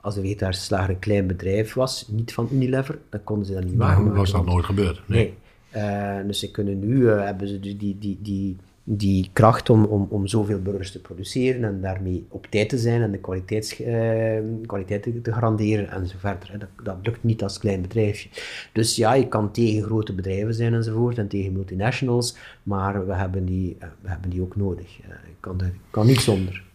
Als 0.00 0.14
de 0.14 0.20
vegetarische 0.20 0.64
slager 0.64 0.90
een 0.90 0.98
klein 0.98 1.26
bedrijf 1.26 1.74
was, 1.74 2.08
niet 2.10 2.32
van 2.32 2.48
Unilever, 2.52 2.98
dan 3.08 3.24
konden 3.24 3.46
ze 3.46 3.52
dat 3.52 3.64
niet 3.64 3.76
Waarom 3.76 3.94
waarmaken. 3.96 4.20
was 4.20 4.32
dat 4.32 4.46
nooit 4.46 4.64
gebeurd? 4.64 5.02
Nee. 5.06 5.18
Nee. 5.18 5.82
Eh, 5.82 6.26
dus 6.26 6.38
ze 6.38 6.50
kunnen 6.50 6.78
nu, 6.78 7.08
eh, 7.08 7.24
hebben 7.24 7.48
ze 7.48 7.60
die, 7.60 7.76
die, 7.76 7.98
die, 7.98 8.18
die, 8.22 8.56
die 8.90 9.30
kracht 9.32 9.70
om, 9.70 9.84
om, 9.84 10.06
om 10.10 10.26
zoveel 10.26 10.62
burgers 10.62 10.92
te 10.92 11.00
produceren 11.00 11.64
en 11.64 11.80
daarmee 11.80 12.26
op 12.28 12.46
tijd 12.46 12.68
te 12.68 12.78
zijn 12.78 13.02
en 13.02 13.10
de 13.10 13.18
kwaliteits, 13.18 13.82
eh, 13.82 14.38
kwaliteit 14.66 15.02
te, 15.02 15.32
garanderen 15.32 15.90
en 15.90 16.06
zo 16.06 16.14
verder. 16.18 16.68
Dat, 16.82 16.96
lukt 17.02 17.24
niet 17.24 17.42
als 17.42 17.58
klein 17.58 17.82
bedrijfje. 17.82 18.28
Dus 18.72 18.96
ja, 18.96 19.14
je 19.14 19.28
kan 19.28 19.52
tegen 19.52 19.82
grote 19.82 20.12
bedrijven 20.12 20.54
zijn 20.54 20.74
enzovoort 20.74 21.18
en 21.18 21.28
tegen 21.28 21.52
multinationals, 21.52 22.36
maar 22.62 23.06
we 23.06 23.14
hebben 23.14 23.44
die, 23.44 23.76
eh, 23.78 23.88
we 24.00 24.08
hebben 24.08 24.30
die 24.30 24.42
ook 24.42 24.56
nodig. 24.56 25.00
Eh, 25.00 25.08
ik 25.08 25.36
kan, 25.40 25.60
kan 25.90 26.06
niet 26.06 26.20
zonder. 26.20 26.66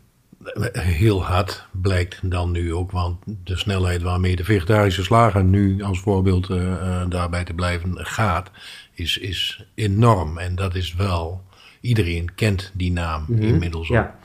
Heel 0.72 1.24
hard 1.24 1.68
blijkt 1.72 2.20
dan 2.24 2.52
nu 2.52 2.74
ook, 2.74 2.92
want 2.92 3.18
de 3.44 3.58
snelheid 3.58 4.02
waarmee 4.02 4.36
de 4.36 4.44
vegetarische 4.44 5.04
slager 5.04 5.44
nu 5.44 5.84
als 5.84 6.00
voorbeeld 6.00 6.50
eh, 6.50 6.72
eh, 6.72 7.10
daarbij 7.10 7.44
te 7.44 7.54
blijven 7.54 8.06
gaat, 8.06 8.52
is, 8.94 9.18
is 9.18 9.66
enorm. 9.76 10.38
En 10.38 10.56
dat 10.56 10.76
is 10.76 10.94
wel, 10.94 11.44
iedereen 11.84 12.36
kent 12.36 12.72
die 12.74 12.92
naam 12.92 13.26
inmiddels 13.40 13.88
ook. 13.90 13.96
Ja. 13.96 14.16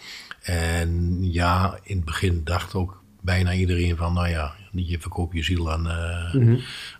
En 0.42 1.18
ja, 1.32 1.78
in 1.82 1.96
het 1.96 2.04
begin 2.04 2.40
dacht 2.44 2.74
ook 2.74 3.02
bijna 3.20 3.52
iedereen 3.52 3.96
van, 3.96 4.12
nou 4.12 4.28
ja, 4.28 4.54
je 4.72 4.98
verkoopt 5.00 5.34
je 5.34 5.42
ziel 5.42 5.72
aan, 5.72 5.88
eh, 5.88 6.34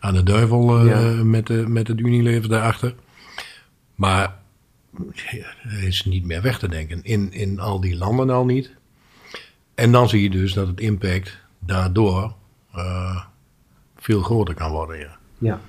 aan 0.01 0.15
de 0.15 0.23
duivel 0.23 0.79
eh, 0.79 0.87
Ja. 0.87 1.25
met, 1.25 1.47
de, 1.47 1.65
met 1.69 1.89
het 1.89 1.99
Unilever 2.01 2.49
daarachter. 2.49 2.95
Maar 3.95 4.37
is 5.81 6.05
niet 6.05 6.25
meer 6.25 6.43
weg 6.43 6.59
te 6.59 6.69
denken. 6.69 7.01
In, 7.03 7.33
in 7.33 7.61
al 7.61 7.81
die 7.81 7.97
landen 7.97 8.31
al 8.31 8.45
niet. 8.45 8.71
En 9.75 9.93
dan 9.93 10.09
zie 10.09 10.23
je 10.23 10.31
dus 10.31 10.53
dat 10.53 10.67
het 10.67 10.81
impact 10.81 11.39
daardoor 11.59 12.35
eh, 12.73 13.25
veel 13.97 14.23
groter 14.23 14.55
kan 14.55 14.71
worden. 14.71 14.99
Ja. 14.99 15.17
Ja. 15.39 15.61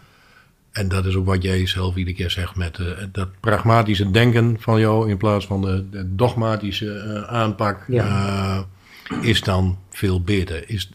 En 0.79 0.87
dat 0.87 1.05
is 1.05 1.15
ook 1.15 1.25
wat 1.25 1.43
jij 1.43 1.67
zelf 1.67 1.95
iedere 1.95 2.15
keer 2.15 2.29
zegt 2.29 2.55
met 2.55 2.79
eh, 2.79 2.85
dat 3.11 3.27
pragmatische 3.39 4.11
denken 4.11 4.59
van 4.59 4.79
jou 4.79 5.09
in 5.09 5.17
plaats 5.17 5.47
van 5.47 5.61
de, 5.61 5.89
de 5.89 6.15
dogmatische 6.15 6.93
eh, 6.93 7.23
aanpak. 7.23 7.83
Ja. 7.87 8.05
eh, 9.09 9.27
is 9.29 9.41
dan 9.41 9.77
veel 9.89 10.21
beter. 10.21 10.69
Is, 10.69 10.91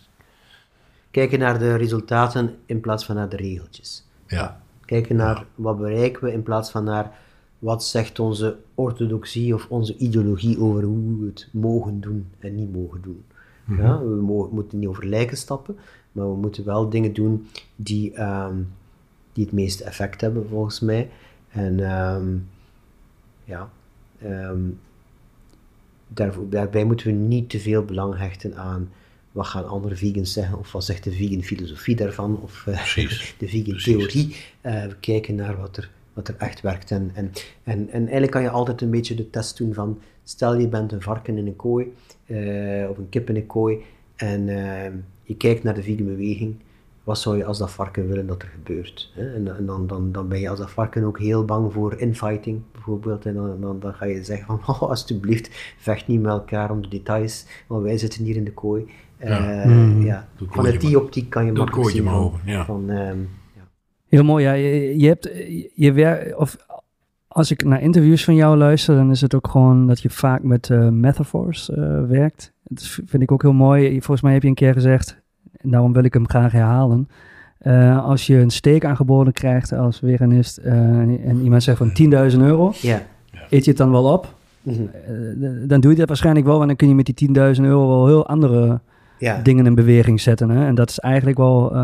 Kijken 1.11 1.39
naar 1.39 1.59
de 1.59 1.77
resultaten 1.77 2.57
in 2.67 2.81
plaats 2.81 3.05
van 3.05 3.15
naar 3.15 3.29
de 3.29 3.37
regeltjes. 3.37 4.05
ja, 4.27 4.61
Kijken 4.85 5.17
naar 5.17 5.45
wat 5.55 5.79
bereiken 5.79 6.25
we 6.25 6.33
in 6.33 6.43
plaats 6.43 6.71
van 6.71 6.85
naar 6.85 7.13
wat 7.59 7.85
zegt 7.85 8.19
onze 8.19 8.57
orthodoxie 8.75 9.55
of 9.55 9.67
onze 9.69 9.97
ideologie 9.97 10.61
over 10.61 10.83
hoe 10.83 11.21
we 11.21 11.27
het 11.27 11.49
mogen 11.53 12.01
doen 12.01 12.27
en 12.39 12.55
niet 12.55 12.73
mogen 12.73 13.03
doen. 13.03 13.25
ja, 13.79 13.99
we 13.99 14.23
mogen, 14.23 14.55
moeten 14.55 14.79
niet 14.79 14.89
over 14.89 15.07
lijken 15.07 15.37
stappen, 15.37 15.77
maar 16.13 16.31
we 16.31 16.37
moeten 16.37 16.65
wel 16.65 16.89
dingen 16.89 17.13
doen 17.13 17.49
die, 17.77 18.13
ehm, 18.13 18.57
die 19.35 19.45
het 19.45 19.53
meeste 19.53 19.85
effect 19.85 20.21
hebben 20.21 20.49
volgens 20.49 20.81
mij. 20.81 21.11
En 21.49 21.81
ehm, 21.81 22.37
ja, 23.45 23.71
ehm, 24.19 24.61
daarbij 26.49 26.85
moeten 26.85 27.07
we 27.07 27.13
niet 27.13 27.51
te 27.51 27.61
veel 27.61 27.85
belang 27.85 28.19
hechten 28.19 28.57
aan 28.57 28.91
wat 29.33 29.47
gaan 29.47 29.69
andere 29.69 29.97
vegans 29.97 30.33
zeggen, 30.33 30.59
of 30.59 30.73
wat 30.73 30.85
zegt 30.85 31.05
de 31.05 31.13
vegan 31.13 31.43
filosofie 31.43 31.97
daarvan, 31.97 32.41
of 32.43 32.67
eh, 32.67 32.95
de 33.39 33.49
vegan 33.49 33.63
Precies. 33.63 33.85
theorie. 33.85 34.37
Eh, 34.61 34.87
we 34.87 34.97
kijken 35.01 35.35
naar 35.35 35.57
wat 35.57 35.77
er, 35.77 35.91
wat 36.13 36.29
er 36.29 36.35
echt 36.39 36.61
werkt. 36.61 36.91
En, 36.91 37.11
en, 37.15 37.33
en, 37.63 37.91
en 37.91 38.01
eigenlijk 38.01 38.31
kan 38.31 38.43
je 38.43 38.51
altijd 38.51 38.81
een 38.81 38.91
beetje 38.91 39.15
de 39.15 39.31
test 39.31 39.57
doen 39.57 39.75
van, 39.75 40.01
stel 40.25 40.59
je 40.59 40.69
bent 40.69 40.93
een 40.93 41.03
varken 41.03 41.39
in 41.39 41.47
een 41.47 41.57
kooi, 41.57 41.95
eh, 42.27 42.91
of 42.91 42.99
een 42.99 43.09
kip 43.09 43.29
in 43.29 43.37
een 43.37 43.47
kooi, 43.47 43.79
en 44.17 44.49
eh, 44.49 44.93
je 45.23 45.37
kijkt 45.37 45.63
naar 45.63 45.75
de 45.75 45.83
vegan 45.83 46.07
beweging, 46.07 46.57
wat 47.05 47.19
zou 47.19 47.37
je 47.37 47.45
als 47.45 47.59
dat 47.59 47.71
varken 47.71 48.09
willen 48.09 48.27
dat 48.27 48.43
er 48.43 48.49
gebeurt? 48.49 49.13
Hè? 49.15 49.35
En, 49.35 49.57
en 49.57 49.67
dan, 49.67 49.87
dan, 49.87 50.13
dan 50.13 50.29
ben 50.29 50.41
je 50.41 50.49
als 50.49 50.59
dat 50.59 50.71
varken 50.71 51.05
ook 51.05 51.19
heel 51.19 51.45
bang 51.45 51.73
voor 51.73 51.99
infighting, 51.99 52.63
bijvoorbeeld. 52.73 53.27
En 53.27 53.35
dan, 53.35 53.61
dan, 53.61 53.81
dan 53.81 53.95
ga 53.95 54.05
je 54.05 54.25
zeggen 54.25 54.47
van, 54.47 54.61
oh, 54.75 54.83
alsjeblieft, 54.83 55.75
vecht 55.79 56.07
niet 56.07 56.21
met 56.21 56.33
elkaar 56.33 56.71
om 56.71 56.83
de 56.83 56.89
details, 56.89 57.47
want 57.67 57.83
wij 57.83 57.99
zitten 57.99 58.25
hier 58.25 58.37
in 58.37 58.45
de 58.45 58.53
kooi. 58.53 58.87
Ja. 59.19 59.63
Eh, 59.63 60.15
het 60.15 60.49
Vanuit 60.49 60.81
die 60.81 61.01
optiek 61.01 61.31
kan 61.31 61.45
je 61.45 61.53
makkelijk 61.53 61.83
kooitje 61.83 61.97
zien 61.97 62.05
maar 62.05 62.15
van, 62.15 62.25
over, 62.25 62.41
ja. 62.45 62.65
van 62.65 62.91
ehm, 62.91 63.19
ja. 63.57 63.69
Heel 64.09 64.25
mooi, 64.25 64.45
ja. 64.45 64.53
Je, 64.53 64.99
je 64.99 65.07
hebt, 65.07 65.31
je 65.75 65.93
wer, 65.93 66.37
of 66.37 66.57
als 67.35 67.51
ik 67.51 67.65
naar 67.65 67.83
interviews 67.83 68.25
van 68.25 68.35
jou 68.35 68.57
luister, 68.57 68.97
dan 68.97 69.11
is 69.11 69.21
het 69.21 69.35
ook 69.35 69.49
gewoon 69.49 69.87
dat 69.87 70.01
je 70.03 70.11
vaak 70.11 70.43
met 70.43 70.71
eh, 70.71 70.89
metaphors 70.89 71.71
eh, 71.71 72.05
werkt. 72.05 72.53
Dat 72.63 72.87
vind 73.07 73.23
ik 73.23 73.33
ook 73.33 73.43
heel 73.43 73.53
mooi. 73.53 73.91
Volgens 73.91 74.21
mij 74.21 74.33
heb 74.33 74.43
je 74.43 74.49
een 74.49 74.55
keer 74.55 74.73
gezegd, 74.73 75.23
en 75.65 75.71
daarom 75.71 75.93
wil 75.93 76.05
ik 76.05 76.15
hem 76.15 76.29
graag 76.29 76.53
herhalen. 76.53 77.09
eh, 77.59 78.05
als 78.05 78.27
je 78.27 78.37
een 78.39 78.51
steek 78.51 78.85
aangeboden 78.85 79.33
krijgt 79.33 79.73
als 79.73 79.99
veganist 79.99 80.57
eh, 80.59 80.73
en 80.73 81.41
iemand 81.43 81.63
zegt 81.63 81.79
van 81.79 81.93
10.000 82.33 82.39
euro, 82.41 82.73
Ja. 82.81 83.03
eet 83.51 83.65
je 83.65 83.71
het 83.71 83.79
dan 83.79 83.91
wel 83.91 84.13
op? 84.13 84.35
Mhm. 84.63 84.81
Eh, 84.83 85.69
dan 85.69 85.81
doe 85.81 85.91
je 85.91 85.97
dat 85.99 86.09
waarschijnlijk 86.09 86.47
wel, 86.47 86.55
want 86.57 86.67
dan 86.69 86.77
kun 86.77 86.89
je 86.89 86.95
met 86.95 87.07
die 87.07 87.15
10.000 87.15 87.65
euro 87.67 87.89
wel 87.89 88.07
heel 88.07 88.27
andere 88.27 88.81
Ja. 89.19 89.41
dingen 89.43 89.67
in 89.67 89.75
beweging 89.75 90.21
zetten. 90.21 90.51
Hè? 90.51 90.67
En 90.67 90.75
dat 90.75 90.91
is 90.91 90.99
eigenlijk 90.99 91.37
wel 91.39 91.77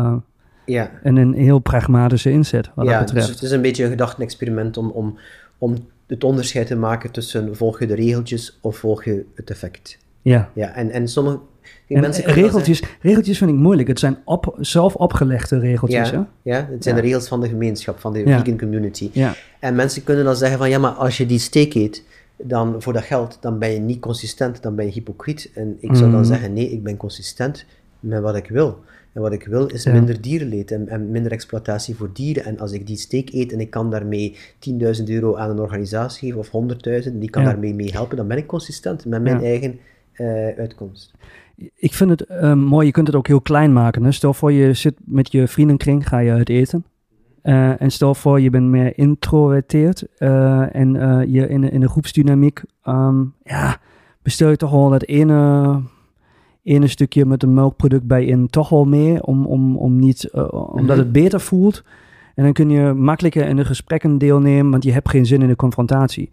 ja. 0.65 0.89
een, 1.03 1.15
een 1.17 1.33
heel 1.33 1.59
pragmatische 1.59 2.31
inzet 2.31 2.69
wat 2.75 2.85
ja, 2.85 2.91
dat 2.91 3.01
dus 3.01 3.11
betreft. 3.11 3.33
het 3.39 3.41
is 3.43 3.51
een 3.51 3.61
beetje 3.61 3.83
een 3.83 3.89
gedachtenexperiment 3.89 4.77
om, 4.77 4.89
om, 4.89 5.17
om 5.57 5.75
het 6.07 6.23
onderscheid 6.23 6.67
te 6.67 6.75
maken 6.75 7.11
tussen 7.11 7.55
volg 7.55 7.79
je 7.79 7.87
de 7.87 7.95
regeltjes 7.95 8.57
of 8.61 8.77
volg 8.77 9.03
je 9.03 9.25
het 9.35 9.49
effect. 9.49 9.97
ja. 10.21 10.49
Ja, 10.53 10.73
en, 10.73 10.89
en 10.91 11.07
sommige 11.07 11.39
En 11.87 12.01
mensen 12.01 12.23
dat 12.23 12.33
regeltjes, 12.33 12.83
regeltjes 13.01 13.37
vind 13.37 13.49
ik 13.49 13.55
moeilijk. 13.55 13.87
Het 13.87 13.99
zijn 13.99 14.17
op, 14.25 14.55
zelf 14.59 14.95
opgelegde 14.95 15.59
regeltjes. 15.59 16.09
Ja, 16.09 16.27
ja, 16.41 16.67
het 16.71 16.83
zijn 16.83 16.95
de 16.95 17.01
regels 17.01 17.27
van 17.27 17.41
de 17.41 17.47
gemeenschap, 17.47 17.99
van 17.99 18.13
de 18.13 18.23
vegan 18.23 18.57
community. 18.57 19.09
Hè? 19.13 19.19
Ja. 19.19 19.33
En 19.59 19.75
mensen 19.75 20.03
kunnen 20.03 20.25
dan 20.25 20.35
zeggen 20.35 20.57
van, 20.57 20.69
ja, 20.69 20.79
maar 20.79 20.91
als 20.91 21.17
je 21.17 21.25
die 21.25 21.39
steak 21.39 21.73
eet, 21.73 22.03
dan 22.37 22.81
voor 22.81 22.93
dat 22.93 23.03
geld, 23.03 23.37
dan 23.41 23.59
ben 23.59 23.71
je 23.71 23.79
niet 23.79 23.99
consistent, 23.99 24.61
dan 24.61 24.75
ben 24.75 24.85
je 24.85 24.91
hypocriet. 24.91 25.51
En 25.55 25.77
ik 25.79 25.95
zou 25.95 26.11
dan 26.11 26.19
Mhm. 26.19 26.29
zeggen, 26.29 26.53
nee, 26.53 26.69
ik 26.71 26.83
ben 26.83 26.97
consistent 26.97 27.65
met 27.99 28.21
wat 28.21 28.35
ik 28.35 28.47
wil. 28.49 28.79
En 29.13 29.21
wat 29.21 29.31
ik 29.33 29.45
wil 29.45 29.65
is 29.67 29.83
Ja. 29.83 29.91
minder 29.91 30.21
dierenleed 30.21 30.71
en, 30.71 30.87
en 30.87 31.11
minder 31.11 31.31
exploitatie 31.31 31.95
voor 31.95 32.09
dieren. 32.13 32.45
En 32.45 32.59
als 32.59 32.71
ik 32.71 32.87
die 32.87 32.97
steak 32.97 33.29
eet 33.29 33.51
en 33.53 33.59
ik 33.59 33.69
kan 33.69 33.89
daarmee 33.91 34.35
10.000 34.59 35.09
euro 35.09 35.35
aan 35.35 35.49
een 35.49 35.59
organisatie 35.59 36.19
geven, 36.27 36.39
of 36.39 36.49
100.000, 36.49 37.19
die 37.19 37.29
kan 37.29 37.43
Ja. 37.43 37.49
daarmee 37.49 37.73
mee 37.73 37.91
helpen, 37.91 38.17
dan 38.17 38.27
ben 38.27 38.37
ik 38.37 38.47
consistent 38.47 39.05
met 39.05 39.21
mijn 39.21 39.39
Ja. 39.39 39.45
eigen 39.45 39.79
eh, 40.11 40.27
uitkomst. 40.57 41.11
Ik 41.75 41.93
vind 41.93 42.09
het 42.09 42.21
eh, 42.25 42.53
mooi, 42.53 42.85
je 42.85 42.91
kunt 42.91 43.07
het 43.07 43.15
ook 43.15 43.27
heel 43.27 43.41
klein 43.41 43.73
maken. 43.73 44.03
Hè? 44.03 44.11
Stel 44.11 44.33
voor 44.33 44.51
je 44.51 44.73
zit 44.73 44.95
met 45.05 45.31
je 45.31 45.47
vriendenkring, 45.47 46.07
ga 46.07 46.19
je 46.19 46.31
uit 46.31 46.49
eten. 46.49 46.85
Eh, 47.41 47.81
en 47.81 47.91
stel 47.91 48.15
voor 48.15 48.41
je 48.41 48.49
bent 48.49 48.65
meer 48.65 48.97
introverteerd 48.97 50.05
eh, 50.17 50.75
en 50.75 50.95
eh, 50.95 51.33
je 51.33 51.47
in, 51.47 51.71
in 51.71 51.81
een 51.81 51.89
groepsdynamiek, 51.89 52.61
ehm, 52.83 53.23
ja, 53.43 53.77
bestel 54.21 54.49
je 54.49 54.57
toch 54.57 54.71
wel 54.71 54.89
dat 54.89 55.03
ene, 55.03 55.81
ene 56.63 56.87
stukje 56.87 57.25
met 57.25 57.43
een 57.43 57.53
melkproduct 57.53 58.07
bij 58.07 58.25
in 58.25 58.47
toch 58.47 58.69
wel 58.69 58.85
mee, 58.85 59.25
om, 59.25 59.45
om, 59.45 59.77
om 59.77 59.99
niet, 59.99 60.31
omdat 60.31 60.83
Mhm. 60.83 60.97
het 60.97 61.11
beter 61.11 61.39
voelt. 61.39 61.83
En 62.35 62.43
dan 62.43 62.53
kun 62.53 62.69
je 62.69 62.93
makkelijker 62.93 63.47
in 63.47 63.55
de 63.55 63.65
gesprekken 63.65 64.17
deelnemen, 64.17 64.71
want 64.71 64.83
je 64.83 64.91
hebt 64.91 65.09
geen 65.09 65.25
zin 65.25 65.41
in 65.41 65.47
de 65.47 65.55
confrontatie. 65.55 66.29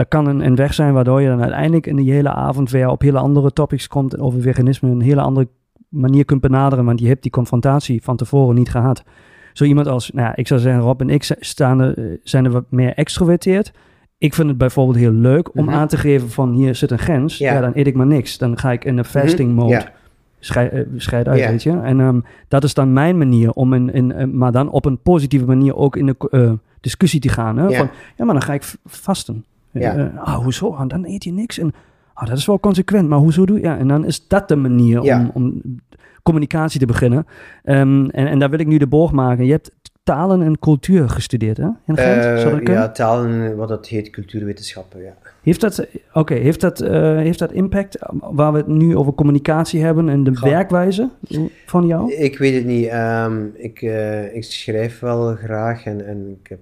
Dat 0.00 0.08
kan 0.08 0.26
een, 0.26 0.40
een 0.46 0.54
weg 0.54 0.74
zijn 0.74 0.92
waardoor 0.92 1.20
je 1.20 1.28
dan 1.28 1.40
uiteindelijk 1.42 1.86
in 1.86 1.96
die 1.96 2.12
hele 2.12 2.30
avond 2.30 2.70
weer 2.70 2.88
op 2.88 3.00
hele 3.00 3.18
andere 3.18 3.52
topics 3.52 3.88
komt 3.88 4.18
over 4.18 4.40
veganisme, 4.40 4.90
een 4.90 5.00
hele 5.00 5.20
andere 5.20 5.48
manier 5.88 6.24
kunt 6.24 6.40
benaderen, 6.40 6.84
want 6.84 7.00
je 7.00 7.06
hebt 7.08 7.22
die 7.22 7.30
confrontatie 7.30 8.02
van 8.02 8.16
tevoren 8.16 8.54
niet 8.54 8.70
gehad. 8.70 9.04
Zo 9.52 9.64
iemand 9.64 9.86
als, 9.86 10.10
nou 10.10 10.26
ja, 10.26 10.36
ik 10.36 10.46
zou 10.46 10.60
zeggen, 10.60 10.82
Rob 10.82 11.00
en 11.00 11.10
ik 11.10 11.34
staan 11.38 11.80
er, 11.80 11.98
eh, 11.98 12.18
zijn 12.22 12.44
er 12.44 12.50
wat 12.50 12.64
meer 12.68 12.94
extroverteerd. 12.94 13.72
Ik 14.18 14.34
vind 14.34 14.48
het 14.48 14.58
bijvoorbeeld 14.58 14.96
heel 14.98 15.12
leuk 15.12 15.56
om 15.56 15.64
Mhm. 15.64 15.74
aan 15.74 15.88
te 15.88 15.96
geven 15.96 16.30
van 16.30 16.52
hier 16.52 16.74
zit 16.74 16.90
een 16.90 16.98
grens. 16.98 17.38
Ja. 17.38 17.52
Ja. 17.52 17.60
dan 17.60 17.72
eet 17.74 17.86
ik 17.86 17.94
maar 17.94 18.06
niks. 18.06 18.38
Dan 18.38 18.58
ga 18.58 18.72
ik 18.72 18.84
in 18.84 18.96
de 18.96 19.04
fasting 19.04 19.54
mode. 19.54 19.70
Ja. 19.72 19.92
Scheid, 20.38 20.86
scheid 20.96 21.28
uit, 21.28 21.46
weet 21.50 21.62
je. 21.62 21.70
En 21.70 22.00
ehm, 22.00 22.20
dat 22.48 22.64
is 22.64 22.74
dan 22.74 22.92
mijn 22.92 23.18
manier 23.18 23.50
om 23.50 23.72
in, 23.74 23.92
in, 23.92 24.12
eh, 24.12 24.26
maar 24.26 24.52
dan 24.52 24.70
op 24.70 24.84
een 24.84 24.98
positieve 24.98 25.46
manier 25.46 25.76
ook 25.76 25.96
in 25.96 26.06
de 26.06 26.58
discussie 26.80 27.20
te 27.20 27.28
gaan. 27.28 27.56
Hè? 27.56 27.66
Ja. 27.66 27.76
Van, 27.76 27.88
ja, 28.16 28.24
maar 28.24 28.34
dan 28.34 28.42
ga 28.42 28.54
ik 28.54 28.74
vasten. 28.84 29.44
Ja. 29.72 29.96
Eh, 29.96 30.18
ah, 30.18 30.34
hoezo? 30.34 30.70
Ah, 30.74 30.88
dan 30.88 31.04
eet 31.04 31.24
je 31.24 31.32
niks. 31.32 31.58
En 31.58 31.72
ah, 32.14 32.28
dat 32.28 32.38
is 32.38 32.46
wel 32.46 32.60
consequent, 32.60 33.08
maar 33.08 33.18
hoezo 33.18 33.46
doe 33.46 33.56
je? 33.56 33.62
Ja, 33.62 33.78
en 33.78 33.88
dan 33.88 34.04
is 34.04 34.28
dat 34.28 34.48
de 34.48 34.56
manier 34.56 35.02
Ja. 35.02 35.18
om, 35.18 35.30
om 35.34 35.62
communicatie 36.22 36.80
te 36.80 36.86
beginnen. 36.86 37.26
Ehm, 37.64 38.04
en, 38.04 38.26
en 38.26 38.38
daar 38.38 38.50
wil 38.50 38.58
ik 38.58 38.66
nu 38.66 38.78
de 38.78 38.86
boog 38.86 39.12
maken. 39.12 39.44
Je 39.44 39.50
hebt 39.50 39.70
talen 40.02 40.42
en 40.42 40.58
cultuur 40.58 41.08
gestudeerd, 41.08 41.56
hè? 41.56 41.64
In 41.86 41.96
Gent? 41.96 41.98
Eh, 41.98 42.74
ja, 42.74 42.90
talen, 42.90 43.56
wat 43.56 43.68
dat 43.68 43.88
heet, 43.88 44.10
cultuurwetenschappen, 44.10 45.02
ja. 45.02 45.16
Heeft 45.42 45.60
dat, 45.60 45.86
oké, 46.12 46.34
heeft, 46.34 46.60
dat, 46.60 46.80
eh, 46.80 47.16
heeft 47.16 47.38
dat 47.38 47.52
impact 47.52 47.98
waar 48.20 48.52
we 48.52 48.58
het 48.58 48.66
nu 48.66 48.96
over 48.96 49.12
communicatie 49.12 49.82
hebben 49.82 50.08
en 50.08 50.24
de 50.24 50.38
werkwijze 50.40 51.08
van 51.66 51.86
jou? 51.86 52.12
Ik 52.14 52.38
weet 52.38 52.54
het 52.54 52.64
niet. 52.64 52.86
Ehm, 52.86 53.44
ik, 53.54 53.82
ik 54.32 54.44
schrijf 54.44 55.00
wel 55.00 55.34
graag 55.34 55.84
en, 55.84 56.06
en 56.06 56.38
ik 56.42 56.48
heb 56.48 56.60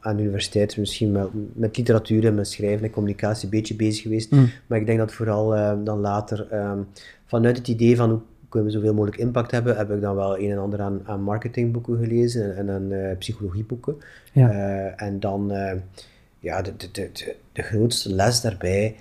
aan 0.00 0.16
de 0.16 0.22
universiteit 0.22 0.76
misschien 0.76 1.12
wel 1.12 1.30
met 1.52 1.76
literatuur 1.76 2.26
en 2.26 2.34
met 2.34 2.48
schrijven 2.48 2.84
en 2.84 2.90
communicatie 2.90 3.44
een 3.44 3.50
beetje 3.50 3.74
bezig 3.74 4.02
geweest. 4.02 4.30
Mm. 4.30 4.50
Maar 4.66 4.78
ik 4.78 4.86
denk 4.86 4.98
dat 4.98 5.12
vooral 5.12 5.54
eh, 5.56 5.72
dan 5.84 5.98
later 5.98 6.46
ehm, 6.50 6.78
vanuit 7.26 7.56
het 7.56 7.68
idee 7.68 7.96
van 7.96 8.10
hoe 8.10 8.20
kunnen 8.52 8.70
we 8.70 8.76
zoveel 8.76 8.94
mogelijk 8.94 9.20
impact 9.20 9.50
hebben, 9.50 9.76
heb 9.76 9.90
ik 9.90 10.00
dan 10.00 10.16
wel 10.16 10.38
een 10.38 10.50
en 10.50 10.58
ander 10.58 10.80
aan, 10.80 11.00
aan 11.04 11.22
marketingboeken 11.22 11.98
gelezen 11.98 12.56
en, 12.56 12.68
en 12.68 12.74
aan 12.74 12.92
eh, 12.92 13.18
psychologieboeken. 13.18 13.96
Ja. 14.32 14.50
Eh, 14.50 15.06
en 15.06 15.20
dan, 15.20 15.52
eh, 15.52 15.78
ja, 16.38 16.62
de, 16.62 16.72
de, 16.76 16.90
de, 16.92 17.34
de, 17.52 17.62
grootste 17.62 18.14
les 18.14 18.40
daarbij 18.40 18.96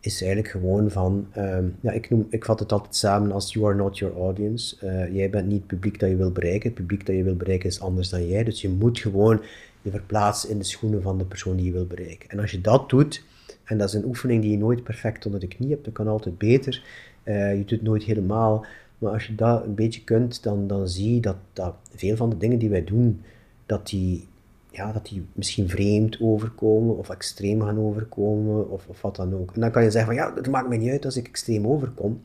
is 0.00 0.22
eigenlijk 0.22 0.50
gewoon 0.50 0.90
van, 0.90 1.26
ehm, 1.32 1.64
ja, 1.80 1.92
ik, 1.92 2.10
noem, 2.10 2.26
ik 2.30 2.44
vat 2.44 2.58
het 2.58 2.72
altijd 2.72 2.96
samen 2.96 3.32
als 3.32 3.52
you 3.52 3.66
are 3.66 3.74
not 3.74 3.98
your 3.98 4.16
audience. 4.16 4.76
Jij 5.12 5.30
bent 5.30 5.46
niet 5.46 5.58
het 5.58 5.66
publiek 5.66 5.98
dat 6.00 6.08
je 6.08 6.16
wil 6.16 6.32
bereiken. 6.32 6.68
Het 6.68 6.78
publiek 6.78 7.06
dat 7.06 7.16
je 7.16 7.22
wil 7.22 7.36
bereiken 7.36 7.68
is 7.68 7.80
anders 7.80 8.08
dan 8.08 8.28
jij. 8.28 8.44
Dus 8.44 8.60
je 8.60 8.68
moet 8.68 8.98
gewoon 8.98 9.40
je 9.86 9.92
verplaatsen 9.92 10.50
in 10.50 10.58
de 10.58 10.64
schoenen 10.64 11.02
van 11.02 11.18
de 11.18 11.24
persoon 11.24 11.56
die 11.56 11.64
je 11.64 11.72
wil 11.72 11.86
bereiken. 11.86 12.28
En 12.28 12.38
als 12.38 12.50
je 12.50 12.60
dat 12.60 12.88
doet, 12.88 13.24
en 13.64 13.78
dat 13.78 13.88
is 13.88 13.94
een 13.94 14.04
oefening 14.04 14.42
die 14.42 14.50
je 14.50 14.58
nooit 14.58 14.82
perfect 14.82 15.26
onder 15.26 15.40
de 15.40 15.48
knie 15.48 15.70
hebt, 15.70 15.84
dat 15.84 15.94
kan 15.94 16.08
altijd 16.08 16.38
beter. 16.38 16.82
Eh, 17.22 17.52
je 17.52 17.58
doet 17.58 17.70
het 17.70 17.82
nooit 17.82 18.02
helemaal. 18.02 18.66
Maar 18.98 19.12
als 19.12 19.26
je 19.26 19.34
dat 19.34 19.64
een 19.64 19.74
beetje 19.74 20.04
kunt, 20.04 20.42
dan, 20.42 20.66
dan 20.66 20.88
zie 20.88 21.14
je 21.14 21.20
dat, 21.20 21.36
dat 21.52 21.74
veel 21.94 22.16
van 22.16 22.30
de 22.30 22.36
dingen 22.36 22.58
die 22.58 22.68
wij 22.68 22.84
doen, 22.84 23.22
dat 23.66 23.86
die, 23.86 24.28
ja, 24.70 24.92
dat 24.92 25.06
die 25.06 25.26
misschien 25.32 25.68
vreemd 25.68 26.20
overkomen 26.20 26.96
of 26.96 27.10
extreem 27.10 27.62
gaan 27.62 27.78
overkomen 27.78 28.70
of, 28.70 28.86
of 28.86 29.02
wat 29.02 29.16
dan 29.16 29.34
ook. 29.34 29.54
En 29.54 29.60
dan 29.60 29.70
kan 29.70 29.82
je 29.82 29.90
zeggen 29.90 30.14
van 30.14 30.24
ja, 30.24 30.34
het 30.34 30.50
maakt 30.50 30.68
mij 30.68 30.78
niet 30.78 30.90
uit 30.90 31.04
als 31.04 31.16
ik 31.16 31.28
extreem 31.28 31.66
overkom. 31.66 32.20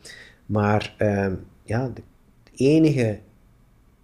Maar 0.46 0.96
ehm, 0.98 1.36
ja, 1.64 1.92
de, 1.94 2.02
de 2.44 2.52
enige 2.56 3.20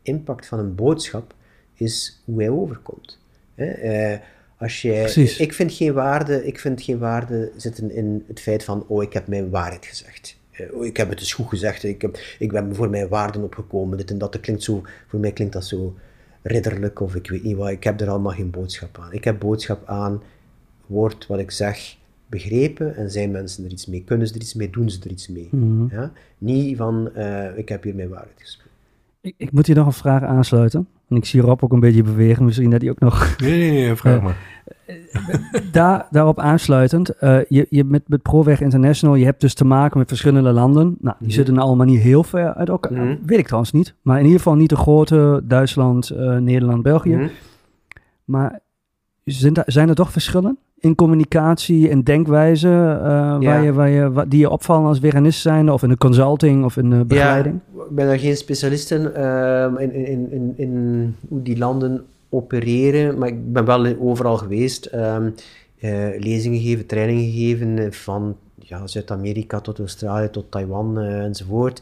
impact 0.01 0.47
van 0.47 0.59
een 0.59 0.75
boodschap 0.75 1.35
is 1.73 2.21
hoe 2.25 2.37
hij 2.37 2.49
overkomt. 2.49 3.19
Hè? 3.57 3.65
Eh, 3.65 4.19
als 4.57 4.81
Precies. 4.81 5.37
ik, 5.37 5.53
vind 5.53 5.73
geen 5.73 5.93
waarde, 5.93 6.45
ik 6.45 6.59
vind 6.59 6.81
geen 6.81 6.97
waarde 6.97 7.51
zitten 7.55 7.91
in 7.91 8.23
het 8.27 8.39
feit 8.39 8.63
van, 8.63 8.85
oh, 8.87 9.03
ik 9.03 9.13
heb 9.13 9.27
mijn 9.27 9.49
waarheid 9.49 9.85
gezegd. 9.85 10.37
Eh, 10.51 10.73
oh, 10.73 10.85
ik 10.85 10.97
heb 10.97 11.09
het 11.09 11.19
dus 11.19 11.33
goed 11.33 11.49
gezegd, 11.49 11.83
ik, 11.83 12.01
heb, 12.01 12.19
ik 12.39 12.51
ben 12.51 12.75
voor 12.75 12.89
mijn 12.89 13.07
waarden 13.07 13.43
opgekomen, 13.43 13.97
dit 13.97 14.11
en 14.11 14.17
dat. 14.17 14.31
dat 14.31 14.41
klinkt 14.41 14.63
zo, 14.63 14.83
voor 15.07 15.19
mij 15.19 15.31
klinkt 15.31 15.53
dat 15.53 15.65
zo 15.65 15.95
ridderlijk 16.41 16.99
of 16.99 17.15
ik 17.15 17.29
weet 17.29 17.43
niet 17.43 17.55
wat. 17.55 17.69
Ik 17.69 17.83
heb 17.83 18.01
er 18.01 18.09
allemaal 18.09 18.31
geen 18.31 18.49
boodschap 18.49 18.97
aan. 18.99 19.13
Ik 19.13 19.23
heb 19.23 19.39
boodschap 19.39 19.87
aan, 19.87 20.21
wordt 20.85 21.27
wat 21.27 21.39
ik 21.39 21.51
zeg 21.51 21.97
begrepen 22.27 22.95
en 22.95 23.11
zijn 23.11 23.31
mensen 23.31 23.65
er 23.65 23.71
iets 23.71 23.85
mee? 23.85 24.03
Kunnen 24.03 24.27
ze 24.27 24.33
er 24.33 24.41
iets 24.41 24.53
mee? 24.53 24.69
Doen 24.69 24.89
ze 24.89 24.99
er 25.03 25.11
iets 25.11 25.27
mee? 25.27 25.47
Mhm. 25.51 25.95
Ja? 25.95 26.11
Niet 26.37 26.77
van, 26.77 27.13
eh, 27.13 27.57
ik 27.57 27.69
heb 27.69 27.83
hier 27.83 27.95
mijn 27.95 28.09
waarheid 28.09 28.39
gesproken. 28.39 28.71
Ik, 29.21 29.33
ik 29.37 29.51
moet 29.51 29.65
hier 29.65 29.75
nog 29.75 29.85
een 29.85 29.93
vraag 29.93 30.23
aansluiten. 30.23 30.87
En 31.09 31.15
ik 31.15 31.25
zie 31.25 31.41
Rob 31.41 31.63
ook 31.63 31.71
een 31.71 31.79
beetje 31.79 32.03
bewegen. 32.03 32.45
Misschien 32.45 32.69
dat 32.69 32.81
hij 32.81 32.89
ook 32.89 32.99
nog 32.99 33.35
Nee, 33.37 33.59
nee, 33.59 33.71
nee, 33.85 33.95
vraag 33.95 34.15
Ja. 34.15 34.21
maar. 34.21 34.37
Daar, 35.71 36.07
daarop 36.11 36.39
aansluitend, 36.39 37.09
eh, 37.09 37.37
je, 37.47 37.65
je 37.69 37.83
met, 37.83 38.01
met 38.07 38.21
ProWeg 38.21 38.61
International, 38.61 39.15
je 39.15 39.25
hebt 39.25 39.41
dus 39.41 39.53
te 39.53 39.65
maken 39.65 39.97
met 39.97 40.07
verschillende 40.07 40.51
landen. 40.51 40.95
Nou, 41.01 41.15
die 41.19 41.27
Mhm. 41.27 41.35
zitten 41.37 41.57
allemaal 41.57 41.85
niet 41.85 42.01
heel 42.01 42.23
ver 42.23 42.53
uit 42.53 42.69
elkaar. 42.69 42.91
Mhm. 43.05 43.15
Weet 43.25 43.37
ik 43.39 43.45
trouwens 43.45 43.71
niet. 43.71 43.93
Maar 44.01 44.17
in 44.17 44.23
ieder 44.23 44.37
geval 44.37 44.55
niet 44.55 44.69
de 44.69 44.75
grote 44.75 45.41
Duitsland, 45.43 46.09
eh, 46.09 46.37
Nederland, 46.37 46.83
België. 46.83 47.15
Mhm. 47.15 47.27
Maar 48.25 48.59
zijn, 49.35 49.53
zijn 49.65 49.89
er 49.89 49.95
toch 49.95 50.11
verschillen 50.11 50.57
in 50.79 50.95
communicatie 50.95 51.89
en 51.89 52.03
denkwijze 52.03 52.67
eh, 52.67 53.39
waar 53.39 53.63
je, 53.63 53.73
waar 53.73 53.89
je, 53.89 54.25
die 54.27 54.39
je 54.39 54.49
opvallen 54.49 54.87
als 54.87 54.99
veganist 54.99 55.41
zijn, 55.41 55.71
of 55.71 55.83
in 55.83 55.89
de 55.89 55.97
consulting 55.97 56.65
of 56.65 56.77
in 56.77 56.89
de 56.89 57.05
begeleiding? 57.05 57.59
Ja, 57.75 57.83
ik 57.83 57.95
ben 57.95 58.07
daar 58.07 58.19
geen 58.19 58.37
specialist 58.37 58.91
in, 58.91 59.13
ehm, 59.13 59.77
in, 59.77 59.93
in, 59.93 60.31
in, 60.31 60.53
in 60.55 61.15
hoe 61.29 61.41
die 61.41 61.57
landen 61.57 62.05
opereren, 62.29 63.17
maar 63.17 63.27
ik 63.27 63.53
ben 63.53 63.65
wel 63.65 63.95
overal 63.99 64.37
geweest. 64.37 64.85
ehm, 64.85 65.29
eh, 65.79 66.19
lezingen 66.19 66.59
gegeven, 66.59 66.85
trainingen 66.85 67.31
gegeven, 67.31 67.93
van 67.93 68.37
ja, 68.59 68.87
Zuid-Amerika 68.87 69.59
tot 69.59 69.79
Australië 69.79 70.29
tot 70.29 70.51
Taiwan 70.51 70.99
eh, 70.99 71.23
enzovoort. 71.23 71.81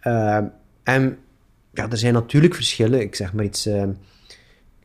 Ehm, 0.00 0.44
en 0.82 1.18
ja, 1.72 1.90
er 1.90 1.96
zijn 1.96 2.12
natuurlijk 2.14 2.54
verschillen. 2.54 3.00
Ik 3.00 3.14
zeg 3.14 3.32
maar 3.32 3.44
iets, 3.44 3.66
ehm, 3.66 3.90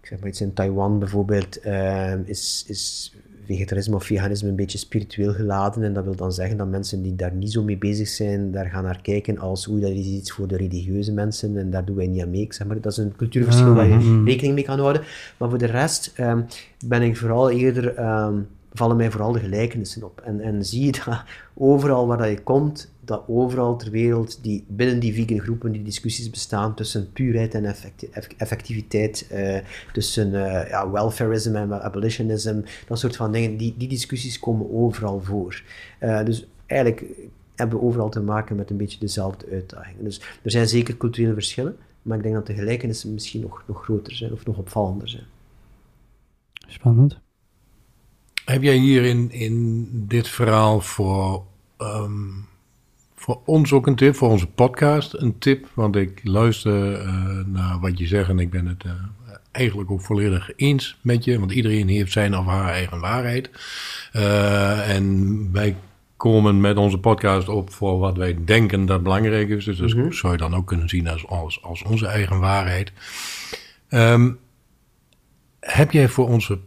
zeg 0.10 0.20
maar 0.20 0.30
iets 0.30 0.42
in 0.42 0.54
Taiwan 0.54 1.00
bijvoorbeeld, 1.00 1.60
ehm, 1.60 2.20
is, 2.26 2.64
is 2.68 3.14
vegetarisme 3.46 3.96
of 3.96 4.04
veganisme 4.04 4.50
een 4.50 4.56
beetje 4.56 4.78
spiritueel 4.78 5.34
geladen. 5.34 5.84
En 5.84 5.94
dat 5.94 6.04
wil 6.04 6.16
dan 6.16 6.32
zeggen 6.34 6.58
dat 6.58 6.68
mensen 6.68 7.02
die 7.02 7.16
daar 7.16 7.34
niet 7.34 7.52
zo 7.52 7.64
mee 7.64 7.78
bezig 7.78 8.08
zijn, 8.08 8.52
daar 8.52 8.66
gaan 8.66 8.84
naar 8.84 9.02
kijken 9.02 9.38
als 9.38 9.70
oei, 9.70 9.82
dat 9.82 9.92
is 9.92 10.06
iets 10.06 10.32
voor 10.32 10.48
de 10.48 10.58
religieuze 10.58 11.12
mensen 11.14 11.58
en 11.58 11.70
daar 11.70 11.86
doen 11.86 11.96
wij 11.96 12.08
niet 12.08 12.22
aan 12.22 12.30
mee. 12.30 12.42
Ik 12.42 12.54
zeg 12.54 12.68
maar, 12.68 12.82
dat 12.82 12.92
is 12.92 12.98
een 12.98 13.16
cultuurverschil 13.16 13.74
waar 13.74 13.88
je 13.88 13.96
Mhm. 13.96 14.26
rekening 14.26 14.54
mee 14.54 14.64
kan 14.64 14.80
houden. 14.80 15.02
Maar 15.38 15.50
voor 15.50 15.58
de 15.58 15.66
rest 15.66 16.12
ehm, 16.16 16.42
ben 16.86 17.02
ik 17.02 17.18
vooral 17.18 17.50
eerder, 17.50 17.96
ehm, 17.96 18.34
vallen 18.74 18.98
mij 18.98 19.12
vooral 19.12 19.32
de 19.32 19.40
gelijkenissen 19.40 20.04
op. 20.04 20.22
En, 20.26 20.40
en 20.42 20.66
zie 20.66 20.86
je 20.86 20.92
dat 21.06 21.24
overal 21.54 22.08
waar 22.08 22.18
dat 22.18 22.30
je 22.30 22.42
komt, 22.44 22.92
dat 23.08 23.24
overal 23.28 23.78
ter 23.78 23.92
wereld, 23.92 24.44
die, 24.44 24.66
binnen 24.68 25.00
die 25.00 25.14
vegan 25.14 25.40
groepen, 25.40 25.72
die 25.72 25.84
discussies 25.84 26.30
bestaan 26.30 26.76
tussen 26.76 27.12
puurheid 27.12 27.54
en 27.54 27.66
effecti- 27.66 28.10
eff- 28.12 28.28
effectiviteit, 28.38 29.28
eh, 29.30 29.58
tussen 29.94 30.34
eh, 30.46 30.70
ja, 30.70 30.92
welfareism 30.92 31.56
en 31.56 31.84
abolitionism, 31.84 32.62
dat 32.88 33.00
soort 33.00 33.16
van 33.16 33.32
dingen, 33.32 33.58
die, 33.58 33.74
die 33.78 33.88
discussies 33.88 34.40
komen 34.40 34.74
overal 34.74 35.22
voor. 35.22 35.64
Eh, 36.00 36.24
dus 36.24 36.46
eigenlijk 36.66 37.06
hebben 37.56 37.80
we 37.80 37.86
overal 37.86 38.10
te 38.10 38.22
maken 38.22 38.56
met 38.56 38.70
een 38.70 38.78
beetje 38.78 39.00
dezelfde 39.00 39.46
uitdagingen. 39.52 40.04
Dus 40.04 40.22
er 40.42 40.52
zijn 40.52 40.68
zeker 40.68 40.98
culturele 40.98 41.34
verschillen, 41.34 41.78
maar 42.02 42.18
ik 42.18 42.24
denk 42.24 42.36
dat 42.36 42.48
de 42.48 42.54
gelijkenissen 42.54 43.14
misschien 43.14 43.42
nog, 43.42 43.64
nog 43.68 43.84
groter 43.84 44.16
zijn 44.16 44.32
of 44.32 44.46
nog 44.46 44.58
opvallender 44.58 45.10
zijn. 45.10 45.26
Spannend. 46.68 47.18
Heb 48.46 48.62
jij 48.62 48.76
hier 48.78 49.04
in, 49.04 49.32
in 49.32 49.88
dit 50.08 50.28
verhaal 50.28 50.82
voor, 50.82 51.44
ehm, 51.78 52.30
voor 53.28 53.42
ons 53.46 53.74
ook 53.74 53.88
een 53.88 53.96
tip, 53.96 54.16
voor 54.16 54.30
onze 54.30 54.48
podcast 54.48 55.14
een 55.14 55.38
tip? 55.40 55.68
Want 55.74 55.96
ik 55.96 56.20
luister 56.24 56.94
eh, 56.94 57.46
naar 57.46 57.80
wat 57.80 57.98
je 57.98 58.08
zegt 58.08 58.30
en 58.30 58.40
ik 58.40 58.50
ben 58.50 58.66
het 58.66 58.84
eh, 58.84 58.92
eigenlijk 59.52 59.92
ook 59.92 60.02
volledig 60.02 60.52
eens 60.56 60.98
met 61.02 61.24
je. 61.24 61.40
Want 61.40 61.52
iedereen 61.52 61.88
heeft 61.88 62.12
zijn 62.12 62.38
of 62.38 62.46
haar 62.46 62.70
eigen 62.70 63.00
waarheid. 63.00 63.50
Eh, 64.12 64.96
en 64.96 65.50
wij 65.52 65.76
komen 66.18 66.62
met 66.62 66.78
onze 66.78 66.98
podcast 66.98 67.50
op 67.50 67.72
voor 67.72 68.00
wat 68.00 68.18
wij 68.18 68.38
denken 68.46 68.86
dat 68.86 69.04
belangrijk 69.04 69.50
is. 69.50 69.66
Dus 69.66 69.78
dat 69.78 70.16
zou 70.16 70.34
je 70.34 70.38
dan 70.40 70.56
ook 70.56 70.68
kunnen 70.68 70.90
zien 70.90 71.08
als, 71.08 71.28
als, 71.28 71.64
als 71.64 71.84
onze 71.84 72.08
eigen 72.08 72.40
waarheid. 72.40 72.92
Ehm, 73.90 74.32
heb 75.60 75.92
jij 75.92 76.08
voor 76.08 76.28
onze 76.28 76.60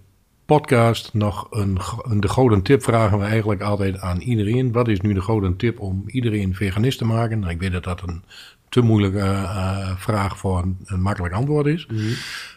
podcast 0.57 1.15
nog 1.15 1.47
een, 1.51 1.79
een 2.03 2.21
de 2.21 2.29
gouden 2.29 2.63
tip 2.63 2.83
vragen 2.83 3.19
we 3.19 3.25
eigenlijk 3.25 3.61
altijd 3.61 3.99
aan 3.99 4.21
iedereen. 4.21 4.73
Wat 4.73 4.89
is 4.89 5.01
nu 5.01 5.13
de 5.13 5.21
gouden 5.21 5.57
tip 5.57 5.81
om 5.81 6.03
iedereen 6.07 6.55
veganist 6.55 6.99
te 6.99 7.05
maken? 7.05 7.39
Nou, 7.39 7.53
ik 7.53 7.61
weet 7.61 7.73
dat 7.73 7.85
dat 7.85 8.03
een 8.07 8.23
te 8.69 8.81
moeilijke 8.81 9.19
eh, 9.19 9.97
vraag 9.97 10.39
voor 10.39 10.59
een, 10.59 10.79
een 10.85 11.03
makkelijk 11.03 11.35
antwoord 11.35 11.67
is. 11.67 11.89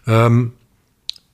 Ehm, 0.06 0.46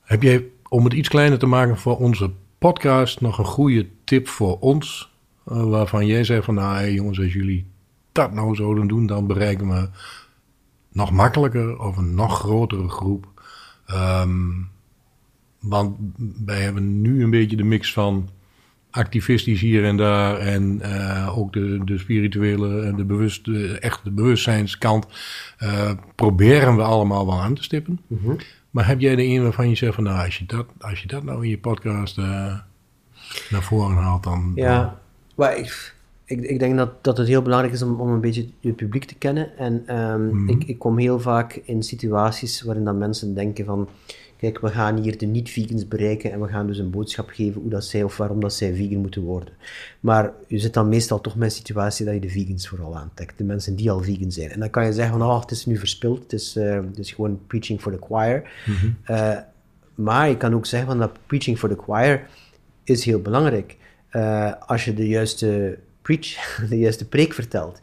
heb 0.02 0.22
jij, 0.22 0.44
om 0.68 0.84
het 0.84 0.92
iets 0.92 1.08
kleiner 1.08 1.38
te 1.38 1.46
maken 1.46 1.78
voor 1.78 1.96
onze 1.96 2.30
podcast, 2.58 3.20
nog 3.20 3.38
een 3.38 3.44
goede 3.44 3.86
tip 4.04 4.28
voor 4.28 4.58
ons? 4.58 5.10
eh, 5.50 5.64
waarvan 5.64 6.06
jij 6.06 6.24
zegt 6.24 6.44
van, 6.44 6.54
nou 6.54 6.74
hey, 6.74 6.92
jongens, 6.92 7.18
als 7.18 7.32
jullie 7.32 7.66
dat 8.12 8.32
nou 8.32 8.54
zouden 8.54 8.88
doen, 8.88 9.06
dan 9.06 9.26
bereiken 9.26 9.68
we 9.68 9.88
nog 10.92 11.10
makkelijker 11.10 11.78
of 11.78 11.96
een 11.96 12.14
nog 12.14 12.38
grotere 12.38 12.88
groep. 12.88 13.26
Ehm, 13.86 14.50
want 15.60 15.96
wij 16.44 16.60
hebben 16.60 17.00
nu 17.00 17.22
een 17.22 17.30
beetje 17.30 17.56
de 17.56 17.64
mix 17.64 17.92
van 17.92 18.28
activistisch 18.90 19.60
hier 19.60 19.84
en 19.84 19.96
daar. 19.96 20.38
En 20.38 20.80
uh, 20.82 21.38
ook 21.38 21.52
de, 21.52 21.80
de 21.84 21.98
spirituele 21.98 22.82
en 22.82 22.96
de, 22.96 23.04
bewust, 23.04 23.44
de 23.44 23.78
echte 23.78 24.10
bewustzijnskant 24.10 25.06
uh, 25.62 25.90
proberen 26.14 26.76
we 26.76 26.82
allemaal 26.82 27.26
wel 27.26 27.40
aan 27.40 27.54
te 27.54 27.62
stippen. 27.62 28.00
Mm 28.06 28.18
-hmm. 28.22 28.36
Maar 28.70 28.86
heb 28.86 29.00
jij 29.00 29.16
de 29.16 29.24
een 29.24 29.42
waarvan 29.42 29.68
je 29.68 29.74
zegt 29.74 29.94
van 29.94 30.04
nou, 30.04 30.24
als 30.24 30.38
je 30.38 30.46
dat, 30.46 30.66
als 30.80 31.00
je 31.00 31.06
dat 31.06 31.22
nou 31.22 31.44
in 31.44 31.50
je 31.50 31.58
podcast 31.58 32.18
uh, 32.18 32.24
naar 33.50 33.62
voren 33.62 33.96
haalt, 33.96 34.22
dan. 34.22 34.52
Ja, 34.54 35.00
maar 35.34 35.56
ik, 35.56 35.94
ik, 36.24 36.40
ik, 36.40 36.58
denk 36.58 36.76
dat, 36.76 37.04
dat 37.04 37.16
het 37.16 37.28
heel 37.28 37.42
belangrijk 37.42 37.74
is 37.74 37.82
om, 37.82 38.00
om 38.00 38.08
een 38.08 38.20
beetje 38.20 38.46
je 38.60 38.72
publiek 38.72 39.04
te 39.04 39.14
kennen. 39.14 39.58
En 39.58 39.96
um, 39.96 40.22
mm 40.22 40.30
-hmm. 40.30 40.48
ik, 40.48 40.64
ik 40.64 40.78
kom 40.78 40.98
heel 40.98 41.20
vaak 41.20 41.60
in 41.64 41.82
situaties 41.82 42.62
waarin 42.62 42.84
dat 42.84 42.96
mensen 42.96 43.34
denken 43.34 43.64
van 43.64 43.88
kijk, 44.40 44.60
we 44.60 44.68
gaan 44.68 44.96
hier 44.96 45.18
de 45.18 45.26
niet-vegans 45.26 45.88
bereiken 45.88 46.32
en 46.32 46.40
we 46.40 46.48
gaan 46.48 46.66
dus 46.66 46.78
een 46.78 46.90
boodschap 46.90 47.28
geven 47.28 47.60
hoe 47.60 47.70
dat 47.70 47.84
zij 47.84 48.02
of 48.02 48.16
waarom 48.16 48.40
dat 48.40 48.54
zij 48.54 48.74
vegan 48.74 49.00
moeten 49.00 49.22
worden. 49.22 49.54
Maar 50.00 50.32
je 50.46 50.58
zit 50.58 50.74
dan 50.74 50.88
meestal 50.88 51.20
toch 51.20 51.36
met 51.36 51.44
een 51.44 51.56
situatie 51.56 52.04
dat 52.04 52.14
je 52.14 52.20
de 52.20 52.28
vegans 52.28 52.68
vooral 52.68 52.96
aantrekt, 52.96 53.38
de 53.38 53.44
mensen 53.44 53.76
die 53.76 53.90
al 53.90 54.02
vegan 54.02 54.32
zijn. 54.32 54.50
En 54.50 54.60
dan 54.60 54.70
kan 54.70 54.84
je 54.84 54.92
zeggen 54.92 55.18
van, 55.18 55.28
oh, 55.28 55.40
het 55.40 55.50
is 55.50 55.66
nu 55.66 55.76
verspild, 55.76 56.22
het 56.22 56.32
is, 56.32 56.56
uh, 56.56 56.74
het 56.74 56.98
is 56.98 57.12
gewoon 57.12 57.40
preaching 57.46 57.80
for 57.80 57.92
the 57.92 57.98
choir. 58.06 58.50
Mm 58.66 58.74
-hmm. 58.74 58.96
uh, 59.10 59.36
maar 59.94 60.28
je 60.28 60.36
kan 60.36 60.54
ook 60.54 60.66
zeggen 60.66 60.88
van 60.88 60.98
dat 60.98 61.12
preaching 61.26 61.58
for 61.58 61.68
the 61.68 61.82
choir 61.82 62.26
is 62.84 63.04
heel 63.04 63.20
belangrijk. 63.20 63.76
Uh, 64.12 64.52
als 64.66 64.84
je 64.84 64.94
de 64.94 65.08
juiste 65.08 65.78
preach, 66.02 66.36
de 66.70 66.78
juiste 66.78 67.08
preek 67.08 67.32
vertelt. 67.32 67.80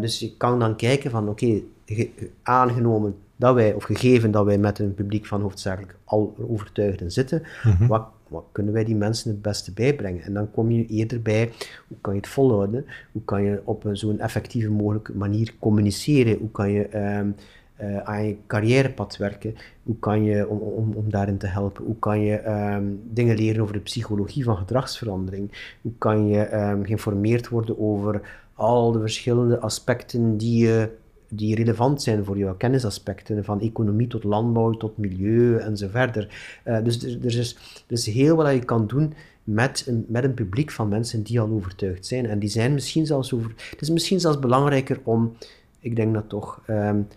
dus 0.00 0.18
je 0.18 0.36
kan 0.36 0.58
dan 0.58 0.76
kijken 0.76 1.10
van, 1.10 1.28
oké, 1.28 1.60
okay, 1.86 2.10
aangenomen 2.42 3.14
dat 3.36 3.54
wij, 3.54 3.74
of 3.74 3.84
gegeven 3.84 4.30
dat 4.30 4.44
wij 4.44 4.58
met 4.58 4.78
een 4.78 4.94
publiek 4.94 5.26
van 5.26 5.40
hoofdzakelijk 5.40 5.96
al 6.04 6.36
overtuigden 6.48 7.12
zitten, 7.12 7.42
mm 7.64 7.72
-hmm. 7.72 7.86
wat, 7.86 8.06
wat, 8.28 8.44
kunnen 8.52 8.72
wij 8.72 8.84
die 8.84 8.96
mensen 8.96 9.30
het 9.30 9.42
beste 9.42 9.72
bijbrengen? 9.72 10.22
En 10.22 10.34
dan 10.34 10.50
kom 10.50 10.70
je 10.70 10.86
eerder 10.86 11.22
bij, 11.22 11.52
hoe 11.88 11.96
kan 12.00 12.14
je 12.14 12.20
het 12.20 12.28
volhouden? 12.28 12.86
Hoe 13.12 13.22
kan 13.24 13.42
je 13.42 13.60
op 13.64 13.84
een 13.84 13.96
zo'n 13.96 14.20
effectieve 14.20 14.70
mogelijke 14.70 15.12
manier 15.16 15.54
communiceren? 15.58 16.38
Hoe 16.38 16.50
kan 16.50 16.70
je 16.70 17.16
um, 17.18 17.34
uh, 17.80 17.98
aan 17.98 18.24
je 18.24 18.36
carrièrepad 18.46 19.16
werken? 19.16 19.54
Hoe 19.82 19.98
kan 19.98 20.24
je, 20.24 20.48
om, 20.48 20.58
om, 20.58 20.92
om 20.92 21.10
daarin 21.10 21.38
te 21.38 21.46
helpen, 21.46 21.84
hoe 21.84 21.98
kan 21.98 22.20
je 22.20 22.48
um, 22.48 23.00
dingen 23.10 23.36
leren 23.36 23.62
over 23.62 23.74
de 23.74 23.80
psychologie 23.80 24.44
van 24.44 24.56
gedragsverandering? 24.56 25.74
Hoe 25.82 25.92
kan 25.98 26.28
je 26.28 26.54
um, 26.54 26.84
geïnformeerd 26.84 27.48
worden 27.48 27.80
over 27.80 28.20
al 28.54 28.92
de 28.92 29.00
verschillende 29.00 29.58
aspecten 29.58 30.36
die 30.36 30.66
je 30.66 30.90
die 31.28 31.54
relevant 31.54 32.02
zijn 32.02 32.24
voor 32.24 32.38
jouw 32.38 32.54
kennisaspecten, 32.54 33.44
van 33.44 33.60
economie 33.60 34.06
tot 34.06 34.24
landbouw, 34.24 34.70
tot 34.70 34.98
milieu 34.98 35.56
en 35.56 35.76
zo 35.76 35.88
verder. 35.88 36.58
Uh, 36.64 36.84
dus 36.84 37.02
er, 37.02 37.18
er, 37.24 37.38
is, 37.38 37.56
er 37.86 37.92
is 37.92 38.06
heel 38.06 38.36
wat 38.36 38.52
je 38.52 38.64
kan 38.64 38.86
doen 38.86 39.14
met 39.44 39.84
een, 39.86 40.04
met 40.08 40.24
een 40.24 40.34
publiek 40.34 40.70
van 40.70 40.88
mensen 40.88 41.22
die 41.22 41.40
al 41.40 41.50
overtuigd 41.50 42.06
zijn. 42.06 42.26
En 42.26 42.38
die 42.38 42.48
zijn 42.48 42.74
misschien 42.74 43.06
zelfs 43.06 43.32
over... 43.32 43.52
Het 43.70 43.80
is 43.80 43.90
misschien 43.90 44.20
zelfs 44.20 44.38
belangrijker 44.38 45.00
om, 45.02 45.36
ik 45.80 45.96
denk 45.96 46.14
dat 46.14 46.28
toch... 46.28 46.62
Um, 46.70 47.08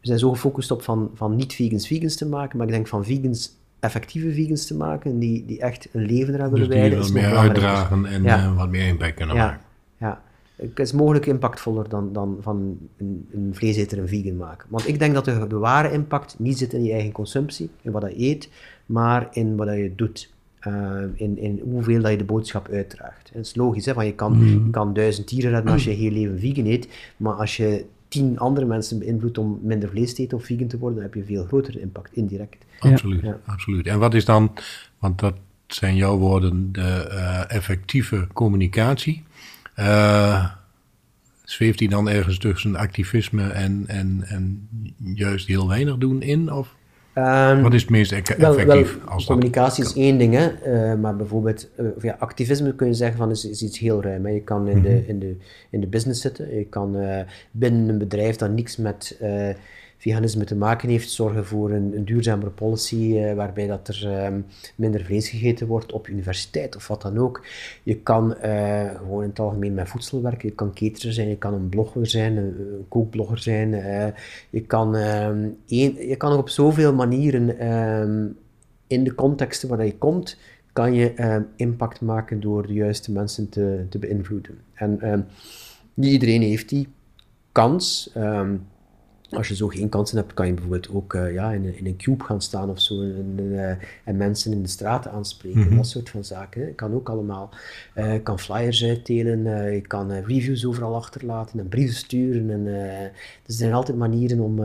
we 0.00 0.06
zijn 0.06 0.18
zo 0.18 0.30
gefocust 0.30 0.70
op 0.70 0.82
van, 0.82 1.10
van 1.14 1.36
niet-vegans 1.36 1.86
vegans 1.86 2.16
te 2.16 2.26
maken, 2.26 2.58
maar 2.58 2.66
ik 2.66 2.72
denk 2.72 2.88
van 2.88 3.04
vegans 3.04 3.58
effectieve 3.80 4.32
vegans 4.32 4.66
te 4.66 4.76
maken, 4.76 5.18
die, 5.18 5.44
die 5.46 5.60
echt 5.60 5.88
een 5.92 6.02
leven 6.02 6.34
eraan 6.34 6.50
willen 6.50 6.68
dus 6.68 6.76
wijden. 6.76 6.98
Die 7.02 7.12
wat 7.12 7.22
meer 7.22 7.36
uitdragen 7.36 8.06
en 8.06 8.22
ja. 8.22 8.44
uh, 8.44 8.56
wat 8.56 8.68
meer 8.68 8.86
impact 8.86 9.14
kunnen 9.14 9.36
ja. 9.36 9.46
maken. 9.46 9.60
Het 10.60 10.78
is 10.78 10.92
mogelijk 10.92 11.26
impactvoller 11.26 11.88
dan, 11.88 12.12
dan 12.12 12.38
van 12.40 12.78
een, 12.96 13.28
een 13.32 13.50
vleeseter 13.52 13.98
een 13.98 14.08
vegan 14.08 14.36
maken. 14.36 14.66
Want 14.70 14.88
ik 14.88 14.98
denk 14.98 15.14
dat 15.14 15.24
de, 15.24 15.46
de 15.46 15.58
ware 15.58 15.92
impact 15.92 16.34
niet 16.38 16.58
zit 16.58 16.72
in 16.72 16.84
je 16.84 16.92
eigen 16.92 17.12
consumptie, 17.12 17.70
in 17.82 17.92
wat 17.92 18.02
je 18.02 18.20
eet, 18.20 18.48
maar 18.86 19.28
in 19.32 19.56
wat 19.56 19.68
je 19.68 19.92
doet. 19.96 20.32
Uh, 20.66 21.02
in, 21.14 21.38
in 21.38 21.60
hoeveel 21.70 22.02
dat 22.02 22.10
je 22.10 22.16
de 22.16 22.24
boodschap 22.24 22.68
uitdraagt. 22.68 23.30
En 23.30 23.38
het 23.38 23.46
is 23.46 23.54
logisch, 23.54 23.86
hè, 23.86 23.94
want 23.94 24.06
je 24.06 24.14
kan, 24.14 24.32
mm. 24.32 24.46
je 24.46 24.70
kan 24.70 24.92
duizend 24.92 25.28
dieren 25.28 25.50
redden 25.50 25.72
als 25.72 25.84
je 25.84 25.90
heel 25.90 26.10
leven 26.10 26.38
vegan 26.38 26.66
eet, 26.66 26.88
maar 27.16 27.32
als 27.32 27.56
je 27.56 27.84
tien 28.08 28.38
andere 28.38 28.66
mensen 28.66 28.98
beïnvloedt 28.98 29.38
om 29.38 29.58
minder 29.62 29.88
vlees 29.88 30.14
te 30.14 30.22
eten 30.22 30.36
of 30.36 30.44
vegan 30.44 30.66
te 30.66 30.78
worden, 30.78 30.98
dan 30.98 31.06
heb 31.06 31.14
je 31.14 31.24
veel 31.24 31.44
grotere 31.44 31.80
impact, 31.80 32.16
indirect. 32.16 32.64
Absoluut, 32.78 33.20
ja. 33.22 33.40
absoluut. 33.44 33.86
En 33.86 33.98
wat 33.98 34.14
is 34.14 34.24
dan, 34.24 34.52
want 34.98 35.18
dat 35.18 35.34
zijn 35.66 35.96
jouw 35.96 36.16
woorden, 36.16 36.72
de 36.72 37.08
uh, 37.10 37.50
effectieve 37.50 38.26
communicatie. 38.32 39.22
Uh, 39.80 40.44
zweeft 41.44 41.78
hij 41.78 41.88
dan 41.88 42.08
ergens 42.08 42.38
tussen 42.38 42.76
activisme 42.76 43.48
en, 43.48 43.84
en, 43.86 44.24
en 44.26 44.68
juist 45.14 45.46
heel 45.46 45.68
weinig 45.68 45.96
doen 45.96 46.22
in? 46.22 46.52
Of 46.52 46.76
um, 47.14 47.62
wat 47.62 47.74
is 47.74 47.80
het 47.80 47.90
meest 47.90 48.12
effectief? 48.12 48.38
Wel, 48.38 48.66
wel, 48.66 48.86
als 49.04 49.24
communicatie 49.24 49.84
is 49.84 49.94
één 49.94 50.18
ding, 50.18 50.34
hè, 50.34 50.50
uh, 50.92 51.00
maar 51.00 51.16
bijvoorbeeld 51.16 51.68
uh, 51.80 51.86
ja, 52.00 52.16
activisme 52.18 52.74
kun 52.74 52.86
je 52.86 52.94
zeggen 52.94 53.18
van 53.18 53.30
is, 53.30 53.44
is 53.44 53.62
iets 53.62 53.78
heel 53.78 54.02
ruim. 54.02 54.24
Hè. 54.24 54.30
Je 54.32 54.42
kan 54.42 54.68
in, 54.68 54.78
mm 54.78 54.84
-hmm. 54.84 54.92
de, 54.92 55.06
in, 55.06 55.18
de, 55.18 55.36
in 55.70 55.80
de 55.80 55.86
business 55.86 56.20
zitten, 56.20 56.54
je 56.56 56.64
kan 56.64 56.96
binnen 57.50 57.88
een 57.88 57.98
bedrijf 57.98 58.36
dat 58.36 58.50
niks 58.50 58.76
met 58.76 59.18
veganisme 60.00 60.44
te 60.44 60.56
maken 60.56 60.88
heeft, 60.88 61.10
zorgen 61.10 61.46
voor 61.46 61.70
een, 61.70 62.04
duurzamere 62.04 62.50
policy 62.50 62.96
uh, 62.96 63.34
waarbij 63.34 63.66
dat 63.66 63.88
er 63.88 64.26
um, 64.26 64.46
minder 64.74 65.04
vlees 65.04 65.28
gegeten 65.28 65.66
wordt 65.66 65.92
op 65.92 66.08
universiteit 66.08 66.76
of 66.76 66.88
wat 66.88 67.02
dan 67.02 67.18
ook. 67.18 67.44
Je 67.82 67.96
kan 67.96 68.36
uh, 68.44 68.90
gewoon 68.94 69.22
in 69.22 69.28
het 69.28 69.38
algemeen 69.38 69.74
met 69.74 69.88
voedsel 69.88 70.22
werken, 70.22 70.48
je 70.48 70.54
kan 70.54 70.74
caterer 70.74 71.12
zijn, 71.12 71.28
je 71.28 71.36
kan 71.36 71.54
een 71.54 71.68
blogger 71.68 72.06
zijn, 72.06 72.36
een, 72.36 72.44
een 72.44 72.86
kookblogger 72.88 73.38
zijn, 73.38 73.72
uh, 73.72 74.06
je, 74.50 74.60
kan, 74.60 74.94
een, 74.94 75.56
je 75.66 76.14
kan 76.16 76.36
op 76.36 76.48
zoveel 76.48 76.94
manieren 76.94 77.72
um, 77.72 78.36
in 78.86 79.04
de 79.04 79.14
contexten 79.14 79.68
waar 79.68 79.84
je 79.84 79.98
komt, 79.98 80.36
kan 80.72 80.94
je 80.94 81.42
impact 81.56 82.00
maken 82.00 82.40
door 82.40 82.66
de 82.66 82.72
juiste 82.72 83.12
mensen 83.12 83.48
te, 83.48 83.86
te 83.88 83.98
beïnvloeden. 83.98 84.58
En 84.74 85.26
niet 85.94 86.12
iedereen 86.12 86.42
heeft 86.42 86.68
die 86.68 86.88
kans. 87.52 88.12
Als 89.30 89.48
je 89.48 89.54
zo 89.54 89.68
geen 89.68 89.88
kansen 89.88 90.16
hebt, 90.16 90.34
kan 90.34 90.46
je 90.46 90.52
bijvoorbeeld 90.52 90.90
ook 90.90 91.14
uh, 91.14 91.32
ja, 91.32 91.52
in, 91.52 91.64
een, 91.64 91.76
in 91.76 91.86
een 91.86 91.96
cube 91.96 92.24
gaan 92.24 92.40
staan 92.40 92.70
of 92.70 92.80
zo 92.80 93.02
en, 93.02 93.36
uh, 93.38 93.70
en 94.04 94.16
mensen 94.16 94.52
in 94.52 94.62
de 94.62 94.68
straten 94.68 95.10
aanspreken, 95.10 95.60
mm 95.60 95.66
-hmm. 95.66 95.76
dat 95.76 95.86
soort 95.86 96.10
van 96.10 96.24
zaken. 96.24 96.74
Kan 96.74 96.94
ook 96.94 97.08
allemaal. 97.08 97.50
Uh, 97.94 98.14
kan 98.22 98.38
flyers 98.38 98.84
uitdelen, 98.84 99.72
je 99.72 99.80
kan 99.80 100.12
reviews 100.12 100.66
overal 100.66 100.94
achterlaten 100.94 101.58
en 101.58 101.68
brieven 101.68 101.96
sturen. 101.96 102.50
En, 102.50 102.66
er 102.66 103.12
zijn 103.44 103.72
altijd 103.72 103.98
manieren 103.98 104.40
om, 104.40 104.60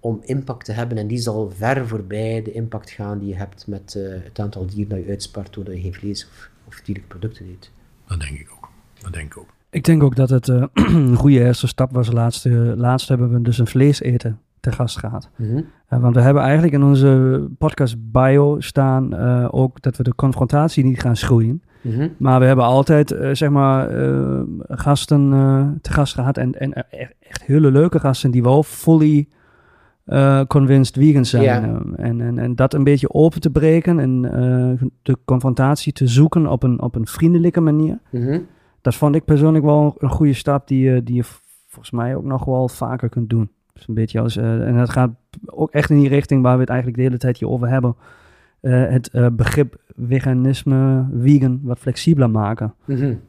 om 0.00 0.20
impact 0.24 0.64
te 0.64 0.72
hebben 0.72 0.98
en 0.98 1.06
die 1.06 1.18
zal 1.18 1.50
ver 1.50 1.88
voorbij 1.88 2.42
de 2.42 2.52
impact 2.52 2.90
gaan 2.90 3.18
die 3.18 3.28
je 3.28 3.36
hebt 3.36 3.66
met 3.66 3.92
het 4.24 4.38
aantal 4.38 4.66
dieren 4.66 4.88
dat 4.88 5.04
je 5.04 5.10
uitspart 5.10 5.54
doordat 5.54 5.74
je 5.74 5.80
geen 5.80 5.94
vlees 5.94 6.26
of, 6.26 6.50
of 6.68 6.80
dierlijke 6.80 7.08
producten 7.08 7.46
eet. 7.46 7.70
Dat 8.08 8.20
denk 8.20 8.38
ik 8.38 8.50
ook. 8.52 8.68
Dat 9.00 9.12
denk 9.12 9.26
ik 9.26 9.38
ook. 9.38 9.48
Ik 9.74 9.84
denk 9.84 10.02
ook 10.02 10.16
dat 10.16 10.30
het 10.30 10.48
uh, 10.48 10.64
een 10.72 11.16
goede 11.16 11.38
eerste 11.38 11.66
stap 11.66 11.92
was. 11.92 12.12
Laatst, 12.12 12.46
laatst 12.76 13.08
hebben 13.08 13.32
we 13.32 13.42
dus 13.42 13.58
een 13.58 13.66
vlees 13.66 14.00
eten 14.00 14.38
te 14.60 14.72
gast 14.72 14.98
gehad. 14.98 15.30
Mm 15.36 15.46
-hmm. 15.46 15.64
uh, 15.92 16.00
want 16.00 16.14
we 16.14 16.20
hebben 16.20 16.42
eigenlijk 16.42 16.72
in 16.72 16.82
onze 16.82 17.44
podcast 17.58 17.96
bio 18.12 18.60
staan 18.60 19.14
uh, 19.14 19.48
ook 19.50 19.82
dat 19.82 19.96
we 19.96 20.02
de 20.02 20.14
confrontatie 20.14 20.84
niet 20.84 21.00
gaan 21.00 21.16
schroeien. 21.16 21.62
Mm 21.80 21.92
-hmm. 21.92 22.14
Maar 22.18 22.40
we 22.40 22.46
hebben 22.46 22.64
altijd, 22.64 23.16
zeg 23.32 23.50
maar, 23.50 23.88
gasten 24.68 25.30
te 25.80 25.92
gast 25.92 26.14
gehad. 26.14 26.38
En, 26.38 26.60
en 26.60 26.72
echt 27.20 27.42
hele 27.44 27.70
leuke 27.70 28.00
gasten 28.00 28.30
die 28.30 28.42
wel 28.42 28.62
fully 28.62 29.28
convinced 30.48 30.96
vegan 30.96 31.24
zijn. 31.24 31.94
En, 31.96 32.20
en, 32.20 32.38
en 32.38 32.54
dat 32.54 32.74
een 32.74 32.84
beetje 32.84 33.12
open 33.12 33.40
te 33.40 33.50
breken 33.50 33.98
en 33.98 34.22
de 35.02 35.18
confrontatie 35.24 35.92
te 35.92 36.06
zoeken 36.06 36.46
op 36.46 36.62
een, 36.62 36.80
op 36.80 36.94
een 36.94 37.06
vriendelijke 37.06 37.60
manier. 37.60 37.98
Mm 38.10 38.22
-hmm 38.22 38.46
dat 38.84 38.94
vond 38.94 39.14
ik 39.14 39.24
persoonlijk 39.24 39.64
wel 39.64 39.94
een 39.98 40.10
goede 40.10 40.32
stap 40.34 40.68
die, 40.68 40.90
je, 40.90 41.02
die 41.02 41.14
je 41.14 41.24
volgens 41.66 41.90
mij 41.90 42.16
ook 42.16 42.24
nog 42.24 42.44
wel 42.44 42.68
vaker 42.68 43.08
kunt 43.08 43.30
doen. 43.30 43.50
Dus 43.72 43.88
een 43.88 43.94
beetje 43.94 44.20
als, 44.20 44.36
uh, 44.36 44.66
en 44.66 44.76
dat 44.76 44.90
gaat 44.90 45.10
ook 45.46 45.70
echt 45.70 45.90
in 45.90 45.98
die 45.98 46.08
richting 46.08 46.42
waar 46.42 46.54
we 46.54 46.60
het 46.60 46.68
eigenlijk 46.68 46.98
de 46.98 47.04
hele 47.04 47.18
tijd 47.18 47.38
hier 47.38 47.48
over 47.48 47.68
hebben. 47.68 47.96
Uh, 48.60 48.88
het 48.88 49.10
uh, 49.12 49.26
begrip 49.32 49.76
veganisme, 49.96 51.06
vegan, 51.20 51.60
wat 51.62 51.78
flexibeler 51.78 52.30
maken. 52.30 52.74
Mm 52.84 52.96
-hmm. 52.96 53.20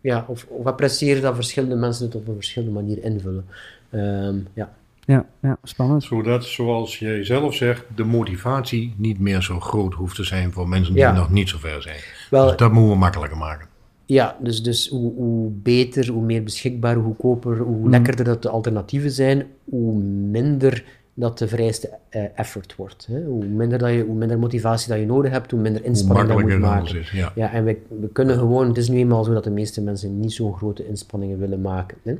Ja, 0.00 0.24
of, 0.28 0.46
of 0.48 0.66
appreciëren 0.66 1.22
dat 1.22 1.34
verschillende 1.34 1.76
mensen 1.76 2.04
het 2.06 2.14
op 2.14 2.28
een 2.28 2.34
verschillende 2.34 2.74
manier 2.74 3.04
invullen. 3.04 3.44
Um, 3.90 4.46
ja. 4.52 4.72
Ja, 5.04 5.26
ja, 5.40 5.56
spannend. 5.62 6.02
Zodat, 6.02 6.44
zoals 6.44 6.98
jij 6.98 7.24
zelf 7.24 7.54
zegt, 7.54 7.84
de 7.94 8.04
motivatie 8.04 8.94
niet 8.96 9.18
meer 9.18 9.42
zo 9.42 9.60
groot 9.60 9.94
hoeft 9.94 10.16
te 10.16 10.24
zijn 10.24 10.52
voor 10.52 10.68
mensen 10.68 10.94
die 10.94 11.02
Ja. 11.02 11.12
nog 11.12 11.30
niet 11.30 11.48
zo 11.48 11.58
ver 11.58 11.82
zijn. 11.82 12.00
Wel, 12.30 12.46
dus 12.46 12.56
dat 12.56 12.72
moeten 12.72 12.90
we 12.92 12.98
makkelijker 12.98 13.38
maken. 13.38 13.68
Ja, 14.10 14.36
dus, 14.40 14.62
dus 14.62 14.88
hoe, 14.88 15.12
hoe 15.14 15.50
beter, 15.50 16.08
hoe 16.08 16.22
meer 16.22 16.42
beschikbaar, 16.42 16.94
hoe 16.94 17.04
goedkoper, 17.04 17.58
hoe 17.58 17.76
Mm. 17.76 17.90
lekkerder 17.90 18.24
dat 18.24 18.42
de 18.42 18.48
alternatieven 18.48 19.10
zijn, 19.10 19.46
hoe 19.64 19.94
minder 20.30 20.84
dat 21.14 21.38
de 21.38 21.48
vereiste 21.48 21.90
eh, 22.08 22.24
effort 22.34 22.76
wordt. 22.76 23.06
Hè? 23.10 23.24
Hoe, 23.24 23.44
minder 23.44 23.78
dat 23.78 23.90
je, 23.90 24.04
hoe 24.04 24.14
minder 24.14 24.38
motivatie 24.38 24.88
dat 24.88 24.98
je 24.98 25.06
nodig 25.06 25.30
hebt, 25.30 25.50
hoe 25.50 25.60
minder 25.60 25.80
Hoe 25.80 25.90
inspanning 25.90 26.28
dat 26.28 26.38
je 26.38 26.44
moet 26.44 26.58
maken. 26.58 26.98
is. 27.00 27.10
Ja. 27.10 27.32
Ja, 27.34 27.52
en 27.52 27.64
we, 27.64 27.76
we 28.00 28.08
kunnen 28.08 28.38
gewoon, 28.38 28.68
het 28.68 28.76
is 28.76 28.88
nu 28.88 28.98
eenmaal 28.98 29.24
zo 29.24 29.32
dat 29.32 29.44
de 29.44 29.50
meeste 29.50 29.82
mensen 29.82 30.20
niet 30.20 30.32
zo'n 30.32 30.54
grote 30.56 30.86
inspanningen 30.86 31.38
willen 31.38 31.60
maken. 31.60 31.96
Hè? 32.02 32.14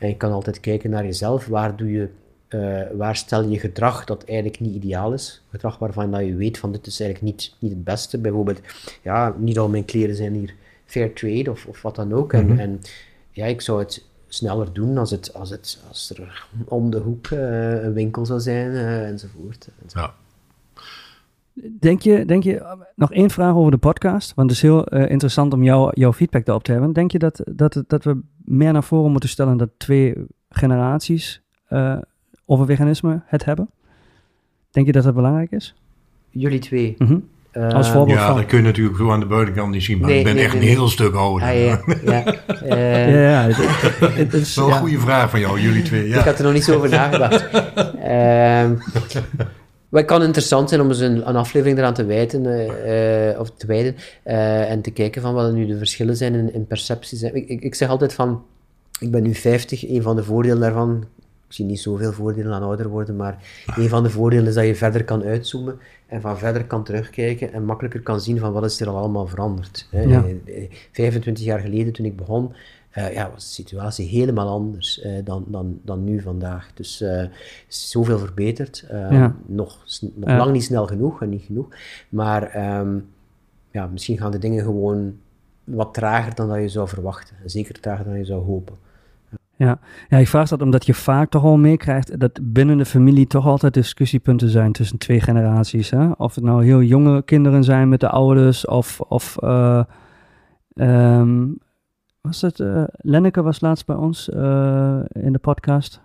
En 0.00 0.08
je 0.08 0.16
kan 0.16 0.32
altijd 0.32 0.60
kijken 0.60 0.90
naar 0.90 1.04
jezelf, 1.04 1.46
waar 1.46 1.76
doe 1.76 1.90
je 1.92 2.08
eh, 2.48 2.80
waar 2.96 3.16
stel 3.16 3.48
je 3.48 3.58
gedrag 3.58 4.04
dat 4.04 4.24
eigenlijk 4.24 4.60
niet 4.60 4.74
ideaal 4.74 5.12
is. 5.12 5.42
Gedrag 5.50 5.78
waarvan 5.78 6.10
dat 6.10 6.24
je 6.24 6.34
weet 6.34 6.58
van 6.58 6.72
dit 6.72 6.86
is 6.86 7.00
eigenlijk 7.00 7.32
niet, 7.34 7.54
niet 7.58 7.70
het 7.72 7.84
beste. 7.84 8.18
Bijvoorbeeld, 8.18 8.60
ja, 9.02 9.34
niet 9.38 9.58
al 9.58 9.68
mijn 9.68 9.84
kleren 9.84 10.16
zijn 10.16 10.34
hier 10.34 10.54
fair 10.90 11.12
trade 11.12 11.50
of, 11.50 11.66
of 11.66 11.82
wat 11.82 11.94
dan 11.94 12.12
ook. 12.12 12.32
en, 12.32 12.58
en 12.58 12.80
ja, 13.30 13.46
ik 13.46 13.60
zou 13.60 13.78
het 13.78 14.04
sneller 14.28 14.72
doen 14.72 14.98
als, 14.98 15.10
het, 15.10 15.34
als, 15.34 15.50
het, 15.50 15.84
als 15.88 16.10
er 16.16 16.46
om 16.64 16.90
de 16.90 16.98
hoek 16.98 17.26
eh, 17.26 17.82
een 17.82 17.92
winkel 17.92 18.26
zou 18.26 18.40
zijn 18.40 18.72
uh, 18.72 19.08
enzovoort. 19.08 19.68
Ja. 19.86 20.14
Denk 21.80 22.02
je, 22.02 22.24
denk 22.24 22.42
je, 22.42 22.76
nog 22.94 23.12
één 23.12 23.30
vraag 23.30 23.54
over 23.54 23.70
de 23.70 23.78
podcast, 23.78 24.34
want 24.34 24.48
het 24.48 24.56
is 24.56 24.62
heel 24.62 24.94
uh, 24.94 25.10
interessant 25.10 25.52
om 25.52 25.62
jou, 25.62 25.90
jouw 25.94 26.12
feedback 26.12 26.44
daarop 26.44 26.64
te 26.64 26.72
hebben. 26.72 26.92
Denk 26.92 27.12
je 27.12 27.18
dat, 27.18 27.42
dat, 27.52 27.82
dat 27.86 28.04
we 28.04 28.20
meer 28.44 28.72
naar 28.72 28.84
voren 28.84 29.10
moeten 29.10 29.28
stellen 29.28 29.56
dat 29.56 29.70
twee 29.76 30.14
generaties 30.48 31.42
over 32.46 32.66
veganisme 32.66 33.22
het 33.24 33.44
hebben? 33.44 33.70
Denk 34.70 34.86
je 34.86 34.92
dat 34.92 35.04
dat 35.04 35.14
belangrijk 35.14 35.50
is? 35.50 35.74
Jullie 36.30 36.58
twee? 36.58 36.94
Mm 36.98 37.06
-hmm. 37.06 37.28
Uh, 37.52 37.68
Als 37.72 37.90
voorbeeld 37.90 38.18
ja, 38.18 38.26
van. 38.26 38.36
dat 38.36 38.46
kun 38.46 38.58
je 38.58 38.64
natuurlijk 38.64 38.96
zo 38.96 39.10
aan 39.10 39.20
de 39.20 39.26
buitenkant 39.26 39.70
niet 39.72 39.82
zien, 39.82 39.98
maar 39.98 40.08
Nee, 40.08 40.18
ik 40.18 40.24
ben 40.24 40.34
nee, 40.34 40.44
echt 40.44 40.52
nee, 40.52 40.62
een 40.62 40.68
nee. 40.68 40.76
heel 40.76 40.88
stuk 40.88 41.14
ouder. 41.14 41.48
Ah, 41.48 41.54
ja, 41.64 41.80
ja. 42.04 42.24
Eh, 42.76 43.30
Ja, 43.30 43.42
het, 43.42 43.58
is, 44.18 44.30
Dat 44.30 44.40
is 44.40 44.54
wel 44.56 44.68
ja. 44.68 44.74
een 44.74 44.80
goede 44.80 44.98
vraag 44.98 45.30
van 45.30 45.40
jou, 45.40 45.60
jullie 45.60 45.82
twee. 45.82 46.06
Ik 46.06 46.14
Ja. 46.14 46.22
had 46.22 46.38
er 46.38 46.44
nog 46.44 46.52
niet 46.52 46.64
zo 46.64 46.76
over 46.76 46.88
nagedacht. 46.88 47.48
Ehm 48.02 48.74
maar 49.88 50.00
het 50.00 50.10
kan 50.10 50.22
interessant 50.22 50.68
zijn 50.68 50.80
om 50.80 50.88
eens 50.88 50.98
een, 50.98 51.28
een 51.28 51.36
aflevering 51.36 51.78
eraan 51.78 51.94
te 51.94 52.04
wijten, 52.04 52.46
eh, 52.46 53.30
eh, 53.30 53.40
of 53.40 53.50
te 53.56 53.66
wijden, 53.66 53.96
eh, 54.22 54.70
en 54.70 54.80
te 54.82 54.90
kijken 54.90 55.22
van 55.22 55.34
wat 55.34 55.52
nu 55.52 55.66
de 55.66 55.78
verschillen 55.78 56.16
zijn 56.16 56.34
in, 56.34 56.54
in 56.54 56.66
percepties. 56.66 57.22
Ik, 57.22 57.48
ik, 57.48 57.60
ik 57.62 57.74
zeg 57.74 57.88
altijd 57.88 58.12
van, 58.12 58.42
ik 59.00 59.10
ben 59.10 59.22
nu 59.22 59.34
50, 59.34 59.88
een 59.88 60.02
van 60.02 60.16
de 60.16 60.24
voordelen 60.24 60.60
daarvan, 60.60 61.04
ik 61.50 61.56
zie 61.56 61.64
niet 61.64 61.80
zoveel 61.80 62.12
voordelen 62.12 62.52
aan 62.52 62.62
ouder 62.62 62.88
worden, 62.88 63.16
maar 63.16 63.64
een 63.76 63.88
van 63.88 64.02
de 64.02 64.10
voordelen 64.10 64.46
is 64.46 64.54
dat 64.54 64.66
je 64.66 64.74
verder 64.74 65.04
kan 65.04 65.22
uitzoomen 65.22 65.78
en 66.06 66.20
van 66.20 66.38
verder 66.38 66.64
kan 66.64 66.84
terugkijken 66.84 67.52
en 67.52 67.64
makkelijker 67.64 68.00
kan 68.00 68.20
zien 68.20 68.38
van 68.38 68.52
wat 68.52 68.64
is 68.64 68.80
er 68.80 68.88
al 68.88 68.96
allemaal 68.96 69.26
veranderd. 69.26 69.86
Hè. 69.90 70.02
Ja. 70.02 70.24
Eh, 70.44 70.70
25 70.92 71.44
jaar 71.44 71.60
geleden, 71.60 71.92
toen 71.92 72.06
ik 72.06 72.16
begon, 72.16 72.52
eh, 72.90 73.12
ja, 73.12 73.30
was 73.30 73.44
de 73.44 73.52
situatie 73.52 74.08
helemaal 74.08 74.48
anders 74.48 75.00
eh, 75.00 75.12
dan, 75.24 75.44
dan, 75.48 75.80
dan 75.84 76.04
nu 76.04 76.20
vandaag. 76.20 76.70
Dus 76.74 77.04
is 77.68 77.90
zoveel 77.90 78.18
verbeterd. 78.18 78.84
Ja. 78.90 79.36
Nog, 79.46 79.84
lang 80.20 80.52
niet 80.52 80.64
snel 80.64 80.86
genoeg 80.86 81.22
en 81.22 81.28
niet 81.28 81.44
genoeg. 81.44 81.68
Maar 82.08 82.42
ehm, 82.42 82.98
ja, 83.70 83.86
misschien 83.86 84.18
gaan 84.18 84.30
de 84.30 84.38
dingen 84.38 84.64
gewoon 84.64 85.16
wat 85.64 85.94
trager 85.94 86.34
dan 86.34 86.48
dat 86.48 86.60
je 86.60 86.68
zou 86.68 86.88
verwachten. 86.88 87.36
En 87.42 87.50
Zeker 87.50 87.80
trager 87.80 88.04
dan 88.04 88.18
je 88.18 88.24
zou 88.24 88.44
hopen. 88.44 88.88
Ja. 89.60 89.78
ja, 90.08 90.18
ik 90.18 90.28
vraag 90.28 90.48
dat 90.48 90.62
omdat 90.62 90.86
je 90.86 90.94
vaak 90.94 91.30
toch 91.30 91.44
al 91.44 91.56
meekrijgt 91.56 92.20
dat 92.20 92.40
binnen 92.42 92.78
de 92.78 92.84
familie 92.84 93.26
toch 93.26 93.46
altijd 93.46 93.74
discussiepunten 93.74 94.48
zijn 94.48 94.72
tussen 94.72 94.98
twee 94.98 95.20
generaties. 95.20 95.90
Hè? 95.90 96.10
Of 96.10 96.34
het 96.34 96.44
nou 96.44 96.64
heel 96.64 96.82
jonge 96.82 97.22
kinderen 97.22 97.64
zijn 97.64 97.88
met 97.88 98.00
de 98.00 98.08
ouders, 98.08 98.66
of, 98.66 99.00
of 99.00 99.36
eh, 99.38 99.82
ehm, 100.74 101.46
was 102.20 102.40
het, 102.40 102.60
eh, 102.60 102.82
Lenneke 102.92 103.42
was 103.42 103.60
laatst 103.60 103.86
bij 103.86 103.96
ons 103.96 104.28
eh, 104.28 104.98
in 105.12 105.32
de 105.32 105.38
podcast 105.38 106.02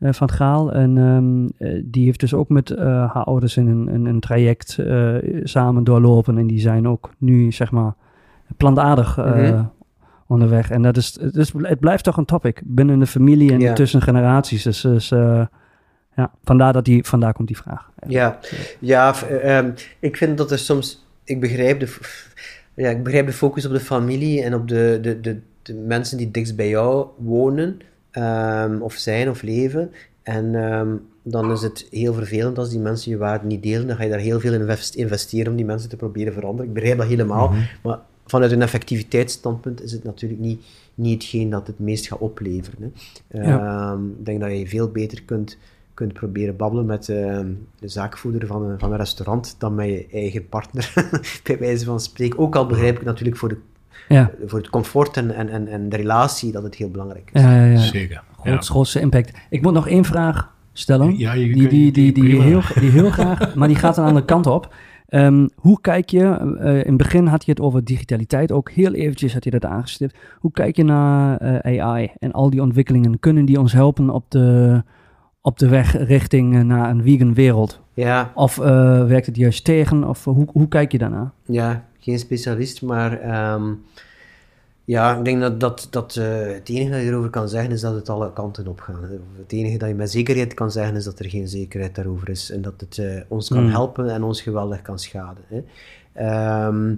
van 0.00 0.30
Gaal. 0.30 0.72
En 0.72 0.98
ehm, 0.98 1.68
eh, 1.68 1.82
die 1.84 2.04
heeft 2.04 2.20
dus 2.20 2.34
ook 2.34 2.48
met 2.48 2.68
haar 2.78 3.24
ouders 3.24 3.56
in 3.56 3.66
een, 3.66 3.94
een, 3.94 4.06
een 4.06 4.20
traject 4.20 4.78
samen 5.42 5.84
doorlopen. 5.84 6.38
En 6.38 6.46
die 6.46 6.60
zijn 6.60 6.88
ook 6.88 7.10
nu, 7.18 7.52
zeg 7.52 7.70
maar, 7.70 7.94
plantaardig 8.56 9.16
Mhm. 9.16 9.64
Onderweg. 10.26 10.70
En 10.70 10.82
dat 10.82 10.96
is, 10.96 11.18
het, 11.20 11.36
is, 11.36 11.52
het 11.56 11.80
blijft 11.80 12.04
toch 12.04 12.16
een 12.16 12.24
topic 12.24 12.60
binnen 12.64 12.98
de 12.98 13.06
familie 13.06 13.52
en 13.52 13.60
Ja. 13.60 13.72
tussen 13.72 14.02
generaties. 14.02 14.62
Dus, 14.62 14.80
dus 14.80 15.10
eh, 15.10 15.46
ja, 16.16 16.30
vandaar, 16.44 16.72
dat 16.72 16.84
die, 16.84 17.04
vandaar 17.04 17.32
komt 17.32 17.48
die 17.48 17.56
vraag. 17.56 17.90
Ja, 18.06 18.38
ja 18.78 19.14
eh, 19.28 19.58
ehm, 19.58 19.70
ik 19.98 20.16
vind 20.16 20.38
dat 20.38 20.50
er 20.50 20.58
soms... 20.58 21.06
Ik 21.24 21.40
begrijp 21.40 21.80
de, 21.80 21.96
ja, 22.74 22.90
ik 22.90 23.02
begrijp 23.02 23.26
de 23.26 23.32
focus 23.32 23.66
op 23.66 23.72
de 23.72 23.80
familie 23.80 24.42
en 24.42 24.54
op 24.54 24.68
de, 24.68 24.98
de, 25.02 25.20
de, 25.20 25.40
de 25.62 25.74
mensen 25.74 26.16
die 26.18 26.30
dichtst 26.30 26.56
bij 26.56 26.68
jou 26.68 27.06
wonen, 27.18 27.78
ehm, 28.10 28.80
of 28.80 28.94
zijn 28.94 29.30
of 29.30 29.42
leven. 29.42 29.90
En 30.22 30.54
ehm, 30.54 30.88
dan 31.22 31.52
is 31.52 31.62
het 31.62 31.86
heel 31.90 32.14
vervelend 32.14 32.58
als 32.58 32.70
die 32.70 32.78
mensen 32.78 33.10
je 33.10 33.16
waarde 33.16 33.46
niet 33.46 33.62
delen. 33.62 33.86
Dan 33.86 33.96
ga 33.96 34.02
je 34.02 34.10
daar 34.10 34.18
heel 34.18 34.40
veel 34.40 34.52
in 34.52 34.60
invest- 34.60 34.94
investeren 34.94 35.50
om 35.50 35.56
die 35.56 35.66
mensen 35.66 35.88
te 35.88 35.96
proberen 35.96 36.32
veranderen. 36.32 36.66
Ik 36.68 36.74
begrijp 36.74 36.98
dat 36.98 37.06
helemaal. 37.06 37.52
Maar 37.82 37.98
vanuit 38.26 38.52
een 38.52 38.62
effectiviteitsstandpunt 38.62 39.82
is 39.82 39.92
het 39.92 40.04
natuurlijk 40.04 40.40
niet, 40.40 40.62
niet 40.94 41.22
hetgeen 41.22 41.50
dat 41.50 41.66
het 41.66 41.78
meest 41.78 42.06
gaat 42.06 42.18
opleveren. 42.18 42.92
Hè. 43.28 43.42
Ja. 43.42 43.90
Ehm, 43.92 44.04
ik 44.06 44.24
denk 44.24 44.40
dat 44.40 44.58
je 44.58 44.66
veel 44.66 44.88
beter 44.90 45.22
kunt, 45.22 45.58
kunt 45.94 46.12
proberen 46.12 46.56
babbelen 46.56 46.86
met 46.86 47.08
ehm, 47.08 47.48
de 47.78 47.88
zaakvoerder 47.88 48.46
van 48.46 48.62
een, 48.62 48.78
van 48.78 48.90
een 48.92 48.98
restaurant 48.98 49.54
dan 49.58 49.74
met 49.74 49.86
je 49.86 50.06
eigen 50.12 50.48
partner, 50.48 50.92
bij 51.44 51.58
wijze 51.58 51.84
van 51.84 52.00
spreken. 52.00 52.38
Ook 52.38 52.56
al 52.56 52.66
begrijp 52.66 52.96
ik 52.98 53.04
natuurlijk 53.04 53.36
voor, 53.36 53.48
de, 53.48 53.56
Ja, 54.08 54.30
voor 54.46 54.58
het 54.58 54.70
comfort 54.70 55.16
en, 55.16 55.30
en, 55.34 55.48
en, 55.48 55.68
en 55.68 55.88
de 55.88 55.96
relatie 55.96 56.52
dat 56.52 56.62
het 56.62 56.74
heel 56.74 56.90
belangrijk 56.90 57.30
is. 57.32 57.42
ja, 57.42 57.54
ja, 57.56 57.64
ja. 57.72 57.78
Zeker. 57.78 58.22
Ja. 58.44 58.50
Groot, 58.50 58.66
grootste 58.66 59.00
impact. 59.00 59.30
Ik 59.50 59.62
moet 59.62 59.72
nog 59.72 59.88
één 59.88 60.04
vraag 60.04 60.52
stellen. 60.72 61.18
Ja, 61.18 61.32
je 61.32 61.44
die, 61.44 61.54
kunt- 61.56 61.70
die, 61.70 61.92
die, 61.92 62.12
die, 62.12 62.42
heel, 62.42 62.62
die 62.80 62.90
heel 62.90 63.10
graag, 63.10 63.54
maar 63.54 63.68
die 63.68 63.76
gaat 63.76 63.96
een 63.96 64.04
andere 64.04 64.24
kant 64.24 64.46
op. 64.46 64.74
Ehm, 65.14 65.46
hoe 65.54 65.80
kijk 65.80 66.10
je, 66.10 66.24
eh, 66.60 66.74
in 66.74 66.86
het 66.86 66.96
begin 66.96 67.26
had 67.26 67.44
je 67.44 67.50
het 67.50 67.60
over 67.60 67.84
digitaliteit, 67.84 68.52
ook 68.52 68.70
heel 68.70 68.92
eventjes 68.92 69.32
had 69.32 69.44
je 69.44 69.50
dat 69.50 69.64
aangestipt. 69.64 70.16
Hoe 70.38 70.50
kijk 70.50 70.76
je 70.76 70.84
naar 70.84 71.38
eh, 71.38 71.80
AI 71.82 72.10
en 72.18 72.32
al 72.32 72.50
die 72.50 72.62
ontwikkelingen? 72.62 73.20
Kunnen 73.20 73.44
die 73.44 73.60
ons 73.60 73.72
helpen 73.72 74.10
op 74.10 74.30
de, 74.30 74.82
op 75.40 75.58
de 75.58 75.68
weg 75.68 75.96
richting 76.06 76.54
eh, 76.54 76.60
naar 76.60 76.90
een 76.90 77.02
vegan 77.02 77.34
wereld? 77.34 77.80
Ja, 77.92 78.32
Of 78.34 78.56
werkt 78.56 79.26
het 79.26 79.36
juist 79.36 79.64
tegen? 79.64 80.08
Of 80.08 80.24
hoe, 80.24 80.46
hoe 80.52 80.68
kijk 80.68 80.92
je 80.92 80.98
daarnaar? 80.98 81.30
ja, 81.46 81.84
geen 81.98 82.18
specialist, 82.18 82.82
maar 82.82 83.20
ehm, 83.20 83.72
ja, 84.84 85.18
ik 85.18 85.24
denk 85.24 85.40
dat, 85.40 85.60
dat, 85.60 85.86
dat 85.90 86.16
eh, 86.16 86.46
het 86.46 86.68
enige 86.68 86.90
dat 86.90 87.00
je 87.00 87.06
erover 87.06 87.30
kan 87.30 87.48
zeggen 87.48 87.72
is 87.72 87.80
dat 87.80 87.94
het 87.94 88.08
alle 88.08 88.32
kanten 88.32 88.66
op 88.66 88.80
gaat. 88.80 88.96
Het 89.36 89.52
enige 89.52 89.78
dat 89.78 89.88
je 89.88 89.94
met 89.94 90.10
zekerheid 90.10 90.54
kan 90.54 90.70
zeggen 90.70 90.96
is 90.96 91.04
dat 91.04 91.18
er 91.18 91.28
geen 91.28 91.48
zekerheid 91.48 91.94
daarover 91.94 92.28
is 92.28 92.50
en 92.50 92.62
dat 92.62 92.74
het 92.76 92.98
eh, 92.98 93.20
ons 93.28 93.48
kan 93.48 93.58
Hmm. 93.58 93.70
helpen 93.70 94.10
en 94.10 94.22
ons 94.22 94.42
geweldig 94.42 94.82
kan 94.82 94.98
schaden. 94.98 95.44
Hè. 95.48 95.62
Ehm, 96.12 96.94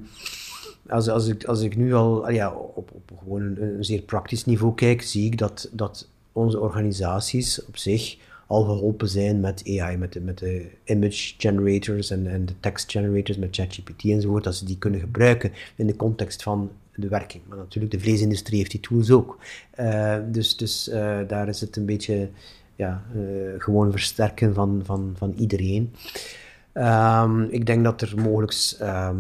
als, 0.89 1.09
als, 1.09 1.27
ik, 1.27 1.45
als 1.45 1.61
ik 1.61 1.77
nu 1.77 1.95
al 1.95 2.31
ja, 2.31 2.53
op, 2.53 2.91
op 2.93 3.19
gewoon 3.19 3.43
een, 3.43 3.63
een 3.63 3.85
zeer 3.85 4.03
praktisch 4.03 4.45
niveau 4.45 4.75
kijk, 4.75 5.03
zie 5.03 5.25
ik 5.27 5.39
dat, 5.39 5.69
dat 5.73 6.09
onze 6.33 6.61
organisaties 6.61 7.65
op 7.65 7.77
zich 7.77 8.17
al 8.47 8.65
geholpen 8.65 9.09
zijn 9.09 9.41
met 9.41 9.63
AI, 9.79 9.97
met 9.97 10.13
de, 10.13 10.21
met 10.21 10.39
de 10.39 10.67
image 10.85 11.35
generators 11.39 12.11
en, 12.11 12.27
en 12.27 12.47
de 12.47 12.61
text 12.61 12.91
generators 12.91 13.37
met 13.37 13.57
ChatGPT 13.57 14.05
enzovoort, 14.05 14.45
dat 14.45 14.55
ze 14.55 14.65
die 14.65 14.79
kunnen 14.79 15.01
gebruiken 15.01 15.53
in 15.77 15.87
de 15.87 15.97
context 15.97 16.43
van 16.43 16.71
de 17.01 17.09
werking. 17.09 17.43
Maar 17.49 17.59
natuurlijk, 17.59 17.93
de 17.93 18.01
vleesindustrie 18.01 18.59
heeft 18.59 18.71
die 18.71 18.81
tools 18.81 19.11
ook. 19.11 19.39
Eh, 19.71 20.17
dus 20.31 20.57
dus 20.57 20.89
eh, 20.89 21.19
daar 21.27 21.49
is 21.49 21.61
het 21.61 21.77
een 21.77 21.87
beetje 21.87 22.29
ja, 22.75 23.03
eh, 23.15 23.21
gewoon 23.59 23.91
versterken 23.91 24.55
van, 24.55 24.81
van, 24.85 25.15
van 25.17 25.35
iedereen. 25.37 25.93
Ehm, 26.73 27.43
ik 27.43 27.67
denk 27.67 27.85
dat 27.85 28.01
er 28.01 28.21
mogelijk 28.21 28.55
ehm, 28.79 29.17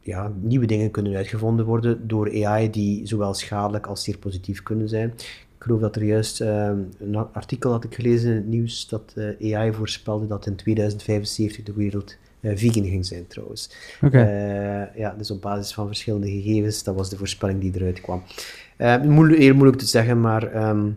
ja, 0.00 0.32
nieuwe 0.40 0.66
dingen 0.66 0.90
kunnen 0.90 1.16
uitgevonden 1.16 1.64
worden 1.64 2.08
door 2.08 2.44
AI 2.46 2.70
die 2.70 3.06
zowel 3.06 3.34
schadelijk 3.34 3.86
als 3.86 4.02
zeer 4.02 4.18
positief 4.18 4.62
kunnen 4.62 4.88
zijn. 4.88 5.08
Ik 5.56 5.68
geloof 5.68 5.80
dat 5.80 5.96
er 5.96 6.04
juist 6.04 6.40
ehm, 6.40 6.78
een 6.98 7.16
artikel 7.16 7.70
had 7.70 7.84
ik 7.84 7.94
gelezen 7.94 8.30
in 8.30 8.36
het 8.36 8.46
nieuws 8.46 8.88
dat 8.88 9.14
AI 9.42 9.72
voorspelde 9.72 10.26
dat 10.26 10.46
in 10.46 10.56
2075 10.56 11.64
de 11.64 11.72
wereld 11.72 12.16
vegan 12.42 12.84
ging 12.84 13.06
zijn 13.06 13.26
trouwens. 13.26 13.70
Eh, 14.00 14.94
ja, 14.96 15.14
dus 15.18 15.30
op 15.30 15.42
basis 15.42 15.74
van 15.74 15.86
verschillende 15.86 16.30
gegevens, 16.30 16.82
dat 16.82 16.94
was 16.94 17.10
de 17.10 17.16
voorspelling 17.16 17.60
die 17.60 17.72
eruit 17.74 18.00
kwam. 18.00 18.22
Eh, 18.76 19.02
moeilijk, 19.02 19.40
heel 19.40 19.54
moeilijk 19.54 19.78
te 19.78 19.86
zeggen, 19.86 20.20
maar 20.20 20.52
ehm, 20.52 20.90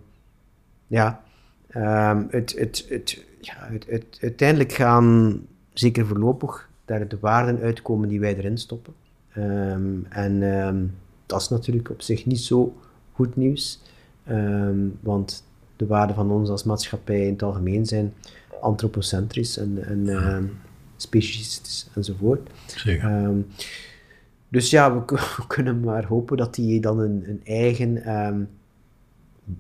ja, 0.87 1.21
ehm, 1.67 2.23
het, 2.29 2.55
het, 2.57 2.85
het, 2.89 3.23
ja 3.41 3.53
het, 3.57 3.85
het, 3.89 4.17
uiteindelijk 4.21 4.71
gaan, 4.71 5.39
zeker 5.73 6.05
voorlopig, 6.05 6.69
daar 6.85 7.07
de 7.07 7.17
waarden 7.19 7.59
uitkomen 7.61 8.09
die 8.09 8.19
wij 8.19 8.35
erin 8.35 8.57
stoppen. 8.57 8.93
Ehm, 9.33 10.03
en 10.09 10.93
dat 11.25 11.41
is 11.41 11.49
natuurlijk 11.49 11.89
op 11.89 12.01
zich 12.01 12.25
niet 12.25 12.39
zo 12.39 12.75
goed 13.11 13.35
nieuws, 13.35 13.81
want 14.99 15.43
de 15.75 15.85
waarden 15.85 16.15
van 16.15 16.31
ons 16.31 16.49
als 16.49 16.63
maatschappij 16.63 17.25
in 17.25 17.33
het 17.33 17.43
algemeen 17.43 17.85
zijn 17.85 18.13
antropocentrisch 18.61 19.57
en, 19.57 19.85
en 19.85 20.05
specialistisch 20.97 21.89
enzovoort. 21.95 22.49
Zeker. 22.65 23.09
Ehm, 23.09 23.39
dus 24.47 24.69
ja, 24.69 24.95
we, 24.95 25.19
kunnen 25.47 25.79
maar 25.79 26.05
hopen 26.05 26.37
dat 26.37 26.55
hij 26.55 26.79
dan 26.81 26.99
een, 26.99 27.23
een 27.27 27.41
eigen, 27.43 28.03
ehm, 28.03 28.43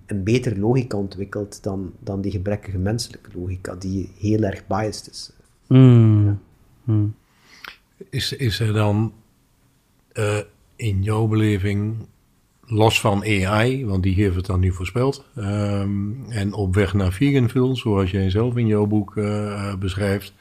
een 0.05 0.23
betere 0.23 0.59
logica 0.59 0.97
ontwikkelt 0.97 1.63
dan, 1.63 1.93
dan 1.99 2.21
die 2.21 2.31
gebrekkige 2.31 2.77
menselijke 2.77 3.29
logica, 3.33 3.75
die 3.75 4.11
heel 4.17 4.41
erg 4.41 4.67
biased 4.67 5.09
is. 5.09 5.31
Mm. 5.67 6.39
Mm. 6.83 7.15
Is, 8.09 8.33
is 8.33 8.59
er 8.59 8.73
dan 8.73 9.13
eh, 10.11 10.39
in 10.75 11.03
jouw 11.03 11.27
beleving 11.27 11.95
los 12.65 12.99
van 12.99 13.23
AI, 13.23 13.85
want 13.85 14.03
die 14.03 14.13
heeft 14.13 14.35
het 14.35 14.45
dan 14.45 14.59
nu 14.59 14.71
voorspeld. 14.71 15.25
Ehm, 15.35 16.29
en 16.29 16.53
op 16.53 16.75
weg 16.75 16.93
naar 16.93 17.11
Veganville, 17.11 17.75
zoals 17.75 18.11
jij 18.11 18.29
zelf 18.29 18.57
in 18.57 18.67
jouw 18.67 18.85
boek 18.85 19.15
uh, 19.15 19.75
beschrijft. 19.75 20.33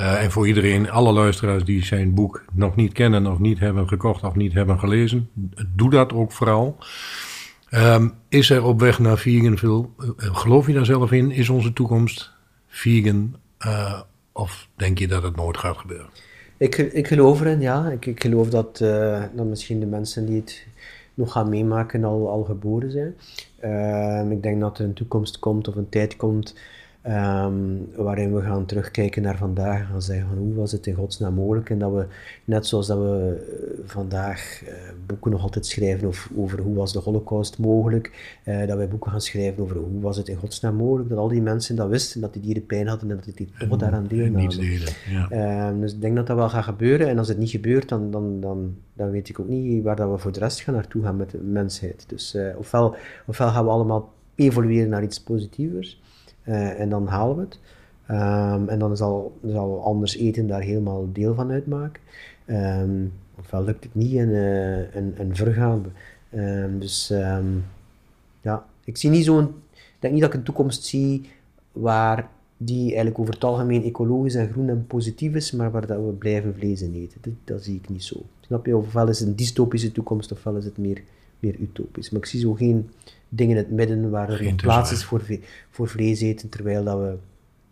Uh, 0.00 0.22
en 0.22 0.30
voor 0.30 0.46
iedereen, 0.46 0.90
alle 0.90 1.12
luisteraars 1.12 1.64
die 1.64 1.84
zijn 1.84 2.14
boek 2.14 2.44
nog 2.52 2.76
niet 2.76 2.92
kennen 2.92 3.26
of 3.26 3.38
niet 3.38 3.58
hebben 3.58 3.88
gekocht 3.88 4.22
of 4.22 4.34
niet 4.34 4.52
hebben 4.52 4.78
gelezen, 4.78 5.28
doe 5.68 5.90
dat 5.90 6.12
ook 6.12 6.32
vooral. 6.32 6.76
Um, 7.70 8.12
is 8.28 8.50
er 8.50 8.64
op 8.64 8.80
weg 8.80 8.98
naar 8.98 9.18
Veganville, 9.18 9.88
geloof 10.16 10.66
je 10.66 10.72
daar 10.72 10.84
zelf 10.84 11.12
in? 11.12 11.30
Is 11.30 11.48
onze 11.48 11.72
toekomst 11.72 12.32
vegan? 12.66 13.36
Uh, 13.66 14.00
of 14.32 14.68
denk 14.76 14.98
je 14.98 15.08
dat 15.08 15.22
het 15.22 15.36
nooit 15.36 15.56
gaat 15.56 15.76
gebeuren? 15.76 16.08
Ik, 16.56 16.76
ik 16.76 17.06
geloof 17.06 17.40
erin, 17.40 17.60
ja. 17.60 17.88
Ik, 17.88 18.06
ik 18.06 18.22
geloof 18.22 18.48
dat, 18.48 18.80
uh, 18.82 19.22
dat 19.34 19.46
misschien 19.46 19.80
de 19.80 19.86
mensen 19.86 20.26
die 20.26 20.36
het 20.36 20.66
nog 21.14 21.32
gaan 21.32 21.48
meemaken 21.48 22.04
al, 22.04 22.28
al 22.28 22.44
geboren 22.44 22.90
zijn. 22.90 23.14
Uh, 23.64 24.30
ik 24.30 24.42
denk 24.42 24.60
dat 24.60 24.78
er 24.78 24.84
een 24.84 24.94
toekomst 24.94 25.38
komt 25.38 25.68
of 25.68 25.74
een 25.76 25.88
tijd 25.88 26.16
komt 26.16 26.54
Um, 27.08 27.88
waarin 27.96 28.34
we 28.34 28.42
gaan 28.42 28.66
terugkijken 28.66 29.22
naar 29.22 29.36
vandaag 29.36 29.80
en 29.80 29.86
gaan 29.86 30.02
zeggen 30.02 30.28
van 30.28 30.38
hoe 30.38 30.54
was 30.54 30.72
het 30.72 30.86
in 30.86 30.94
godsnaam 30.94 31.34
mogelijk 31.34 31.70
en 31.70 31.78
dat 31.78 31.92
we, 31.92 32.06
net 32.44 32.66
zoals 32.66 32.86
dat 32.86 32.98
we 32.98 33.44
uh, 33.48 33.88
vandaag 33.88 34.62
uh, 34.62 34.70
boeken 35.06 35.30
nog 35.30 35.42
altijd 35.42 35.66
schrijven 35.66 36.08
over, 36.08 36.30
over, 36.36 36.60
hoe 36.60 36.74
was 36.74 36.92
de 36.92 36.98
holocaust 36.98 37.58
mogelijk, 37.58 38.38
uh, 38.44 38.66
dat 38.66 38.76
wij 38.76 38.88
boeken 38.88 39.10
gaan 39.10 39.20
schrijven 39.20 39.62
over 39.62 39.76
hoe 39.76 40.00
was 40.00 40.16
het 40.16 40.28
in 40.28 40.36
godsnaam 40.36 40.74
mogelijk, 40.74 41.08
dat 41.08 41.18
al 41.18 41.28
die 41.28 41.42
mensen 41.42 41.76
dat 41.76 41.88
wisten, 41.88 42.20
dat 42.20 42.32
die 42.32 42.42
dieren 42.42 42.66
pijn 42.66 42.86
hadden 42.86 43.10
en 43.10 43.16
dat 43.24 43.36
die 43.36 43.48
toch 43.68 43.78
daaraan 43.78 44.06
deelnamen. 44.06 44.80
Ja. 45.10 45.68
um, 45.68 45.80
dus 45.80 45.92
ik 45.92 46.00
denk 46.00 46.16
dat 46.16 46.26
dat 46.26 46.36
wel 46.36 46.48
gaat 46.48 46.64
gebeuren 46.64 47.08
en 47.08 47.18
als 47.18 47.28
het 47.28 47.38
niet 47.38 47.50
gebeurt, 47.50 47.88
dan, 47.88 48.10
dan, 48.10 48.40
dan, 48.40 48.76
dan 48.92 49.10
weet 49.10 49.28
ik 49.28 49.40
ook 49.40 49.48
niet 49.48 49.82
waar 49.82 49.96
dat 49.96 50.10
we 50.10 50.18
voor 50.18 50.32
de 50.32 50.38
rest 50.38 50.60
gaan 50.60 50.74
naartoe 50.74 51.02
gaan 51.02 51.16
met 51.16 51.30
de 51.30 51.38
mensheid. 51.38 52.04
Dus 52.06 52.36
ofwel, 52.56 52.96
ofwel 53.26 53.48
gaan 53.48 53.64
we 53.64 53.70
allemaal 53.70 54.12
evolueren 54.34 54.88
naar 54.88 55.02
iets 55.02 55.20
positievers, 55.20 56.02
uh, 56.44 56.80
en 56.80 56.88
dan 56.88 57.06
halen 57.06 57.36
we 57.36 57.42
het. 57.42 57.58
Um, 58.10 58.68
en 58.68 58.78
dan 58.78 58.96
zal, 58.96 59.38
zal 59.46 59.84
anders 59.84 60.16
eten 60.16 60.46
daar 60.46 60.60
helemaal 60.60 61.08
deel 61.12 61.34
van 61.34 61.50
uitmaken. 61.50 62.02
Um, 62.46 63.12
ofwel 63.38 63.64
lukt 63.64 63.84
het 63.84 63.94
niet 63.94 64.16
en, 64.16 64.28
uh, 64.28 64.96
en, 64.96 65.14
en 65.16 65.36
vergaan 65.36 65.82
we. 65.82 65.88
Um, 66.40 66.78
dus 66.78 67.12
ja, 68.40 68.66
ik 68.84 68.96
zie 68.96 69.10
niet 69.10 69.24
zo'n. 69.24 69.44
Ik 69.72 70.00
denk 70.00 70.12
niet 70.12 70.22
dat 70.22 70.32
ik 70.32 70.38
een 70.38 70.44
toekomst 70.44 70.84
zie 70.84 71.28
waar 71.72 72.28
die 72.56 72.86
eigenlijk 72.86 73.18
over 73.18 73.34
het 73.34 73.44
algemeen 73.44 73.84
ecologisch 73.84 74.34
en 74.34 74.50
groen 74.50 74.68
en 74.68 74.86
positief 74.86 75.34
is, 75.34 75.52
maar 75.52 75.70
waar 75.70 75.86
dat 75.86 76.04
we 76.04 76.12
blijven 76.12 76.54
vlees 76.54 76.80
eten. 76.80 77.18
Dat, 77.20 77.32
dat 77.44 77.62
zie 77.62 77.76
ik 77.82 77.88
niet 77.88 78.04
zo. 78.04 78.22
Snap 78.40 78.66
je? 78.66 78.76
Ofwel 78.76 79.08
is 79.08 79.18
het 79.18 79.28
een 79.28 79.36
dystopische 79.36 79.92
toekomst, 79.92 80.32
ofwel 80.32 80.56
is 80.56 80.64
het 80.64 80.78
meer, 80.78 81.02
meer 81.40 81.56
utopisch. 81.56 82.10
Maar 82.10 82.20
ik 82.20 82.26
zie 82.26 82.40
zo 82.40 82.52
geen 82.52 82.90
dingen 83.36 83.56
in 83.56 83.62
het 83.62 83.70
midden 83.70 84.10
waar 84.10 84.30
er 84.30 84.36
Geen 84.36 84.56
plaats 84.56 84.92
is 84.92 85.04
voor, 85.04 85.22
voor 85.70 85.88
vlees 85.88 86.20
eten, 86.20 86.48
terwijl 86.48 86.84
dat 86.84 86.98
we 86.98 87.16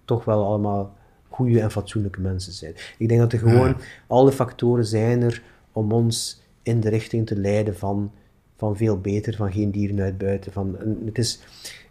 toch 0.04 0.24
wel 0.24 0.44
allemaal 0.44 0.96
goede 1.28 1.60
en 1.60 1.70
fatsoenlijke 1.70 2.20
mensen 2.20 2.52
zijn. 2.52 2.74
Ik 2.98 3.08
denk 3.08 3.20
dat 3.20 3.32
er 3.32 3.38
gewoon 3.38 3.68
ja. 3.68 3.76
alle 4.06 4.32
factoren 4.32 4.86
zijn 4.86 5.22
er 5.22 5.42
om 5.72 5.92
ons 5.92 6.40
in 6.62 6.80
de 6.80 6.88
richting 6.88 7.26
te 7.26 7.36
leiden 7.36 7.76
van, 7.76 8.12
van 8.56 8.76
veel 8.76 9.00
beter, 9.00 9.36
van 9.36 9.52
geen 9.52 9.70
dieren 9.70 10.00
uitbuiten. 10.00 10.52
Van, 10.52 10.76
het 11.04 11.18
is, 11.18 11.40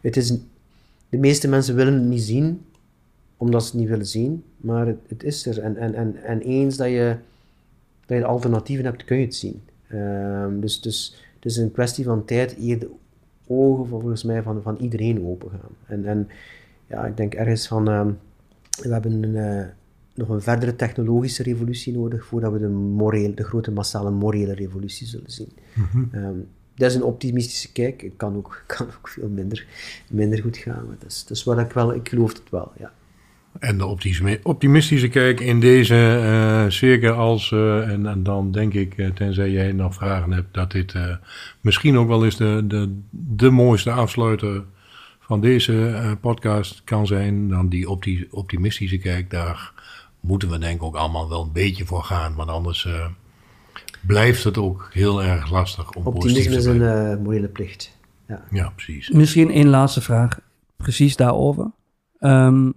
het 0.01 0.17
is, 0.17 0.33
de 1.09 1.17
meeste 1.17 1.47
mensen 1.47 1.75
willen 1.75 1.93
het 1.93 2.03
niet 2.03 2.21
zien, 2.21 2.65
omdat 3.37 3.63
ze 3.63 3.69
het 3.69 3.79
niet 3.79 3.89
willen 3.89 4.07
zien, 4.07 4.43
maar 4.57 4.87
het, 4.87 4.97
het 5.07 5.23
is 5.23 5.45
er. 5.45 5.59
En, 5.59 5.77
en, 5.77 5.93
en, 5.93 6.23
en 6.23 6.41
eens 6.41 6.77
dat 6.77 6.87
je, 6.87 7.15
dat 8.05 8.17
je 8.17 8.25
alternatieven 8.25 8.85
hebt, 8.85 9.03
kun 9.03 9.17
je 9.17 9.25
het 9.25 9.35
zien. 9.35 9.61
Um, 9.93 10.59
dus, 10.61 10.81
dus 10.81 11.15
het 11.35 11.45
is 11.45 11.57
een 11.57 11.71
kwestie 11.71 12.03
van 12.03 12.25
tijd, 12.25 12.55
eer 12.59 12.79
de 12.79 12.89
ogen 13.51 13.87
volgens 13.87 14.23
mij 14.23 14.43
van, 14.43 14.61
van 14.61 14.77
iedereen 14.77 15.25
open 15.25 15.49
gaan. 15.49 15.75
En, 15.85 16.05
en 16.05 16.27
ja, 16.87 17.05
ik 17.05 17.17
denk 17.17 17.33
ergens 17.33 17.67
van, 17.67 17.89
uh, 17.89 18.05
we 18.81 18.91
hebben 18.93 19.23
een, 19.23 19.35
uh, 19.35 19.65
nog 20.15 20.29
een 20.29 20.41
verdere 20.41 20.75
technologische 20.75 21.43
revolutie 21.43 21.93
nodig 21.93 22.25
voordat 22.25 22.51
we 22.51 22.59
de, 22.59 22.67
morele, 22.67 23.33
de 23.33 23.43
grote 23.43 23.71
massale 23.71 24.11
morele 24.11 24.53
revolutie 24.53 25.07
zullen 25.07 25.31
zien. 25.31 25.51
Mm 25.75 25.85
-hmm. 25.91 26.23
um, 26.23 26.47
dat 26.75 26.89
is 26.89 26.95
een 26.95 27.03
optimistische 27.03 27.71
kijk. 27.71 28.01
Het 28.01 28.13
kan 28.17 28.35
ook, 28.35 28.63
kan 28.77 28.87
ook 28.87 29.07
veel 29.07 29.29
minder, 29.29 29.67
minder 30.09 30.41
goed 30.41 30.57
gaan. 30.57 30.85
Maar 30.87 30.97
dat 30.99 31.11
is, 31.11 31.21
dat 31.25 31.37
is 31.37 31.43
wat 31.43 31.59
ik 31.59 31.71
wel, 31.71 31.93
ik 31.93 32.09
geloof 32.09 32.33
het 32.33 32.49
wel, 32.49 32.71
ja. 32.77 32.93
En 33.61 33.77
de 33.77 33.85
optimistische 34.43 35.07
kijk 35.07 35.39
in 35.39 35.59
deze 35.59 36.21
uh, 36.23 36.71
zeker 36.71 37.11
als, 37.11 37.51
uh, 37.51 37.89
en, 37.89 38.05
en, 38.05 38.23
dan 38.23 38.51
denk 38.51 38.73
ik, 38.73 38.97
uh, 38.97 39.09
tenzij 39.09 39.49
jij 39.49 39.71
nog 39.71 39.93
vragen 39.93 40.31
hebt, 40.31 40.53
dat 40.53 40.71
dit 40.71 40.95
misschien 41.61 41.97
ook 41.97 42.07
wel 42.07 42.25
eens 42.25 42.37
de, 42.37 42.63
de, 42.67 42.99
de 43.09 43.49
mooiste 43.49 43.91
afsluiter 43.91 44.63
van 45.19 45.41
deze 45.41 46.17
podcast 46.21 46.81
kan 46.83 47.07
zijn. 47.07 47.49
Dan 47.49 47.69
die 47.69 47.89
opti 47.89 48.27
optimistische 48.31 48.97
kijk, 48.97 49.29
daar 49.29 49.73
moeten 50.19 50.49
we 50.49 50.57
denk 50.57 50.75
ik 50.75 50.83
ook 50.83 50.95
allemaal 50.95 51.29
wel 51.29 51.43
een 51.43 51.51
beetje 51.51 51.85
voor 51.85 52.03
gaan. 52.03 52.35
Want 52.35 52.49
anders 52.49 52.87
blijft 54.01 54.43
het 54.43 54.57
ook 54.57 54.89
heel 54.93 55.23
erg 55.23 55.51
lastig 55.51 55.91
om 55.91 56.05
Optimisme 56.05 56.55
is 56.55 56.65
een 56.65 57.21
morele 57.21 57.47
plicht. 57.47 57.97
Ja. 58.27 58.43
ja, 58.51 58.71
precies. 58.75 59.09
Misschien 59.09 59.51
één 59.51 59.67
laatste 59.67 60.01
vraag, 60.01 60.39
precies 60.77 61.15
daarover. 61.15 61.71
Um, 62.19 62.73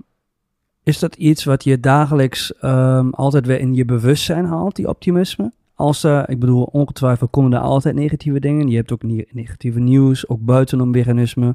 is 0.85 0.99
dat 0.99 1.15
iets 1.15 1.45
wat 1.45 1.65
je 1.65 1.81
dagelijks 1.81 2.53
um, 2.63 3.11
altijd 3.11 3.47
weer 3.47 3.61
in 3.61 3.75
je 3.75 3.85
bewustzijn 3.85 4.45
haalt, 4.45 4.77
die 4.77 4.89
optimisme? 4.89 5.53
Als 5.75 6.03
er, 6.03 6.29
ik 6.31 6.39
bedoel, 6.39 6.63
ongetwijfeld 6.63 7.31
komen 7.31 7.53
er 7.53 7.59
altijd 7.59 7.95
negatieve 7.95 8.41
dingen. 8.41 8.69
Je 8.69 8.77
hebt 8.77 8.93
ook 8.93 9.03
negatieve 9.33 9.81
nieuws, 9.81 10.29
ook 10.29 10.41
buitenom 10.41 10.93
veganisme. 10.93 11.55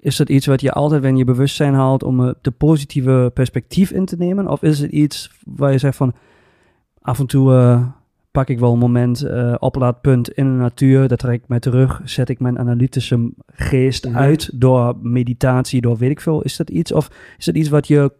Is 0.00 0.16
dat 0.16 0.28
iets 0.28 0.46
wat 0.46 0.60
je 0.60 0.72
altijd 0.72 1.00
weer 1.00 1.10
in 1.10 1.16
je 1.16 1.24
bewustzijn 1.24 1.74
haalt 1.74 2.02
om 2.02 2.34
de 2.40 2.50
positieve 2.50 3.30
perspectief 3.34 3.90
in 3.90 4.04
te 4.04 4.16
nemen? 4.16 4.48
Of 4.48 4.62
is 4.62 4.80
het 4.80 4.90
iets 4.90 5.30
waar 5.44 5.72
je 5.72 5.78
zegt 5.78 5.96
van, 5.96 6.12
af 7.00 7.18
en 7.18 7.26
toe 7.26 7.52
uh, 7.52 7.86
pak 8.30 8.48
ik 8.48 8.58
wel 8.58 8.72
een 8.72 8.78
moment, 8.78 9.24
uh, 9.24 9.54
oplaadpunt 9.58 10.30
in 10.30 10.44
de 10.44 10.58
natuur, 10.58 11.08
dat 11.08 11.18
trek 11.18 11.42
ik 11.42 11.48
mij 11.48 11.60
terug, 11.60 12.00
zet 12.04 12.28
ik 12.28 12.40
mijn 12.40 12.58
analytische 12.58 13.32
geest 13.46 14.04
mm-hmm. 14.04 14.20
uit 14.20 14.60
door 14.60 14.96
meditatie, 15.02 15.80
door 15.80 15.96
weet 15.96 16.10
ik 16.10 16.20
veel. 16.20 16.42
Is 16.42 16.56
dat 16.56 16.70
iets? 16.70 16.92
Of 16.92 17.10
is 17.38 17.44
dat 17.44 17.54
iets 17.54 17.68
wat 17.68 17.86
je 17.86 18.12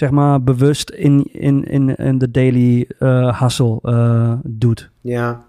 zeg 0.00 0.10
maar, 0.10 0.42
bewust 0.42 0.90
in, 0.90 1.28
in, 1.32 1.64
in, 1.64 1.96
in 1.96 2.18
de 2.18 2.30
daily 2.30 2.88
uh, 2.98 3.40
hustle 3.40 3.78
uh, 3.82 4.32
doet? 4.44 4.90
Ja, 5.00 5.44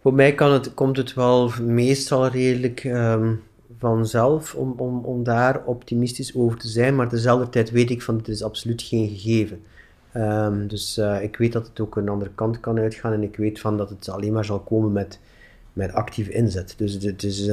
voor 0.00 0.14
mij 0.14 0.34
kan 0.34 0.52
het, 0.52 0.74
komt 0.74 0.96
het 0.96 1.14
wel 1.14 1.50
meestal 1.62 2.28
redelijk 2.28 2.84
um, 2.84 3.40
vanzelf 3.78 4.54
om, 4.54 4.74
om, 4.76 5.04
om 5.04 5.24
daar 5.24 5.64
optimistisch 5.64 6.34
over 6.34 6.58
te 6.58 6.68
zijn, 6.68 6.96
maar 6.96 7.08
tezelfde 7.08 7.48
tijd 7.48 7.70
weet 7.70 7.90
ik 7.90 8.02
van 8.02 8.16
het 8.16 8.28
is 8.28 8.42
absoluut 8.42 8.82
geen 8.82 9.08
gegeven. 9.08 9.60
Um, 10.16 10.68
dus 10.68 10.98
uh, 10.98 11.22
ik 11.22 11.36
weet 11.36 11.52
dat 11.52 11.66
het 11.66 11.80
ook 11.80 11.96
een 11.96 12.08
andere 12.08 12.30
kant 12.34 12.60
kan 12.60 12.78
uitgaan 12.78 13.12
en 13.12 13.22
ik 13.22 13.36
weet 13.36 13.60
van 13.60 13.76
dat 13.76 13.90
het 13.90 14.08
alleen 14.08 14.32
maar 14.32 14.44
zal 14.44 14.60
komen 14.60 14.92
met, 14.92 15.18
met 15.72 15.92
actief 15.92 16.28
inzet. 16.28 16.74
Dus 16.76 16.92
het 17.02 17.22
is, 17.22 17.50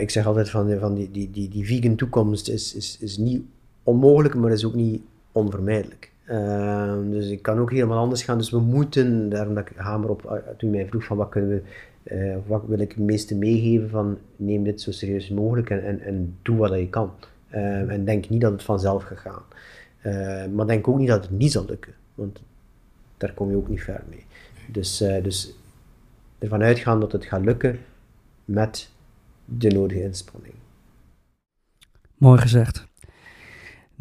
ik 0.00 0.10
zeg 0.10 0.26
altijd 0.26 0.50
van, 0.50 0.78
van 0.78 0.94
die, 0.94 1.10
die, 1.10 1.30
die, 1.30 1.48
die 1.48 1.66
vegan 1.66 1.96
toekomst 1.96 2.48
is, 2.48 2.74
is, 2.74 2.96
is 3.00 3.16
niet 3.16 3.42
onmogelijk, 3.82 4.34
maar 4.34 4.50
is 4.50 4.64
ook 4.64 4.74
niet 4.74 5.02
onvermijdelijk. 5.32 6.10
Uh, 6.30 6.94
dus 7.10 7.28
ik 7.28 7.42
kan 7.42 7.58
ook 7.58 7.70
helemaal 7.70 7.98
anders 7.98 8.22
gaan. 8.22 8.38
Dus 8.38 8.50
we 8.50 8.58
moeten, 8.58 9.28
daarom 9.28 9.54
dat 9.54 9.68
ik 9.68 9.76
hamer 9.76 10.10
op, 10.10 10.24
eh, 10.24 10.36
toen 10.56 10.70
mij 10.70 10.86
vroeg 10.86 11.04
van 11.04 11.16
wat 11.16 11.28
kunnen 11.28 11.50
we, 11.50 11.62
uh, 12.14 12.36
wat 12.46 12.64
wil 12.66 12.78
ik 12.78 12.92
het 12.92 13.04
meeste 13.04 13.34
meegeven 13.34 13.90
van 13.90 14.18
neem 14.36 14.64
dit 14.64 14.80
zo 14.80 14.90
serieus 14.90 15.28
mogelijk 15.28 15.70
en, 15.70 15.84
en, 15.84 16.00
en 16.00 16.36
doe 16.42 16.56
wat 16.56 16.70
je 16.70 16.88
kan. 16.88 17.10
Uh, 17.54 17.90
en 17.90 18.04
denk 18.04 18.28
niet 18.28 18.40
dat 18.40 18.52
het 18.52 18.62
vanzelf 18.62 19.02
gaat 19.02 19.18
gaan. 19.18 19.42
maar 20.54 20.66
denk 20.66 20.88
ook 20.88 20.98
niet 20.98 21.08
dat 21.08 21.22
het 21.22 21.38
niet 21.38 21.52
zal 21.52 21.64
lukken, 21.68 21.92
want 22.14 22.42
daar 23.16 23.32
kom 23.32 23.50
je 23.50 23.56
ook 23.56 23.68
niet 23.68 23.82
ver 23.82 24.02
mee. 24.08 24.24
Dus, 24.72 24.98
dus 25.22 25.54
ervan 26.38 26.62
uitgaan 26.62 27.00
dat 27.00 27.12
het 27.12 27.24
gaat 27.24 27.44
lukken 27.44 27.78
met 28.44 28.90
de 29.44 29.70
nodige 29.70 30.02
inspanning. 30.02 30.54
Mooi 32.16 32.40
gezegd. 32.40 32.89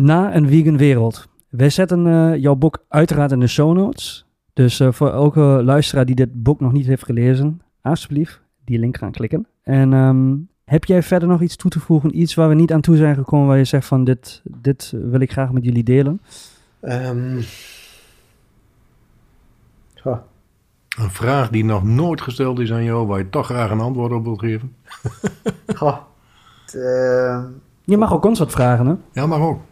Na 0.02 0.36
een 0.36 0.48
vegan 0.48 0.78
wereld. 0.78 1.28
Wij 1.50 1.70
zetten 1.70 2.06
uh, 2.06 2.36
jouw 2.36 2.56
boek 2.56 2.86
uiteraard 2.88 3.32
in 3.32 3.40
de 3.40 3.48
show 3.48 3.76
notes. 3.76 4.26
Dus 4.54 4.80
uh, 4.80 4.92
voor 4.92 5.12
elke 5.12 5.40
luisteraar 5.42 6.06
die 6.06 6.16
dit 6.16 6.44
boek 6.44 6.60
nog 6.60 6.72
niet 6.72 6.86
heeft 6.86 7.06
gelezen, 7.06 7.62
alsjeblieft 7.82 8.42
die 8.66 8.80
link 8.80 8.98
gaan 8.98 9.12
klikken. 9.12 9.48
En 9.64 9.94
um, 9.94 10.50
heb 10.64 10.86
jij 10.86 11.04
verder 11.04 11.28
nog 11.28 11.42
iets 11.42 11.56
toe 11.56 11.72
te 11.72 11.80
voegen? 11.80 12.20
Iets 12.20 12.34
waar 12.34 12.50
we 12.50 12.56
niet 12.56 12.74
aan 12.74 12.82
toe 12.82 12.96
zijn 12.96 13.16
gekomen, 13.16 13.48
waar 13.48 13.58
je 13.58 13.64
zegt 13.64 13.86
van 13.86 14.04
dit, 14.04 14.42
dit 14.44 14.94
wil 14.96 15.20
ik 15.20 15.32
graag 15.32 15.52
met 15.52 15.66
jullie 15.66 15.84
delen? 15.84 16.22
Um, 16.82 17.38
oh. 20.04 20.18
Een 20.98 21.12
vraag 21.12 21.50
die 21.50 21.66
nog 21.66 21.84
nooit 21.84 22.22
gesteld 22.22 22.60
is 22.60 22.72
aan 22.72 22.84
jou, 22.84 23.08
waar 23.08 23.20
je 23.20 23.30
toch 23.30 23.46
graag 23.46 23.72
een 23.72 23.80
antwoord 23.80 24.12
op 24.12 24.24
wilt 24.24 24.40
geven? 24.40 24.76
uh, 26.76 27.44
je 27.84 27.98
mag 27.98 28.14
ook 28.14 28.26
ons 28.26 28.40
wat 28.40 28.52
vragen, 28.52 28.86
hè? 28.86 28.94
Ja, 29.12 29.26
mag 29.26 29.40
ook. 29.40 29.68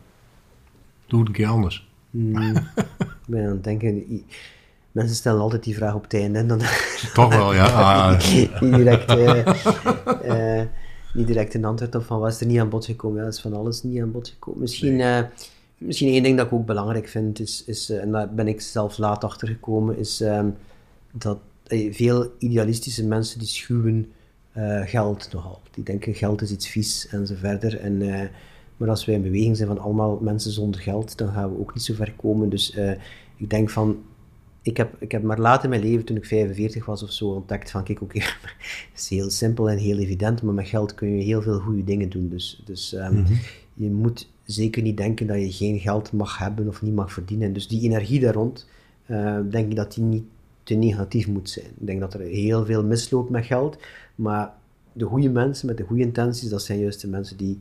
Doe 1.07 1.19
het 1.19 1.27
een 1.27 1.33
keer 1.33 1.47
anders. 1.47 1.89
Hmm, 2.09 2.55
ik 2.55 3.27
ben 3.27 3.45
aan 3.45 3.51
het 3.51 3.63
denken. 3.63 4.23
mensen 4.91 5.15
stellen 5.15 5.41
altijd 5.41 5.63
die 5.63 5.75
vraag 5.75 5.93
op 5.93 6.03
het 6.03 6.13
einde. 6.13 6.39
En 6.39 6.47
dan, 6.47 6.59
Toch 7.13 7.35
wel, 7.35 7.53
ja. 7.53 7.65
Ah, 8.09 8.31
niet, 8.31 8.59
direct, 8.59 9.09
eh, 9.09 10.59
eh, 10.59 10.67
niet 11.13 11.27
direct 11.27 11.53
een 11.53 11.65
antwoord 11.65 11.95
op 11.95 12.03
van 12.03 12.19
wat 12.19 12.31
is 12.31 12.39
er 12.39 12.47
niet 12.47 12.59
aan 12.59 12.69
bod 12.69 12.85
gekomen. 12.85 13.21
Ja, 13.21 13.27
is 13.27 13.39
van 13.39 13.53
alles 13.53 13.83
niet 13.83 14.01
aan 14.01 14.11
bod 14.11 14.27
gekomen. 14.27 14.61
Misschien, 14.61 15.01
eh, 15.01 15.19
misschien 15.77 16.09
één 16.09 16.23
ding 16.23 16.37
dat 16.37 16.45
ik 16.45 16.53
ook 16.53 16.65
belangrijk 16.65 17.07
vind, 17.07 17.39
is, 17.39 17.63
is 17.65 17.89
en 17.89 18.11
daar 18.11 18.33
ben 18.33 18.47
ik 18.47 18.61
zelf 18.61 18.97
laat 18.97 19.23
achter 19.23 19.47
gekomen, 19.47 19.97
is 19.97 20.21
ehm, 20.21 20.49
dat 21.11 21.39
veel 21.91 22.31
idealistische 22.37 23.05
mensen 23.05 23.39
die 23.39 23.47
schuwen 23.47 24.11
geld 24.85 25.29
nogal. 25.33 25.61
Die 25.71 25.83
denken 25.83 26.13
geld 26.13 26.41
is 26.41 26.51
iets 26.51 26.67
vies 26.67 27.07
en 27.07 27.27
zo 27.27 27.35
verder. 27.37 27.79
En, 27.79 28.01
maar 28.78 28.89
als 28.89 29.05
wij 29.05 29.15
in 29.15 29.21
beweging 29.21 29.57
zijn 29.57 29.67
van 29.67 29.80
allemaal 29.80 30.19
mensen 30.21 30.51
zonder 30.51 30.82
geld, 30.82 31.17
dan 31.17 31.32
gaan 31.32 31.49
we 31.49 31.59
ook 31.59 31.73
niet 31.73 31.84
zo 31.84 31.93
ver 31.93 32.13
komen. 32.13 32.49
Dus 32.49 32.71
eh, 32.71 32.91
ik 33.36 33.49
denk 33.49 33.69
van, 33.69 33.97
ik 34.61 34.78
heb, 34.78 34.95
ik 34.99 35.11
heb 35.11 35.23
maar 35.23 35.39
laat 35.39 35.63
in 35.63 35.69
mijn 35.69 35.82
leven, 35.82 36.05
toen 36.05 36.17
ik 36.17 36.25
45 36.25 36.86
was 36.86 37.03
of 37.03 37.11
zo, 37.11 37.28
ontdekt 37.28 37.71
van, 37.71 37.84
kijk, 37.84 38.01
oké, 38.01 38.19
het 38.91 38.91
is 38.95 39.09
heel 39.09 39.30
simpel 39.30 39.69
en 39.69 39.78
heel 39.78 39.97
evident, 39.97 40.41
maar 40.41 40.53
met 40.53 40.67
geld 40.67 40.95
kun 40.95 41.17
je 41.17 41.23
heel 41.23 41.41
veel 41.41 41.59
goede 41.59 41.84
dingen 41.84 42.09
doen. 42.09 42.30
Dus, 42.30 42.61
dus 42.65 42.93
ehm, 42.93 43.23
je 43.73 43.89
moet 43.89 44.30
zeker 44.43 44.82
niet 44.82 44.97
denken 44.97 45.28
dat 45.28 45.38
je 45.38 45.51
geen 45.51 45.80
geld 45.80 46.11
mag 46.11 46.38
hebben 46.38 46.67
of 46.67 46.82
niet 46.82 46.95
mag 46.95 47.13
verdienen. 47.13 47.53
Dus 47.53 47.67
die 47.67 47.82
energie 47.82 48.19
daar 48.19 48.34
rond, 48.34 48.67
eh, 49.05 49.39
denk 49.49 49.69
ik 49.69 49.75
dat 49.75 49.93
die 49.93 50.03
niet 50.03 50.23
te 50.63 50.73
negatief 50.73 51.28
moet 51.28 51.49
zijn. 51.49 51.65
Ik 51.80 51.88
denk 51.88 51.99
dat 51.99 52.13
er 52.13 52.19
heel 52.19 52.65
veel 52.65 52.84
misloopt 52.84 53.30
met 53.30 53.45
geld, 53.45 53.78
maar 54.15 54.53
de 54.93 55.05
goede 55.05 55.30
mensen 55.30 55.67
met 55.67 55.78
de 55.78 55.84
goede 55.84 56.03
intenties, 56.03 56.49
dat 56.49 56.61
zijn 56.61 56.80
juist 56.80 57.01
de 57.01 57.07
mensen 57.07 57.38
die 57.38 57.59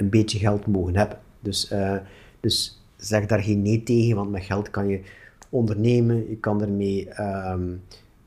een 0.00 0.10
beetje 0.10 0.38
geld 0.38 0.66
mogen 0.66 0.96
hebben. 0.96 1.18
Dus, 1.40 1.68
eh, 1.68 1.96
dus 2.40 2.82
zeg 2.96 3.26
daar 3.26 3.42
geen 3.42 3.62
nee 3.62 3.82
tegen, 3.82 4.16
want 4.16 4.30
met 4.30 4.44
geld 4.44 4.70
kan 4.70 4.88
je 4.88 5.00
ondernemen, 5.48 6.28
je 6.28 6.36
kan 6.36 6.62
ermee, 6.62 7.08
ehm, 7.08 7.70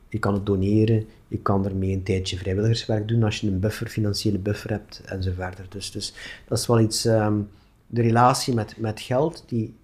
je 0.08 0.18
kan 0.18 0.34
het 0.34 0.46
doneren, 0.46 1.04
je 1.28 1.38
kan 1.38 1.64
ermee 1.64 1.92
een 1.92 2.02
tijdje 2.02 2.36
vrijwilligerswerk 2.36 3.08
doen 3.08 3.22
als 3.22 3.40
je 3.40 3.46
een 3.46 3.60
buffer, 3.60 3.86
financiële 3.86 4.38
buffer 4.38 4.70
hebt 4.70 5.02
en 5.04 5.22
zo 5.22 5.32
verder. 5.34 5.66
Dus, 5.68 5.90
dus 5.90 6.14
dat 6.48 6.58
is 6.58 6.66
wel 6.66 6.80
iets, 6.80 7.04
ehm, 7.04 7.40
de 7.86 8.02
relatie 8.02 8.54
met, 8.54 8.76
met 8.78 9.00
geld 9.00 9.44
die 9.46 9.74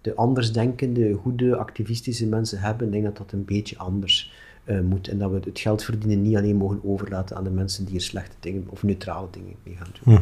de 0.00 0.14
andersdenkende, 0.14 1.12
goede, 1.12 1.56
activistische 1.56 2.26
mensen 2.26 2.60
hebben, 2.60 2.86
ik 2.86 2.92
denk 2.92 3.04
dat 3.04 3.16
dat 3.16 3.32
een 3.32 3.44
beetje 3.44 3.78
anders 3.78 4.32
eh, 4.64 4.80
moet. 4.80 5.08
En 5.08 5.18
dat 5.18 5.30
we 5.30 5.40
het 5.44 5.58
geld 5.58 5.84
verdienen 5.84 6.22
niet 6.22 6.36
alleen 6.36 6.56
mogen 6.56 6.80
overlaten 6.84 7.36
aan 7.36 7.44
de 7.44 7.50
mensen 7.50 7.84
die 7.84 7.94
er 7.94 8.00
slechte 8.00 8.36
dingen 8.40 8.64
of 8.68 8.82
neutrale 8.82 9.28
dingen 9.30 9.54
mee 9.62 9.76
gaan 9.76 9.92
doen. 10.02 10.20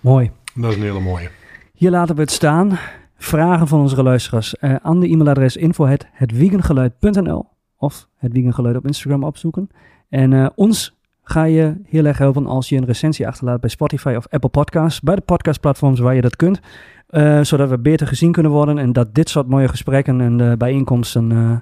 Mooi. 0.00 0.30
dat 0.54 0.70
is 0.70 0.76
een 0.76 0.82
hele 0.82 1.00
mooie. 1.00 1.30
Hier 1.74 1.90
laten 1.90 2.14
we 2.14 2.20
het 2.20 2.30
staan. 2.30 2.78
Vragen 3.16 3.68
van 3.68 3.80
onze 3.80 4.02
luisteraars 4.02 4.56
eh, 4.56 4.74
aan 4.82 5.00
de 5.00 5.08
e-mailadres 5.08 5.56
info.hetwiegengeluid.nl 5.56 7.46
of 7.76 8.08
het 8.16 8.32
Wiegengeluid 8.32 8.76
op 8.76 8.86
Instagram 8.86 9.24
opzoeken. 9.24 9.68
En 10.08 10.32
eh, 10.32 10.46
ons 10.54 10.98
ga 11.22 11.44
je 11.44 11.80
heel 11.84 12.04
erg 12.04 12.18
helpen 12.18 12.46
als 12.46 12.68
je 12.68 12.76
een 12.76 12.84
recensie 12.84 13.26
achterlaat 13.26 13.60
bij 13.60 13.70
Spotify 13.70 14.14
of 14.16 14.28
Apple 14.28 14.50
Podcasts, 14.50 15.00
bij 15.00 15.14
de 15.14 15.20
podcastplatforms 15.20 16.00
waar 16.00 16.14
je 16.14 16.20
dat 16.20 16.36
kunt, 16.36 16.60
eh, 17.06 17.40
zodat 17.40 17.68
we 17.68 17.78
beter 17.78 18.06
gezien 18.06 18.32
kunnen 18.32 18.52
worden 18.52 18.78
en 18.78 18.92
dat 18.92 19.14
dit 19.14 19.28
soort 19.28 19.48
mooie 19.48 19.68
gesprekken 19.68 20.20
en 20.20 20.40
eh, 20.40 20.56
bijeenkomsten 20.56 21.32
eh, 21.32 21.56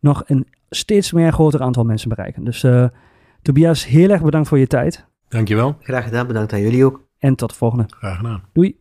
nog 0.00 0.22
een 0.26 0.46
steeds 0.70 1.12
meer 1.12 1.32
groter 1.32 1.60
aantal 1.60 1.84
mensen 1.84 2.08
bereiken. 2.08 2.44
Dus 2.44 2.62
eh, 2.62 2.86
Tobias, 3.42 3.86
heel 3.86 4.10
erg 4.10 4.22
bedankt 4.22 4.48
voor 4.48 4.58
je 4.58 4.66
tijd 4.66 5.06
Dankjewel. 5.28 5.76
Graag 5.80 6.04
gedaan, 6.04 6.26
bedankt 6.26 6.52
aan 6.52 6.60
jullie 6.60 6.84
ook. 6.84 7.04
En 7.22 7.34
tot 7.34 7.50
de 7.50 7.56
volgende. 7.56 7.84
Graag 7.88 8.16
gedaan. 8.16 8.42
Doei! 8.52 8.76